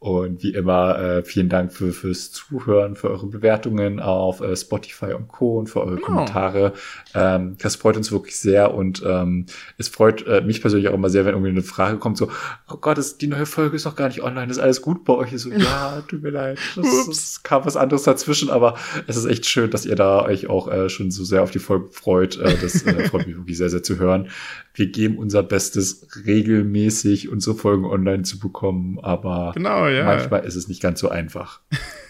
Und 0.00 0.42
wie 0.42 0.54
immer, 0.54 0.98
äh, 0.98 1.22
vielen 1.22 1.50
Dank 1.50 1.74
für, 1.74 1.92
fürs 1.92 2.32
Zuhören, 2.32 2.96
für 2.96 3.10
eure 3.10 3.26
Bewertungen 3.26 4.00
auf 4.00 4.40
äh, 4.40 4.56
Spotify 4.56 5.12
und 5.12 5.28
Co. 5.28 5.58
und 5.58 5.66
für 5.66 5.80
eure 5.82 5.96
Genau. 5.96 6.06
Kommentare. 6.06 6.72
Ähm, 7.14 7.56
das 7.60 7.76
freut 7.76 7.98
uns 7.98 8.10
wirklich 8.10 8.38
sehr 8.38 8.72
und 8.72 9.02
ähm, 9.06 9.44
es 9.76 9.88
freut 9.88 10.26
äh, 10.26 10.40
mich 10.40 10.62
persönlich 10.62 10.88
auch 10.88 10.94
immer 10.94 11.10
sehr, 11.10 11.26
wenn 11.26 11.34
irgendwie 11.34 11.50
eine 11.50 11.60
Frage 11.60 11.98
kommt, 11.98 12.16
so, 12.16 12.30
oh 12.72 12.78
Gott, 12.78 12.96
das, 12.96 13.18
die 13.18 13.26
neue 13.26 13.44
Folge 13.44 13.76
ist 13.76 13.84
noch 13.84 13.94
gar 13.94 14.08
nicht 14.08 14.22
online, 14.22 14.50
ist 14.50 14.58
alles 14.58 14.80
gut 14.80 15.04
bei 15.04 15.12
euch? 15.12 15.34
Ich 15.34 15.42
So, 15.42 15.50
ja, 15.52 16.02
tut 16.08 16.22
mir 16.22 16.30
leid, 16.30 16.58
das, 16.76 16.86
das 17.06 17.42
kam 17.42 17.66
was 17.66 17.76
anderes 17.76 18.04
dazwischen, 18.04 18.48
aber 18.48 18.76
es 19.06 19.18
ist 19.18 19.26
echt 19.26 19.44
schön, 19.44 19.70
dass 19.70 19.84
ihr 19.84 19.96
da 19.96 20.24
euch 20.24 20.48
auch 20.48 20.72
äh, 20.72 20.88
schon 20.88 21.10
so 21.10 21.24
sehr 21.24 21.42
auf 21.42 21.50
die 21.50 21.58
Folge 21.58 21.90
freut. 21.90 22.38
Äh, 22.38 22.56
das 22.62 22.86
äh, 22.86 23.06
freut 23.06 23.26
mich 23.26 23.36
wirklich 23.36 23.58
sehr, 23.58 23.68
sehr 23.68 23.82
zu 23.82 23.98
hören. 23.98 24.30
Wir 24.74 24.86
geben 24.86 25.18
unser 25.18 25.42
Bestes, 25.42 26.06
regelmäßig 26.26 27.28
unsere 27.28 27.56
Folgen 27.56 27.84
online 27.84 28.22
zu 28.22 28.38
bekommen, 28.38 28.98
aber 29.00 29.52
Genau, 29.54 29.88
ja. 29.88 30.04
Manchmal 30.04 30.44
ist 30.44 30.54
es 30.54 30.68
nicht 30.68 30.80
ganz 30.80 31.00
so 31.00 31.08
einfach. 31.08 31.60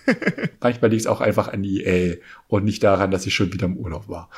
Manchmal 0.61 0.91
liegt 0.91 1.01
es 1.03 1.07
auch 1.07 1.21
einfach 1.21 1.49
an 1.49 1.65
EA 1.65 2.17
und 2.49 2.65
nicht 2.65 2.83
daran, 2.83 3.11
dass 3.11 3.27
ich 3.27 3.35
schon 3.35 3.53
wieder 3.53 3.67
im 3.67 3.77
Urlaub 3.77 4.09
war. 4.09 4.29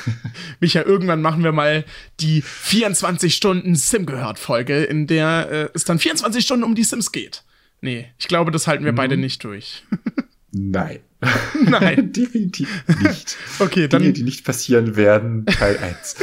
Micha, 0.60 0.82
irgendwann 0.82 1.20
machen 1.20 1.44
wir 1.44 1.52
mal 1.52 1.84
die 2.20 2.42
24 2.42 3.34
Stunden 3.34 3.74
Sim 3.74 4.06
gehört 4.06 4.38
Folge, 4.38 4.84
in 4.84 5.06
der 5.06 5.48
äh, 5.50 5.68
es 5.74 5.84
dann 5.84 5.98
24 5.98 6.44
Stunden 6.44 6.64
um 6.64 6.74
die 6.74 6.84
Sims 6.84 7.12
geht. 7.12 7.44
Nee, 7.82 8.06
ich 8.18 8.28
glaube, 8.28 8.50
das 8.52 8.66
halten 8.66 8.84
wir 8.84 8.92
Mhm. 8.92 8.96
beide 8.96 9.16
nicht 9.16 9.44
durch. 9.44 9.82
Nein. 10.52 11.00
Nein. 11.64 12.12
Definitiv 12.16 12.68
nicht. 13.02 13.36
Okay, 13.58 13.88
Dinge, 13.88 14.04
dann, 14.04 14.12
die 14.12 14.22
nicht 14.22 14.44
passieren 14.44 14.96
werden, 14.96 15.46
Teil 15.46 15.78
1. 15.78 16.16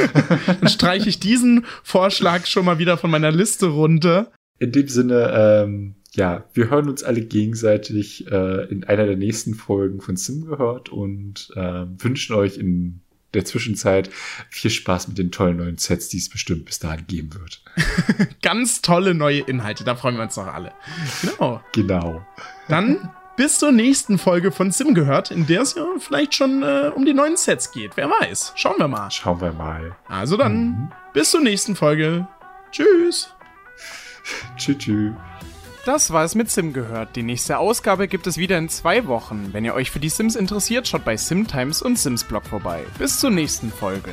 dann 0.60 0.68
streiche 0.68 1.08
ich 1.08 1.18
diesen 1.18 1.66
Vorschlag 1.82 2.46
schon 2.46 2.64
mal 2.64 2.78
wieder 2.78 2.96
von 2.96 3.10
meiner 3.10 3.32
Liste 3.32 3.66
runter. 3.66 4.30
In 4.60 4.70
dem 4.70 4.86
Sinne, 4.86 5.32
ähm, 5.64 5.94
ja, 6.12 6.44
wir 6.54 6.70
hören 6.70 6.88
uns 6.88 7.02
alle 7.02 7.22
gegenseitig 7.22 8.30
äh, 8.30 8.68
in 8.70 8.84
einer 8.84 9.06
der 9.06 9.16
nächsten 9.16 9.54
Folgen 9.54 10.00
von 10.00 10.16
Sim 10.16 10.46
gehört 10.46 10.90
und 10.90 11.50
ähm, 11.56 11.96
wünschen 11.98 12.36
euch 12.36 12.56
in 12.56 13.00
der 13.34 13.44
Zwischenzeit 13.44 14.10
viel 14.48 14.70
Spaß 14.70 15.08
mit 15.08 15.18
den 15.18 15.32
tollen 15.32 15.56
neuen 15.56 15.76
Sets, 15.76 16.08
die 16.08 16.18
es 16.18 16.28
bestimmt 16.28 16.66
bis 16.66 16.78
dahin 16.78 17.06
geben 17.08 17.34
wird. 17.34 17.62
Ganz 18.42 18.80
tolle 18.80 19.12
neue 19.14 19.40
Inhalte, 19.40 19.82
da 19.82 19.96
freuen 19.96 20.14
wir 20.14 20.22
uns 20.22 20.36
doch 20.36 20.46
alle. 20.46 20.72
Genau. 21.22 21.60
Genau. 21.72 22.26
Dann 22.68 23.10
bis 23.36 23.58
zur 23.58 23.72
nächsten 23.72 24.18
Folge 24.18 24.52
von 24.52 24.70
Sim 24.70 24.94
gehört, 24.94 25.30
in 25.30 25.46
der 25.46 25.62
es 25.62 25.74
ja 25.74 25.84
vielleicht 25.98 26.34
schon 26.34 26.62
äh, 26.62 26.90
um 26.94 27.04
die 27.04 27.14
neuen 27.14 27.36
Sets 27.36 27.72
geht. 27.72 27.96
Wer 27.96 28.08
weiß. 28.10 28.52
Schauen 28.56 28.78
wir 28.78 28.88
mal. 28.88 29.10
Schauen 29.10 29.40
wir 29.40 29.52
mal. 29.52 29.96
Also 30.08 30.36
dann, 30.36 30.54
Mhm. 30.66 30.92
bis 31.12 31.30
zur 31.30 31.40
nächsten 31.40 31.74
Folge. 31.76 32.26
Tschüss. 32.70 33.34
Tschüss. 34.56 34.78
tschüss. 34.78 35.12
Das 35.84 36.12
war 36.14 36.24
es 36.24 36.34
mit 36.34 36.50
Sim 36.50 36.72
gehört. 36.72 37.14
Die 37.14 37.22
nächste 37.22 37.58
Ausgabe 37.58 38.08
gibt 38.08 38.26
es 38.26 38.38
wieder 38.38 38.56
in 38.56 38.70
zwei 38.70 39.06
Wochen. 39.06 39.50
Wenn 39.52 39.66
ihr 39.66 39.74
euch 39.74 39.90
für 39.90 40.00
die 40.00 40.08
Sims 40.08 40.34
interessiert, 40.34 40.88
schaut 40.88 41.04
bei 41.04 41.16
Simtimes 41.18 41.82
und 41.82 41.98
Sims 41.98 42.24
Blog 42.24 42.46
vorbei. 42.46 42.84
Bis 42.98 43.20
zur 43.20 43.30
nächsten 43.30 43.70
Folge. 43.70 44.10